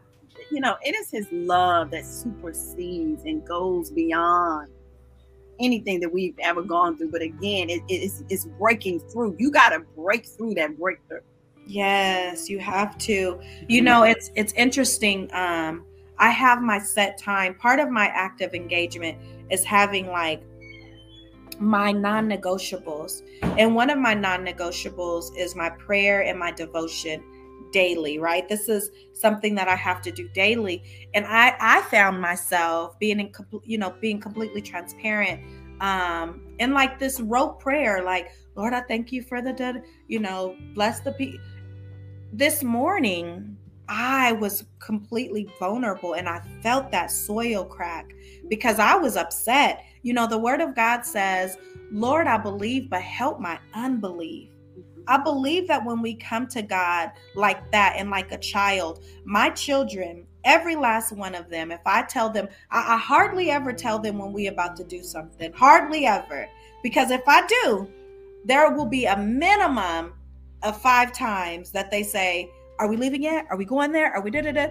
you 0.51 0.61
know, 0.61 0.77
it 0.83 0.95
is 0.95 1.11
his 1.11 1.27
love 1.33 1.91
that 1.91 2.05
supersedes 2.05 3.25
and 3.25 3.47
goes 3.47 3.91
beyond 3.91 4.71
anything 5.61 6.01
that 6.01 6.13
we've 6.13 6.39
ever 6.41 6.63
gone 6.63 6.97
through. 6.97 7.11
But 7.11 7.23
again, 7.23 7.71
it, 7.71 7.83
it's, 7.89 8.23
it's 8.29 8.45
breaking 8.59 9.01
through. 9.01 9.37
You 9.39 9.51
got 9.51 9.71
to 9.71 9.81
break 9.97 10.27
through 10.27 10.55
that 10.55 10.79
breakthrough. 10.79 11.21
Yes, 11.67 12.49
you 12.49 12.59
have 12.61 12.97
to. 12.99 13.39
You 13.69 13.83
know, 13.83 14.05
it's 14.05 14.31
it's 14.35 14.55
interesting. 14.55 15.29
Um, 15.35 15.85
I 16.19 16.31
have 16.31 16.63
my 16.63 16.79
set 16.79 17.19
time. 17.19 17.55
Part 17.57 17.79
of 17.79 17.91
my 17.91 18.07
active 18.07 18.55
engagement 18.55 19.19
is 19.51 19.65
having 19.65 20.07
like 20.07 20.43
my 21.61 21.93
non-negotiables. 21.93 23.23
And 23.43 23.75
one 23.75 23.91
of 23.91 23.99
my 23.99 24.15
non-negotiables 24.15 25.37
is 25.37 25.55
my 25.55 25.69
prayer 25.69 26.23
and 26.23 26.39
my 26.39 26.53
devotion 26.53 27.23
daily, 27.73 28.19
right? 28.19 28.49
This 28.49 28.69
is 28.69 28.91
something 29.13 29.55
that 29.55 29.69
I 29.69 29.77
have 29.77 30.03
to 30.03 30.11
do 30.11 30.29
daily. 30.29 31.09
And 31.15 31.27
I 31.27 31.57
I 31.61 31.83
found 31.83 32.21
myself 32.21 32.99
being 32.99 33.21
in 33.21 33.33
you 33.65 33.79
know, 33.79 33.95
being 34.01 34.21
completely 34.21 34.63
transparent 34.63 35.41
um 35.81 36.43
in 36.59 36.75
like 36.75 36.99
this 36.99 37.21
rote 37.21 37.61
prayer 37.61 38.03
like, 38.03 38.31
Lord, 38.57 38.73
I 38.73 38.81
thank 38.83 39.13
you 39.13 39.23
for 39.23 39.41
the 39.41 39.53
dead, 39.53 39.83
you 40.09 40.19
know, 40.19 40.57
bless 40.75 41.01
the 41.01 41.13
people. 41.13 41.41
This 42.33 42.63
morning, 42.63 43.57
I 43.89 44.33
was 44.33 44.65
completely 44.81 45.49
vulnerable 45.59 46.15
and 46.15 46.29
I 46.29 46.41
felt 46.63 46.91
that 46.91 47.11
soil 47.11 47.65
crack 47.65 48.13
because 48.49 48.79
I 48.79 48.97
was 48.97 49.17
upset. 49.17 49.83
You 50.03 50.13
know, 50.13 50.27
the 50.27 50.39
word 50.39 50.61
of 50.61 50.75
God 50.75 51.07
says, 51.07 51.57
Lord, 51.91 52.27
I 52.27 52.37
believe, 52.37 52.91
but 52.91 53.01
help 53.01 53.41
my 53.41 53.59
unbelief. 53.75 54.51
I 55.09 55.17
believe 55.17 55.67
that 55.69 55.85
when 55.85 56.03
we 56.03 56.15
come 56.15 56.47
to 56.49 56.63
God 56.63 57.11
like 57.35 57.73
that 57.73 57.95
and 57.97 58.11
like 58.11 58.31
a 58.31 58.39
child, 58.39 59.05
my 59.25 59.51
children, 59.51 60.27
every 60.45 60.77
last 60.77 61.13
one 61.13 61.35
of 61.35 61.49
them, 61.49 61.73
if 61.73 61.81
I 61.87 62.03
tell 62.03 62.31
them, 62.31 62.49
I, 62.71 62.95
I 62.95 62.97
hardly 62.99 63.51
ever 63.51 63.73
tell 63.73 63.99
them 63.99 64.19
when 64.19 64.33
we 64.33 64.47
about 64.47 64.77
to 64.77 64.85
do 64.85 65.03
something. 65.03 65.53
Hardly 65.53 66.07
ever. 66.07 66.49
Because 66.83 67.11
if 67.11 67.23
I 67.27 67.47
do, 67.47 67.91
there 68.45 68.71
will 68.71 68.87
be 68.87 69.07
a 69.07 69.17
minimum 69.17 70.13
of 70.63 70.81
five 70.81 71.13
times 71.13 71.71
that 71.73 71.91
they 71.91 72.03
say, 72.03 72.51
Are 72.79 72.89
we 72.89 72.97
leaving 72.97 73.23
yet? 73.23 73.47
Are 73.51 73.57
we 73.57 73.65
going 73.65 73.93
there? 73.93 74.13
Are 74.13 74.21
we 74.21 74.31
da 74.31 74.43
da 74.43 74.53
da? 74.53 74.69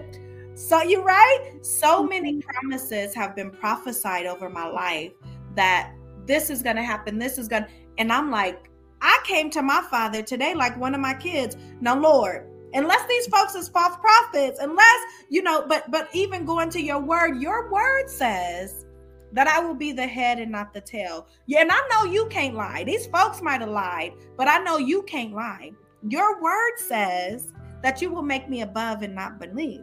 So 0.54 0.82
you're 0.82 1.04
right. 1.04 1.58
So 1.62 2.02
many 2.02 2.34
mm-hmm. 2.34 2.48
promises 2.48 3.14
have 3.14 3.36
been 3.36 3.50
prophesied 3.50 4.26
over 4.26 4.48
my 4.48 4.66
life 4.66 5.12
that 5.54 5.92
this 6.26 6.50
is 6.50 6.62
gonna 6.62 6.82
happen, 6.82 7.18
this 7.18 7.38
is 7.38 7.48
gonna, 7.48 7.68
and 7.96 8.12
I'm 8.12 8.30
like, 8.30 8.67
I 9.00 9.18
came 9.24 9.50
to 9.50 9.62
my 9.62 9.82
father 9.90 10.22
today, 10.22 10.54
like 10.54 10.76
one 10.76 10.94
of 10.94 11.00
my 11.00 11.14
kids. 11.14 11.56
Now, 11.80 11.98
Lord, 11.98 12.48
unless 12.74 13.06
these 13.08 13.26
folks 13.26 13.54
is 13.54 13.68
false 13.68 13.96
prophets, 13.96 14.58
unless 14.60 15.00
you 15.28 15.42
know, 15.42 15.64
but 15.66 15.90
but 15.90 16.08
even 16.12 16.44
going 16.44 16.70
to 16.70 16.80
your 16.80 17.00
word, 17.00 17.40
your 17.40 17.70
word 17.70 18.08
says 18.08 18.86
that 19.32 19.46
I 19.46 19.60
will 19.60 19.74
be 19.74 19.92
the 19.92 20.06
head 20.06 20.38
and 20.38 20.50
not 20.50 20.72
the 20.72 20.80
tail. 20.80 21.26
Yeah, 21.46 21.60
and 21.60 21.70
I 21.70 21.80
know 21.90 22.10
you 22.10 22.26
can't 22.26 22.54
lie. 22.54 22.84
These 22.84 23.06
folks 23.06 23.42
might 23.42 23.60
have 23.60 23.70
lied, 23.70 24.14
but 24.36 24.48
I 24.48 24.58
know 24.58 24.78
you 24.78 25.02
can't 25.02 25.34
lie. 25.34 25.72
Your 26.08 26.42
word 26.42 26.78
says 26.78 27.52
that 27.82 28.00
you 28.00 28.10
will 28.10 28.22
make 28.22 28.48
me 28.48 28.62
above 28.62 29.02
and 29.02 29.14
not 29.14 29.38
beneath. 29.38 29.82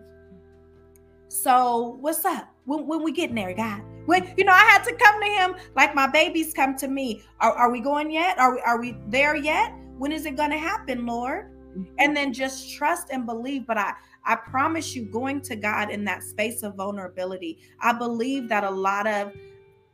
So 1.28 1.97
what's 1.99 2.26
up? 2.26 2.49
When, 2.66 2.88
when 2.88 3.03
we 3.03 3.11
getting 3.11 3.36
there, 3.36 3.53
God? 3.53 3.82
When 4.06 4.34
you 4.38 4.43
know 4.43 4.53
I 4.53 4.64
had 4.64 4.84
to 4.84 4.95
come 4.95 5.22
to 5.22 5.28
him 5.28 5.56
like 5.76 5.95
my 5.95 6.08
babies 6.08 6.53
come 6.53 6.76
to 6.78 6.88
me. 6.88 7.24
Are, 7.39 7.53
are 7.53 7.72
we 7.72 7.80
going 7.80 8.12
yet? 8.12 8.38
Are 8.39 8.53
we 8.53 8.62
are 8.62 8.80
we 8.80 8.97
there 9.08 9.36
yet? 9.36 9.74
When 9.97 10.12
is 10.12 10.26
it 10.26 10.36
gonna 10.36 10.58
happen, 10.58 11.06
Lord? 11.06 11.51
Mm-hmm. 11.72 11.84
And 11.99 12.16
then 12.16 12.34
just 12.34 12.74
trust 12.74 13.08
and 13.12 13.26
believe. 13.26 13.66
But 13.66 13.78
I 13.78 13.93
I 14.26 14.36
promise 14.36 14.95
you, 14.95 15.06
going 15.06 15.41
to 15.41 15.56
God 15.56 15.91
in 15.91 16.03
that 16.06 16.24
space 16.24 16.64
of 16.64 16.76
vulnerability, 16.76 17.60
I 17.80 17.93
believe 17.93 18.49
that 18.49 18.64
a 18.64 18.70
lot 18.70 19.08
of 19.08 19.34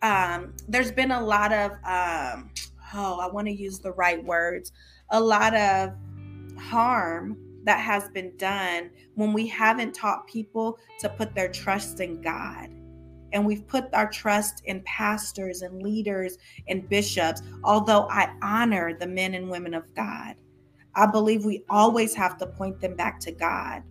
um, 0.02 0.54
there's 0.68 0.92
been 0.92 1.12
a 1.12 1.22
lot 1.22 1.54
of 1.54 1.72
um, 1.84 2.50
oh, 2.94 3.20
I 3.20 3.28
want 3.28 3.48
to 3.48 3.54
use 3.54 3.80
the 3.80 3.92
right 3.92 4.24
words, 4.24 4.72
a 5.10 5.20
lot 5.20 5.56
of 5.56 5.94
harm 6.58 7.38
that 7.64 7.80
has 7.80 8.10
been 8.10 8.36
done 8.38 8.90
when 9.16 9.34
we 9.34 9.48
haven't 9.48 9.94
taught 9.94 10.26
people 10.28 10.80
to 11.00 11.10
put 11.10 11.36
their 11.36 11.50
trust 11.50 12.00
in 12.00 12.22
God. 12.22 12.70
And 13.34 13.46
we've 13.46 13.68
put 13.68 13.94
our 13.94 14.10
trust 14.10 14.62
in 14.66 14.82
pastors 14.82 15.62
and 15.62 15.82
leaders 15.82 16.38
and 16.68 16.88
bishops, 16.90 17.42
although 17.64 18.08
I 18.10 18.34
honor 18.42 18.94
the 18.94 19.08
men 19.08 19.34
and 19.34 19.50
women 19.50 19.74
of 19.74 19.94
God. 19.96 20.36
I 20.96 21.06
believe 21.06 21.46
we 21.46 21.64
always 21.70 22.14
have 22.16 22.38
to 22.40 22.48
point 22.48 22.82
them 22.82 22.96
back 22.96 23.20
to 23.22 23.32
God. 23.32 23.84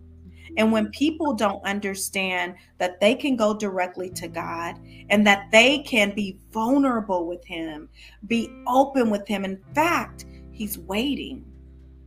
And 0.57 0.71
when 0.71 0.89
people 0.89 1.33
don't 1.33 1.63
understand 1.65 2.55
that 2.77 2.99
they 2.99 3.15
can 3.15 3.35
go 3.35 3.53
directly 3.53 4.09
to 4.11 4.27
God 4.27 4.79
and 5.09 5.25
that 5.25 5.49
they 5.51 5.79
can 5.79 6.13
be 6.13 6.37
vulnerable 6.51 7.25
with 7.25 7.43
Him, 7.45 7.89
be 8.27 8.51
open 8.67 9.09
with 9.09 9.27
Him, 9.27 9.45
in 9.45 9.61
fact, 9.73 10.25
He's 10.51 10.77
waiting. 10.77 11.45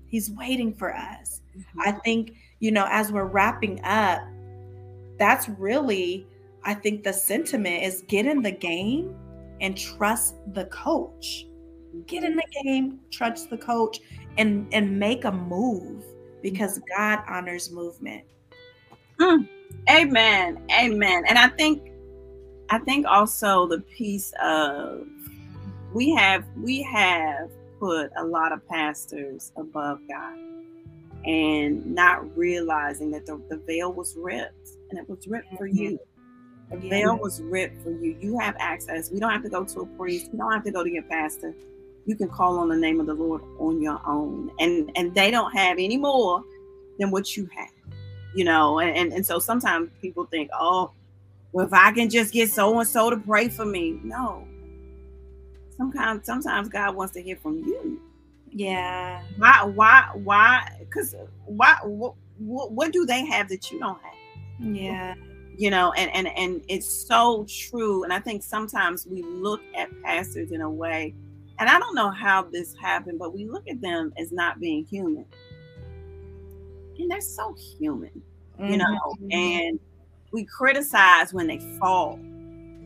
He's 0.06 0.30
waiting 0.30 0.74
for 0.74 0.94
us. 0.94 1.40
Mm-hmm. 1.56 1.80
I 1.80 1.92
think, 1.92 2.34
you 2.60 2.70
know, 2.70 2.86
as 2.90 3.10
we're 3.10 3.24
wrapping 3.24 3.82
up, 3.82 4.20
that's 5.18 5.48
really, 5.48 6.26
I 6.64 6.74
think 6.74 7.04
the 7.04 7.12
sentiment 7.12 7.82
is 7.82 8.04
get 8.08 8.26
in 8.26 8.42
the 8.42 8.50
game 8.50 9.14
and 9.60 9.76
trust 9.76 10.34
the 10.54 10.64
coach. 10.66 11.46
Get 12.06 12.24
in 12.24 12.36
the 12.36 12.62
game, 12.64 13.00
trust 13.10 13.50
the 13.50 13.58
coach, 13.58 14.00
and 14.36 14.66
and 14.72 14.98
make 14.98 15.24
a 15.24 15.32
move 15.32 16.04
because 16.42 16.80
God 16.96 17.20
honors 17.28 17.70
movement. 17.70 18.24
Mm. 19.20 19.48
Amen. 19.88 20.58
Amen. 20.72 21.24
And 21.26 21.38
I 21.38 21.48
think 21.48 21.92
I 22.70 22.78
think 22.78 23.06
also 23.06 23.66
the 23.66 23.80
piece 23.80 24.32
of 24.42 25.06
we 25.92 26.12
have 26.14 26.44
we 26.56 26.82
have 26.82 27.50
put 27.78 28.10
a 28.16 28.24
lot 28.24 28.52
of 28.52 28.66
pastors 28.68 29.52
above 29.56 30.00
God 30.08 30.38
and 31.24 31.86
not 31.86 32.36
realizing 32.36 33.10
that 33.12 33.26
the, 33.26 33.40
the 33.48 33.58
veil 33.66 33.92
was 33.92 34.14
ripped 34.18 34.70
and 34.90 34.98
it 34.98 35.08
was 35.08 35.26
ripped 35.26 35.56
for 35.56 35.66
you. 35.66 35.98
The 36.70 36.76
veil 36.76 37.16
was 37.16 37.40
ripped 37.42 37.82
for 37.82 37.90
you. 37.90 38.16
You 38.20 38.38
have 38.38 38.56
access. 38.58 39.10
We 39.10 39.20
don't 39.20 39.30
have 39.30 39.42
to 39.42 39.48
go 39.48 39.64
to 39.64 39.80
a 39.80 39.86
priest. 39.86 40.30
We 40.32 40.38
don't 40.38 40.52
have 40.52 40.64
to 40.64 40.70
go 40.70 40.82
to 40.82 40.90
your 40.90 41.02
pastor. 41.04 41.54
You 42.06 42.16
can 42.16 42.28
call 42.28 42.58
on 42.58 42.68
the 42.68 42.76
name 42.76 43.00
of 43.00 43.06
the 43.06 43.14
Lord 43.14 43.42
on 43.58 43.80
your 43.80 44.00
own. 44.06 44.50
And 44.58 44.90
and 44.96 45.14
they 45.14 45.30
don't 45.30 45.52
have 45.52 45.78
any 45.78 45.96
more 45.96 46.42
than 46.98 47.10
what 47.10 47.36
you 47.36 47.48
have. 47.54 47.70
You 48.34 48.44
know, 48.44 48.80
and, 48.80 48.96
and, 48.96 49.12
and 49.12 49.24
so 49.24 49.38
sometimes 49.38 49.90
people 50.02 50.24
think, 50.26 50.50
oh, 50.52 50.90
well, 51.52 51.66
if 51.66 51.72
I 51.72 51.92
can 51.92 52.10
just 52.10 52.32
get 52.32 52.50
so 52.50 52.78
and 52.80 52.88
so 52.88 53.10
to 53.10 53.16
pray 53.16 53.48
for 53.48 53.64
me. 53.64 54.00
No. 54.02 54.46
Sometimes 55.76 56.26
sometimes 56.26 56.68
God 56.68 56.96
wants 56.96 57.12
to 57.14 57.22
hear 57.22 57.36
from 57.36 57.58
you. 57.58 58.00
Yeah. 58.50 59.22
Why? 59.36 59.64
Why? 59.64 60.08
Why? 60.14 60.68
Because 60.80 61.14
why? 61.46 61.76
What, 61.84 62.14
what, 62.38 62.72
what 62.72 62.92
do 62.92 63.06
they 63.06 63.24
have 63.26 63.48
that 63.48 63.70
you 63.70 63.78
don't 63.78 64.00
have? 64.02 64.74
Yeah. 64.74 65.14
You 65.56 65.70
know, 65.70 65.92
and 65.92 66.10
and 66.12 66.28
and 66.36 66.64
it's 66.68 66.88
so 66.88 67.46
true. 67.48 68.04
And 68.04 68.12
I 68.12 68.18
think 68.18 68.42
sometimes 68.42 69.06
we 69.06 69.22
look 69.22 69.60
at 69.76 69.88
pastors 70.02 70.50
in 70.50 70.60
a 70.62 70.70
way, 70.70 71.14
and 71.58 71.68
I 71.68 71.78
don't 71.78 71.94
know 71.94 72.10
how 72.10 72.42
this 72.42 72.74
happened, 72.74 73.18
but 73.18 73.34
we 73.34 73.46
look 73.46 73.68
at 73.68 73.80
them 73.80 74.12
as 74.18 74.32
not 74.32 74.58
being 74.58 74.84
human, 74.84 75.24
and 76.98 77.10
they're 77.10 77.20
so 77.20 77.54
human. 77.78 78.10
Mm-hmm. 78.58 78.72
You 78.72 78.76
know, 78.78 79.14
and 79.30 79.80
we 80.32 80.44
criticize 80.44 81.32
when 81.32 81.46
they 81.46 81.58
fall, 81.78 82.18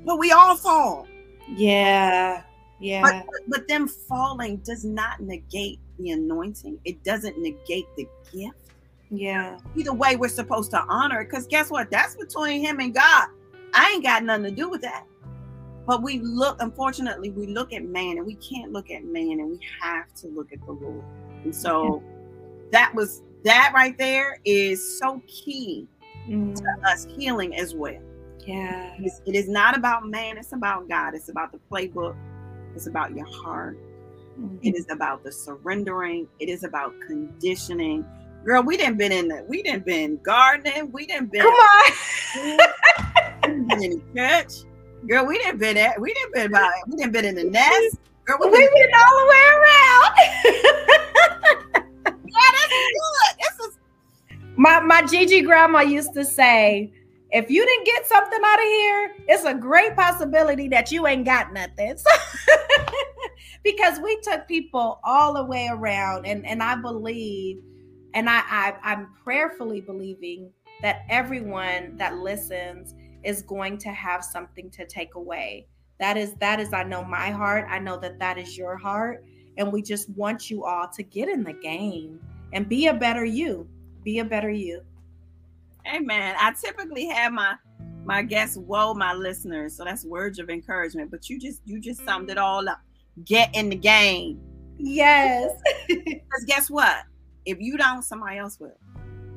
but 0.04 0.18
we 0.18 0.32
all 0.32 0.56
fall. 0.56 1.06
Yeah. 1.48 2.42
Yeah. 2.80 3.02
But, 3.02 3.26
but 3.48 3.68
them 3.68 3.88
falling 3.88 4.58
does 4.58 4.84
not 4.84 5.20
negate 5.20 5.80
the 5.98 6.10
anointing. 6.10 6.78
It 6.84 7.02
doesn't 7.02 7.38
negate 7.38 7.86
the 7.96 8.06
gift. 8.32 8.67
Yeah. 9.10 9.58
Either 9.76 9.92
way, 9.92 10.16
we're 10.16 10.28
supposed 10.28 10.70
to 10.72 10.80
honor 10.88 11.22
it 11.22 11.30
because 11.30 11.46
guess 11.46 11.70
what? 11.70 11.90
That's 11.90 12.14
between 12.14 12.60
him 12.60 12.80
and 12.80 12.94
God. 12.94 13.28
I 13.74 13.92
ain't 13.92 14.02
got 14.02 14.24
nothing 14.24 14.44
to 14.44 14.50
do 14.50 14.68
with 14.68 14.82
that. 14.82 15.06
But 15.86 16.02
we 16.02 16.20
look, 16.20 16.60
unfortunately, 16.60 17.30
we 17.30 17.46
look 17.46 17.72
at 17.72 17.84
man 17.84 18.18
and 18.18 18.26
we 18.26 18.34
can't 18.34 18.72
look 18.72 18.90
at 18.90 19.04
man 19.04 19.40
and 19.40 19.50
we 19.50 19.60
have 19.80 20.12
to 20.16 20.28
look 20.28 20.52
at 20.52 20.64
the 20.66 20.72
Lord. 20.72 21.04
And 21.44 21.54
so 21.54 22.02
that 22.72 22.94
was 22.94 23.22
that 23.44 23.72
right 23.74 23.96
there 23.96 24.40
is 24.44 24.98
so 24.98 25.22
key 25.26 25.86
mm. 26.28 26.54
to 26.54 26.88
us 26.88 27.06
healing 27.16 27.56
as 27.56 27.74
well. 27.74 28.02
Yeah. 28.46 28.94
it 28.98 29.34
is 29.34 29.48
not 29.48 29.76
about 29.76 30.06
man, 30.06 30.38
it's 30.38 30.52
about 30.52 30.88
God. 30.88 31.14
It's 31.14 31.28
about 31.28 31.52
the 31.52 31.60
playbook 31.70 32.16
it's 32.78 32.86
about 32.86 33.14
your 33.14 33.26
heart. 33.26 33.76
Mm-hmm. 34.38 34.58
It 34.62 34.76
is 34.76 34.86
about 34.88 35.24
the 35.24 35.32
surrendering. 35.32 36.28
It 36.38 36.48
is 36.48 36.62
about 36.62 36.94
conditioning. 37.06 38.04
Girl, 38.44 38.62
we 38.62 38.76
didn't 38.76 38.98
been 38.98 39.12
in 39.12 39.28
the 39.28 39.44
we 39.48 39.62
didn't 39.62 39.84
been 39.84 40.18
gardening. 40.22 40.90
We 40.92 41.06
didn't 41.06 41.32
been 41.32 41.42
come 41.42 41.52
on. 41.52 41.92
been 43.68 43.82
in 43.82 44.02
church. 44.14 44.64
Girl, 45.06 45.26
we 45.26 45.38
didn't 45.38 45.58
been 45.58 45.76
at 45.76 46.00
we 46.00 46.14
didn't 46.14 46.34
been 46.34 46.46
about 46.46 46.72
we 46.86 46.96
didn't 46.96 47.12
been 47.12 47.24
in 47.24 47.34
the 47.34 47.44
nest. 47.44 47.98
Girl, 48.24 48.36
we, 48.40 48.46
we 48.50 48.58
been, 48.58 48.70
been 48.74 48.90
all 48.94 49.18
the 49.18 49.26
way 49.30 49.44
around. 49.54 50.14
yeah, 52.26 52.50
that's 52.52 52.74
good. 52.98 53.34
This 53.38 53.68
is 53.68 53.78
my 54.56 54.80
my 54.80 55.02
Gigi 55.02 55.42
grandma 55.42 55.80
used 55.80 56.14
to 56.14 56.24
say, 56.24 56.92
if 57.30 57.50
you 57.50 57.64
didn't 57.64 57.86
get 57.86 58.06
something 58.06 58.40
out 58.44 58.58
of 58.58 58.64
here, 58.64 59.12
it's 59.28 59.44
a 59.44 59.54
great 59.54 59.94
possibility 59.94 60.68
that 60.68 60.90
you 60.90 61.06
ain't 61.06 61.24
got 61.24 61.52
nothing. 61.52 61.96
because 63.62 63.98
we 64.00 64.18
took 64.22 64.48
people 64.48 65.00
all 65.04 65.34
the 65.34 65.44
way 65.44 65.68
around, 65.70 66.26
and 66.26 66.46
and 66.46 66.62
I 66.62 66.76
believe, 66.76 67.62
and 68.14 68.28
I, 68.28 68.42
I 68.46 68.74
I'm 68.82 69.08
prayerfully 69.22 69.80
believing 69.80 70.50
that 70.82 71.04
everyone 71.08 71.96
that 71.96 72.16
listens 72.18 72.94
is 73.24 73.42
going 73.42 73.78
to 73.78 73.90
have 73.90 74.24
something 74.24 74.70
to 74.70 74.86
take 74.86 75.14
away. 75.14 75.66
That 75.98 76.16
is 76.16 76.34
that 76.34 76.60
is 76.60 76.72
I 76.72 76.84
know 76.84 77.04
my 77.04 77.30
heart. 77.30 77.66
I 77.68 77.78
know 77.78 77.98
that 77.98 78.18
that 78.20 78.38
is 78.38 78.56
your 78.56 78.76
heart, 78.76 79.24
and 79.56 79.72
we 79.72 79.82
just 79.82 80.08
want 80.10 80.50
you 80.50 80.64
all 80.64 80.88
to 80.88 81.02
get 81.02 81.28
in 81.28 81.42
the 81.42 81.52
game 81.52 82.20
and 82.52 82.68
be 82.68 82.86
a 82.86 82.94
better 82.94 83.24
you. 83.24 83.68
Be 84.04 84.20
a 84.20 84.24
better 84.24 84.50
you. 84.50 84.82
Amen. 85.86 86.36
I 86.38 86.52
typically 86.52 87.06
have 87.08 87.32
my 87.32 87.56
my 88.04 88.22
guests 88.22 88.56
whoa 88.56 88.94
my 88.94 89.12
listeners. 89.12 89.76
So 89.76 89.84
that's 89.84 90.04
words 90.04 90.38
of 90.38 90.48
encouragement. 90.50 91.10
But 91.10 91.28
you 91.28 91.38
just 91.38 91.60
you 91.64 91.80
just 91.80 92.04
summed 92.04 92.30
it 92.30 92.38
all 92.38 92.68
up. 92.68 92.80
Get 93.24 93.54
in 93.54 93.68
the 93.68 93.76
game. 93.76 94.40
Yes. 94.78 95.50
Because 95.88 96.44
guess 96.46 96.70
what? 96.70 97.04
If 97.48 97.58
you 97.60 97.76
don't, 97.76 98.02
somebody 98.02 98.38
else 98.38 98.60
will. 98.60 98.78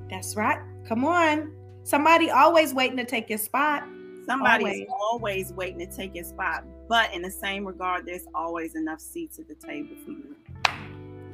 That's 0.09 0.35
right. 0.35 0.59
Come 0.87 1.05
on. 1.05 1.53
Somebody 1.83 2.29
always 2.29 2.73
waiting 2.73 2.97
to 2.97 3.05
take 3.05 3.29
your 3.29 3.39
spot. 3.39 3.83
Somebody's 4.25 4.65
always. 4.65 4.87
always 4.89 5.53
waiting 5.53 5.79
to 5.79 5.87
take 5.87 6.13
your 6.13 6.25
spot. 6.25 6.63
But 6.87 7.13
in 7.13 7.21
the 7.21 7.31
same 7.31 7.65
regard, 7.65 8.05
there's 8.05 8.27
always 8.35 8.75
enough 8.75 8.99
seats 8.99 9.39
at 9.39 9.47
the 9.47 9.55
table 9.55 9.95
for 10.05 10.11
you. 10.11 10.35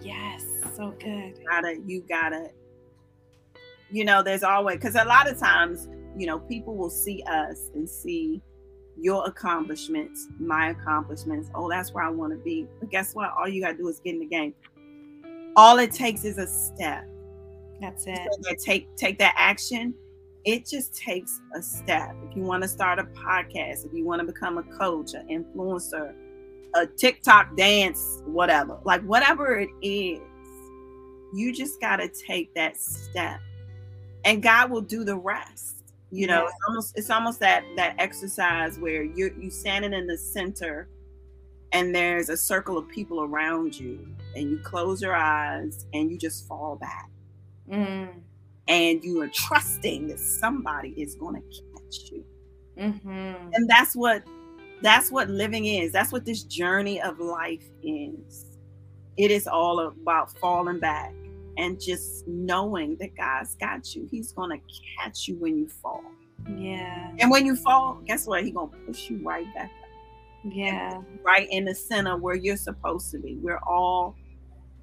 Yes, 0.02 0.46
so 0.76 0.92
good. 1.00 1.38
You 1.38 1.46
gotta, 1.50 1.78
you 1.86 2.04
gotta 2.08 2.52
you 3.90 4.04
know, 4.04 4.22
there's 4.22 4.44
always 4.44 4.78
because 4.78 4.96
a 4.96 5.06
lot 5.06 5.30
of 5.30 5.40
times 5.40 5.88
you 6.18 6.26
know, 6.26 6.40
people 6.40 6.76
will 6.76 6.90
see 6.90 7.24
us 7.28 7.70
and 7.76 7.88
see 7.88 8.42
your 9.00 9.26
accomplishments, 9.28 10.28
my 10.40 10.70
accomplishments. 10.70 11.50
Oh, 11.54 11.70
that's 11.70 11.94
where 11.94 12.04
I 12.04 12.10
want 12.10 12.34
to 12.34 12.40
be. 12.40 12.68
But 12.80 12.90
guess 12.90 13.14
what? 13.14 13.32
All 13.38 13.48
you 13.48 13.62
got 13.62 13.74
to 13.74 13.78
do 13.78 13.88
is 13.88 14.00
get 14.00 14.16
in 14.16 14.20
the 14.20 14.26
game. 14.26 14.56
All 15.58 15.80
it 15.80 15.92
takes 15.92 16.24
is 16.24 16.38
a 16.38 16.48
step. 16.48 17.06
That's 17.82 18.06
it. 18.08 18.20
So 18.44 18.54
take 18.64 18.96
take 18.96 19.18
that 19.20 19.34
action. 19.38 19.94
It 20.46 20.66
just 20.66 20.96
takes 20.96 21.42
a 21.56 21.62
step. 21.62 22.16
If 22.30 22.38
you 22.38 22.44
want 22.44 22.64
to 22.64 22.70
start 22.70 23.00
a 23.00 23.04
podcast, 23.04 23.86
if 23.86 23.94
you 23.94 24.06
want 24.06 24.22
to 24.22 24.26
become 24.26 24.58
a 24.58 24.64
coach, 24.64 25.14
an 25.14 25.28
influencer, 25.28 26.14
a 26.76 26.86
TikTok 26.86 27.58
dance, 27.58 28.22
whatever, 28.26 28.80
like 28.86 29.02
whatever 29.02 29.60
it 29.60 29.70
is, 29.82 30.20
you 31.34 31.54
just 31.54 31.82
got 31.82 31.98
to 31.98 32.08
take 32.08 32.54
that 32.54 32.78
step, 32.78 33.42
and 34.24 34.42
God 34.42 34.72
will 34.72 34.82
do 34.82 35.04
the 35.04 35.18
rest 35.18 35.78
you 36.12 36.26
know 36.26 36.44
yeah. 36.44 36.46
it's 36.46 36.56
almost 36.68 36.98
it's 36.98 37.10
almost 37.10 37.40
that 37.40 37.64
that 37.76 37.96
exercise 38.00 38.80
where 38.80 39.04
you're 39.04 39.34
you 39.38 39.50
standing 39.50 39.94
in 39.94 40.08
the 40.08 40.18
center 40.18 40.88
and 41.74 41.94
there's 41.94 42.30
a 42.30 42.38
circle 42.38 42.78
of 42.78 42.88
people 42.88 43.22
around 43.22 43.78
you 43.78 44.08
and 44.36 44.50
you 44.50 44.58
close 44.60 45.02
your 45.02 45.16
eyes 45.16 45.86
and 45.94 46.12
you 46.12 46.18
just 46.18 46.48
fall 46.48 46.76
back 46.76 47.10
mm. 47.70 48.10
and 48.68 49.04
you 49.04 49.22
are 49.22 49.28
trusting 49.28 50.08
that 50.08 50.20
somebody 50.20 50.90
is 50.92 51.16
going 51.16 51.36
to 51.36 51.42
catch 51.42 52.12
you 52.12 52.26
mm-hmm. 52.78 53.50
and 53.54 53.70
that's 53.70 53.96
what 53.96 54.24
that's 54.82 55.12
what 55.12 55.30
living 55.30 55.66
is 55.66 55.92
that's 55.92 56.12
what 56.12 56.26
this 56.26 56.44
journey 56.44 57.02
of 57.02 57.20
life 57.20 57.70
is 57.84 58.46
it 59.18 59.32
is 59.32 59.48
all 59.48 59.80
about 59.80 60.32
falling 60.38 60.80
back 60.80 61.14
and 61.58 61.82
just 61.82 62.28
knowing 62.28 62.96
that 62.98 63.16
God's 63.16 63.56
got 63.56 63.96
you. 63.96 64.08
He's 64.10 64.32
going 64.32 64.52
to 64.52 64.64
catch 64.98 65.28
you 65.28 65.36
when 65.36 65.58
you 65.58 65.68
fall. 65.68 66.04
Yeah. 66.56 67.12
And 67.20 67.32
when 67.32 67.46
you 67.46 67.56
fall, 67.56 68.00
guess 68.06 68.28
what? 68.28 68.44
He's 68.44 68.54
going 68.54 68.70
to 68.70 68.78
push 68.86 69.10
you 69.10 69.18
right 69.24 69.52
back 69.56 69.72
up. 69.82 69.87
Yeah. 70.50 71.02
Right 71.24 71.48
in 71.52 71.66
the 71.66 71.76
center 71.76 72.18
where 72.18 72.36
you're 72.36 72.58
supposed 72.58 73.12
to 73.12 73.20
be. 73.20 73.38
We're 73.42 73.60
all 73.60 74.16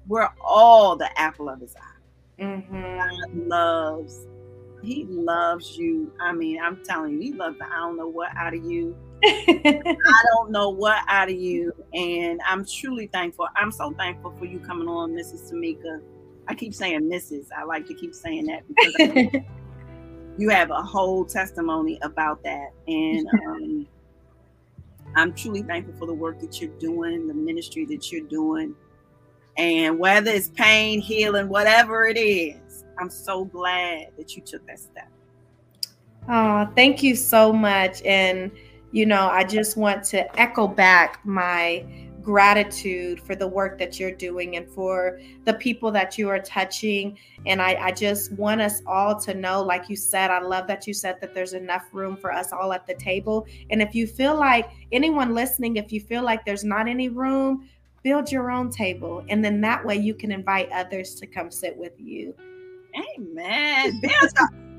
we're 0.07 0.29
all 0.39 0.95
the 0.95 1.09
apple 1.19 1.49
of 1.49 1.59
his 1.59 1.75
eye. 1.75 2.43
Mm-hmm. 2.43 2.97
God 2.97 3.47
loves 3.47 4.27
he 4.85 5.05
loves 5.05 5.77
you. 5.77 6.11
I 6.19 6.31
mean, 6.31 6.59
I'm 6.61 6.83
telling 6.83 7.13
you, 7.13 7.19
he 7.19 7.33
loves 7.33 7.57
the 7.57 7.65
I 7.65 7.77
don't 7.77 7.97
know 7.97 8.07
what 8.07 8.29
out 8.35 8.53
of 8.53 8.63
you. 8.63 8.95
I 9.23 10.23
don't 10.33 10.51
know 10.51 10.69
what 10.69 11.03
out 11.07 11.29
of 11.29 11.35
you. 11.35 11.73
And 11.93 12.39
I'm 12.45 12.65
truly 12.65 13.07
thankful. 13.07 13.47
I'm 13.55 13.71
so 13.71 13.91
thankful 13.93 14.35
for 14.37 14.45
you 14.45 14.59
coming 14.59 14.87
on, 14.87 15.11
Mrs. 15.11 15.51
Tamika. 15.51 16.01
I 16.47 16.53
keep 16.53 16.75
saying 16.75 17.09
Mrs. 17.09 17.47
I 17.57 17.63
like 17.63 17.87
to 17.87 17.95
keep 17.95 18.13
saying 18.13 18.45
that 18.45 18.63
because 18.67 19.41
you 20.37 20.49
have 20.49 20.69
a 20.69 20.81
whole 20.81 21.25
testimony 21.25 21.97
about 22.03 22.43
that. 22.43 22.69
And 22.87 23.27
um, 23.47 23.87
I'm 25.15 25.33
truly 25.33 25.63
thankful 25.63 25.95
for 25.97 26.05
the 26.05 26.13
work 26.13 26.39
that 26.41 26.61
you're 26.61 26.77
doing, 26.77 27.27
the 27.27 27.33
ministry 27.33 27.85
that 27.85 28.11
you're 28.11 28.27
doing. 28.27 28.75
And 29.57 29.97
whether 29.97 30.31
it's 30.31 30.49
pain, 30.49 30.99
healing, 30.99 31.47
whatever 31.47 32.05
it 32.07 32.17
is, 32.17 32.83
I'm 32.99 33.09
so 33.09 33.45
glad 33.45 34.07
that 34.17 34.35
you 34.35 34.41
took 34.41 34.65
that 34.67 34.79
step. 34.79 35.09
Oh, 36.27 36.69
thank 36.75 37.01
you 37.03 37.15
so 37.15 37.53
much. 37.53 38.01
And, 38.03 38.51
you 38.91 39.05
know, 39.05 39.29
I 39.29 39.43
just 39.43 39.77
want 39.77 40.03
to 40.05 40.39
echo 40.39 40.67
back 40.67 41.25
my 41.25 41.85
gratitude 42.25 43.21
for 43.21 43.35
the 43.35 43.47
work 43.47 43.77
that 43.77 43.99
you're 43.99 44.11
doing 44.11 44.57
and 44.57 44.67
for 44.67 45.19
the 45.45 45.53
people 45.53 45.91
that 45.91 46.17
you 46.17 46.27
are 46.27 46.39
touching. 46.39 47.17
And 47.45 47.61
I, 47.61 47.75
I, 47.75 47.91
just 47.91 48.31
want 48.33 48.61
us 48.61 48.81
all 48.87 49.17
to 49.21 49.35
know, 49.35 49.61
like 49.61 49.87
you 49.87 49.95
said, 49.95 50.31
I 50.31 50.39
love 50.39 50.65
that 50.67 50.87
you 50.87 50.93
said 50.93 51.21
that 51.21 51.35
there's 51.35 51.53
enough 51.53 51.85
room 51.93 52.17
for 52.17 52.33
us 52.33 52.51
all 52.51 52.73
at 52.73 52.87
the 52.87 52.95
table. 52.95 53.45
And 53.69 53.79
if 53.79 53.93
you 53.93 54.07
feel 54.07 54.35
like 54.35 54.71
anyone 54.91 55.35
listening, 55.35 55.77
if 55.77 55.93
you 55.93 56.01
feel 56.01 56.23
like 56.23 56.43
there's 56.45 56.63
not 56.63 56.87
any 56.87 57.09
room, 57.09 57.69
build 58.01 58.31
your 58.31 58.49
own 58.49 58.71
table. 58.71 59.23
And 59.29 59.45
then 59.45 59.61
that 59.61 59.85
way 59.85 59.95
you 59.95 60.15
can 60.15 60.31
invite 60.31 60.71
others 60.71 61.13
to 61.15 61.27
come 61.27 61.51
sit 61.51 61.77
with 61.77 61.93
you. 61.99 62.33
Amen. 63.17 64.01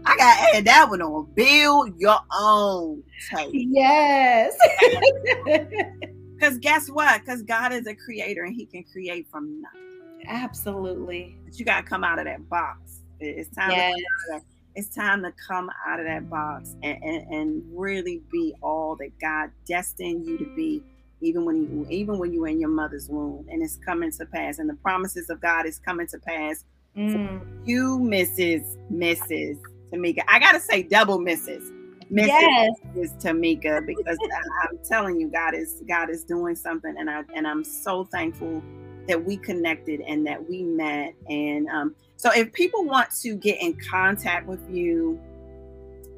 I 0.05 0.17
gotta 0.17 0.57
add 0.57 0.65
that 0.65 0.91
one 0.91 1.03
on. 1.03 1.29
Build 1.35 1.99
your 1.99 2.19
own 2.37 3.05
table. 3.31 3.53
Yes. 3.55 4.57
Because 6.39 6.59
guess 6.59 6.89
what? 6.89 7.21
Because 7.21 7.43
God 7.43 7.73
is 7.73 7.87
a 7.87 7.95
creator 7.95 8.45
and 8.45 8.55
He 8.55 8.67
can 8.67 8.85
create 8.85 9.27
from 9.31 9.63
nothing. 9.63 9.81
Absolutely. 10.27 11.37
But 11.45 11.59
you 11.59 11.65
got 11.65 11.83
to 11.83 11.87
come 11.87 12.05
out 12.05 12.19
of 12.19 12.25
that 12.25 12.49
box. 12.49 13.03
It's 13.21 13.55
time. 13.55 13.71
Yes. 13.71 13.95
To 14.31 14.41
it's 14.77 14.95
time 14.95 15.23
to 15.23 15.33
come 15.33 15.71
out 15.87 15.99
of 15.99 16.07
that 16.07 16.29
box 16.29 16.77
and, 16.83 17.03
and, 17.03 17.35
and 17.35 17.63
really 17.73 18.23
be 18.31 18.55
all 18.63 18.95
that 18.97 19.19
God 19.19 19.51
destined 19.67 20.27
you 20.27 20.37
to 20.37 20.55
be, 20.55 20.83
even 21.23 21.47
when 21.47 21.57
you 21.57 21.87
even 21.89 22.19
when 22.19 22.33
you 22.33 22.43
were 22.43 22.49
in 22.49 22.61
your 22.61 22.69
mother's 22.69 23.09
womb, 23.09 23.47
and 23.51 23.63
it's 23.63 23.77
coming 23.77 24.13
to 24.13 24.27
pass. 24.27 24.59
And 24.59 24.69
the 24.69 24.75
promises 24.75 25.31
of 25.31 25.41
God 25.41 25.67
is 25.67 25.79
coming 25.79 26.07
to 26.09 26.19
pass. 26.19 26.65
Mm. 26.95 27.43
you, 27.67 27.99
Mrs. 27.99 28.77
Mrs. 28.91 29.59
Tamika. 29.93 30.23
I 30.29 30.39
gotta 30.39 30.61
say 30.61 30.83
double 30.83 31.19
Mrs. 31.19 31.73
Yes. 32.11 32.71
is 32.95 33.13
Tamika 33.15 33.85
because 33.87 34.19
I'm 34.65 34.79
telling 34.85 35.21
you, 35.21 35.29
God 35.29 35.55
is 35.55 35.83
God 35.89 36.11
is 36.11 36.25
doing 36.25 36.55
something, 36.55 36.95
and 36.99 37.11
I 37.11 37.23
and 37.35 37.47
I'm 37.47 37.65
so 37.65 38.05
thankful 38.05 38.63
that 39.09 39.25
we 39.25 39.37
connected 39.37 40.01
and 40.01 40.27
that 40.27 40.49
we 40.49 40.63
met. 40.63 41.15
And 41.29 41.69
um, 41.69 41.95
so, 42.17 42.31
if 42.33 42.53
people 42.53 42.85
want 42.85 43.11
to 43.23 43.35
get 43.37 43.61
in 43.61 43.77
contact 43.91 44.47
with 44.47 44.61
you, 44.71 45.21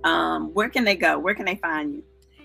um, 0.04 0.52
where 0.54 0.68
can 0.68 0.84
they 0.84 0.96
go? 0.96 1.18
Where 1.18 1.34
can 1.34 1.46
they 1.46 1.56
find 1.56 1.94
you? 1.94 2.02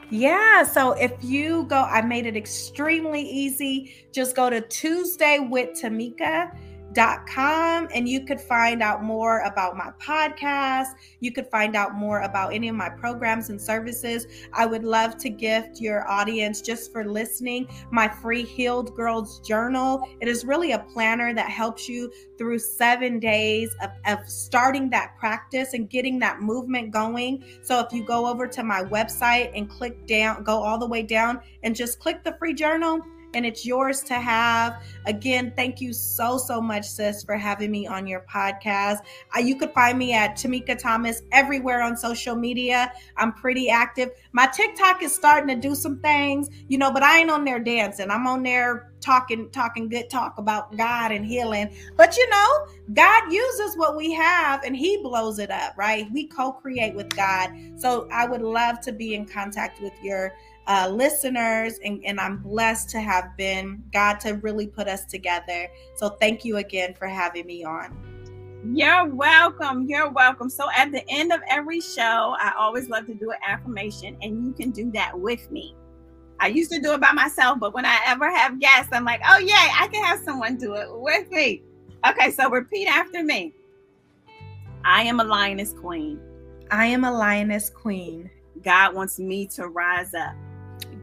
Yeah, 0.09 0.63
so 0.63 0.91
if 0.91 1.11
you 1.23 1.63
go, 1.63 1.81
I 1.81 2.01
made 2.01 2.25
it 2.25 2.37
extremely 2.37 3.21
easy. 3.21 4.07
Just 4.11 4.35
go 4.35 4.49
to 4.49 4.61
Tuesday 4.61 5.39
with 5.39 5.69
Tamika 5.81 6.55
com 6.95 7.87
and 7.93 8.07
you 8.07 8.25
could 8.25 8.39
find 8.39 8.81
out 8.81 9.03
more 9.03 9.39
about 9.41 9.77
my 9.77 9.91
podcast. 10.01 10.89
You 11.19 11.31
could 11.31 11.47
find 11.47 11.75
out 11.75 11.95
more 11.95 12.21
about 12.21 12.53
any 12.53 12.69
of 12.69 12.75
my 12.75 12.89
programs 12.89 13.49
and 13.49 13.61
services. 13.61 14.27
I 14.53 14.65
would 14.65 14.83
love 14.83 15.17
to 15.19 15.29
gift 15.29 15.79
your 15.79 16.07
audience 16.09 16.61
just 16.61 16.91
for 16.91 17.05
listening 17.05 17.67
my 17.91 18.07
free 18.07 18.43
Healed 18.43 18.95
Girls 18.95 19.39
Journal. 19.39 20.07
It 20.21 20.27
is 20.27 20.45
really 20.45 20.71
a 20.71 20.79
planner 20.79 21.33
that 21.33 21.49
helps 21.49 21.87
you 21.89 22.11
through 22.37 22.59
seven 22.59 23.19
days 23.19 23.75
of, 23.81 23.91
of 24.05 24.27
starting 24.27 24.89
that 24.89 25.17
practice 25.17 25.73
and 25.73 25.89
getting 25.89 26.19
that 26.19 26.41
movement 26.41 26.91
going. 26.91 27.43
So 27.61 27.79
if 27.79 27.93
you 27.93 28.03
go 28.03 28.27
over 28.27 28.47
to 28.47 28.63
my 28.63 28.83
website 28.83 29.51
and 29.55 29.69
click 29.69 30.05
down, 30.07 30.43
go 30.43 30.61
all 30.61 30.77
the 30.77 30.87
way 30.87 31.03
down 31.03 31.39
and 31.63 31.75
just 31.75 31.99
click 31.99 32.23
the 32.23 32.35
free 32.37 32.53
journal 32.53 32.99
and 33.33 33.45
it's 33.45 33.65
yours 33.65 34.01
to 34.03 34.15
have. 34.15 34.83
Again, 35.05 35.53
thank 35.55 35.81
you 35.81 35.93
so, 35.93 36.37
so 36.37 36.61
much, 36.61 36.85
sis, 36.85 37.23
for 37.23 37.35
having 37.35 37.71
me 37.71 37.87
on 37.87 38.07
your 38.07 38.21
podcast. 38.21 38.99
Uh, 39.35 39.39
you 39.39 39.55
could 39.55 39.71
find 39.71 39.97
me 39.97 40.13
at 40.13 40.35
Tamika 40.35 40.77
Thomas 40.77 41.21
everywhere 41.31 41.81
on 41.81 41.97
social 41.97 42.35
media. 42.35 42.91
I'm 43.17 43.33
pretty 43.33 43.69
active. 43.69 44.11
My 44.31 44.47
TikTok 44.47 45.03
is 45.03 45.13
starting 45.13 45.47
to 45.53 45.67
do 45.67 45.75
some 45.75 45.99
things, 45.99 46.49
you 46.67 46.77
know, 46.77 46.91
but 46.91 47.03
I 47.03 47.19
ain't 47.19 47.29
on 47.29 47.43
there 47.43 47.59
dancing. 47.59 48.09
I'm 48.09 48.27
on 48.27 48.43
there 48.43 48.93
talking 49.03 49.49
talking 49.51 49.89
good 49.89 50.09
talk 50.09 50.37
about 50.37 50.75
God 50.77 51.11
and 51.11 51.25
healing. 51.25 51.75
But 51.97 52.15
you 52.15 52.27
know, 52.29 52.67
God 52.93 53.31
uses 53.31 53.75
what 53.77 53.97
we 53.97 54.13
have 54.13 54.63
and 54.63 54.75
he 54.75 54.97
blows 55.03 55.39
it 55.39 55.51
up, 55.51 55.73
right? 55.77 56.07
We 56.11 56.27
co-create 56.27 56.95
with 56.95 57.09
God. 57.15 57.51
So 57.75 58.07
I 58.11 58.25
would 58.25 58.41
love 58.41 58.79
to 58.81 58.91
be 58.93 59.13
in 59.13 59.25
contact 59.25 59.81
with 59.81 59.93
your 60.01 60.33
uh, 60.67 60.89
listeners, 60.91 61.79
and, 61.83 62.03
and 62.05 62.19
I'm 62.19 62.37
blessed 62.37 62.89
to 62.91 63.01
have 63.01 63.35
been 63.37 63.83
God 63.91 64.19
to 64.21 64.33
really 64.33 64.67
put 64.67 64.87
us 64.87 65.05
together. 65.05 65.67
So 65.95 66.09
thank 66.09 66.45
you 66.45 66.57
again 66.57 66.93
for 66.93 67.07
having 67.07 67.45
me 67.45 67.63
on. 67.63 67.97
You're 68.73 69.05
welcome. 69.05 69.87
You're 69.89 70.09
welcome. 70.09 70.49
So 70.49 70.67
at 70.75 70.91
the 70.91 71.03
end 71.09 71.33
of 71.33 71.41
every 71.49 71.81
show, 71.81 72.35
I 72.39 72.53
always 72.57 72.87
love 72.87 73.07
to 73.07 73.13
do 73.13 73.31
an 73.31 73.37
affirmation, 73.45 74.17
and 74.21 74.45
you 74.45 74.53
can 74.53 74.71
do 74.71 74.89
that 74.91 75.19
with 75.19 75.51
me. 75.51 75.75
I 76.39 76.47
used 76.47 76.71
to 76.71 76.79
do 76.79 76.93
it 76.93 77.01
by 77.01 77.11
myself, 77.11 77.59
but 77.59 77.73
when 77.73 77.85
I 77.85 77.99
ever 78.05 78.29
have 78.29 78.59
guests, 78.59 78.89
I'm 78.93 79.05
like, 79.05 79.21
oh, 79.29 79.37
yay, 79.37 79.51
I 79.53 79.87
can 79.91 80.03
have 80.03 80.19
someone 80.23 80.57
do 80.57 80.75
it 80.75 80.87
with 80.89 81.29
me. 81.31 81.61
Okay, 82.07 82.31
so 82.31 82.49
repeat 82.49 82.87
after 82.87 83.23
me 83.23 83.53
I 84.85 85.03
am 85.03 85.21
a 85.21 85.23
lioness 85.23 85.71
queen. 85.71 86.19
I 86.69 86.87
am 86.87 87.05
a 87.05 87.11
lioness 87.11 87.69
queen. 87.69 88.29
God 88.61 88.93
wants 88.93 89.19
me 89.19 89.45
to 89.47 89.67
rise 89.67 90.13
up. 90.13 90.35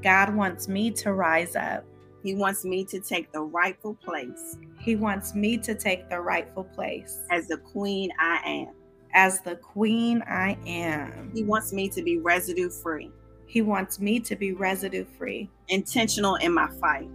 God 0.03 0.35
wants 0.35 0.69
me 0.69 0.91
to 0.93 1.13
rise 1.13 1.57
up. 1.57 1.85
He 2.23 2.35
wants 2.35 2.65
me 2.65 2.85
to 2.85 3.01
take 3.01 3.33
the 3.33 3.41
rightful 3.41 3.95
place. 3.95 4.57
He 4.79 4.97
wants 4.97 5.35
me 5.35 5.57
to 5.59 5.75
take 5.75 6.09
the 6.09 6.21
rightful 6.21 6.65
place. 6.65 7.19
As 7.31 7.49
the 7.49 7.57
queen 7.57 8.11
I 8.19 8.41
am. 8.45 8.75
As 9.15 9.41
the 9.41 9.57
queen 9.57 10.23
I 10.27 10.57
am. 10.67 11.33
He 11.35 11.45
wants 11.45 11.73
me 11.73 11.89
to 11.91 12.03
be 12.03 12.19
residue 12.19 12.71
free. 12.71 13.11
He 13.47 13.63
wants 13.63 13.99
me 13.99 14.21
to 14.21 14.37
be 14.37 14.53
residue 14.53 15.05
free. 15.19 15.51
Intentional 15.69 16.37
in 16.37 16.55
my 16.55 16.69
fight. 16.81 17.09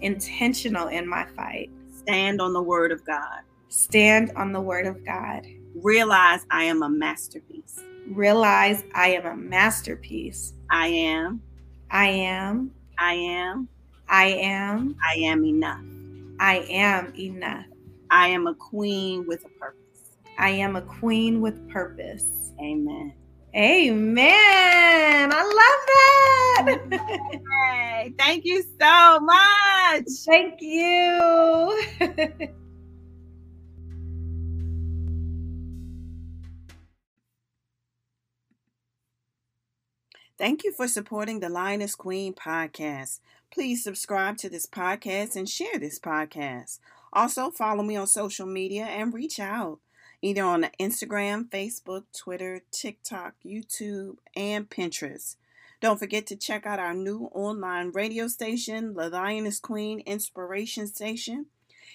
Intentional 0.00 0.88
in 0.88 1.08
my 1.08 1.26
fight. 1.36 1.70
Stand 1.96 2.40
on 2.40 2.52
the 2.52 2.62
word 2.62 2.92
of 2.92 3.04
God. 3.06 3.40
Stand 3.68 4.32
on 4.36 4.52
the 4.52 4.60
word 4.60 4.86
of 4.86 5.04
God. 5.04 5.46
Realize 5.74 6.40
I 6.50 6.64
am 6.64 6.82
a 6.82 6.88
masterpiece. 6.88 7.78
Realize 8.08 8.82
I 8.94 9.08
am 9.10 9.26
a 9.26 9.36
masterpiece. 9.36 10.54
I 10.70 10.88
am. 10.88 11.42
I 11.90 12.08
am. 12.08 12.72
I 12.98 13.14
am. 13.14 13.68
I 14.08 14.26
am. 14.26 14.96
I 15.04 15.18
am 15.20 15.44
enough. 15.44 15.80
I 16.40 16.66
am 16.68 17.14
enough. 17.18 17.64
I 18.10 18.28
am 18.28 18.46
a 18.46 18.54
queen 18.54 19.24
with 19.26 19.44
a 19.44 19.48
purpose. 19.60 20.10
I 20.38 20.50
am 20.50 20.76
a 20.76 20.82
queen 20.82 21.40
with 21.40 21.68
purpose. 21.70 22.52
Amen. 22.60 23.14
Amen. 23.54 25.32
I 25.32 25.42
love 25.42 26.80
that. 26.90 27.00
hey, 27.64 28.14
thank 28.18 28.44
you 28.44 28.62
so 28.80 29.20
much. 29.20 30.04
Thank 30.26 30.60
you. 30.60 32.56
Thank 40.38 40.64
you 40.64 40.72
for 40.72 40.86
supporting 40.86 41.40
the 41.40 41.48
Lioness 41.48 41.94
Queen 41.94 42.34
podcast. 42.34 43.20
Please 43.50 43.82
subscribe 43.82 44.36
to 44.38 44.50
this 44.50 44.66
podcast 44.66 45.34
and 45.34 45.48
share 45.48 45.78
this 45.78 45.98
podcast. 45.98 46.78
Also, 47.10 47.50
follow 47.50 47.82
me 47.82 47.96
on 47.96 48.06
social 48.06 48.46
media 48.46 48.84
and 48.84 49.14
reach 49.14 49.40
out 49.40 49.78
either 50.20 50.42
on 50.42 50.66
Instagram, 50.78 51.48
Facebook, 51.48 52.04
Twitter, 52.14 52.60
TikTok, 52.70 53.32
YouTube, 53.46 54.18
and 54.34 54.68
Pinterest. 54.68 55.36
Don't 55.80 55.98
forget 55.98 56.26
to 56.26 56.36
check 56.36 56.66
out 56.66 56.78
our 56.78 56.92
new 56.92 57.30
online 57.32 57.92
radio 57.92 58.28
station, 58.28 58.92
The 58.92 59.08
Lioness 59.08 59.58
Queen 59.58 60.00
Inspiration 60.00 60.86
Station. 60.86 61.46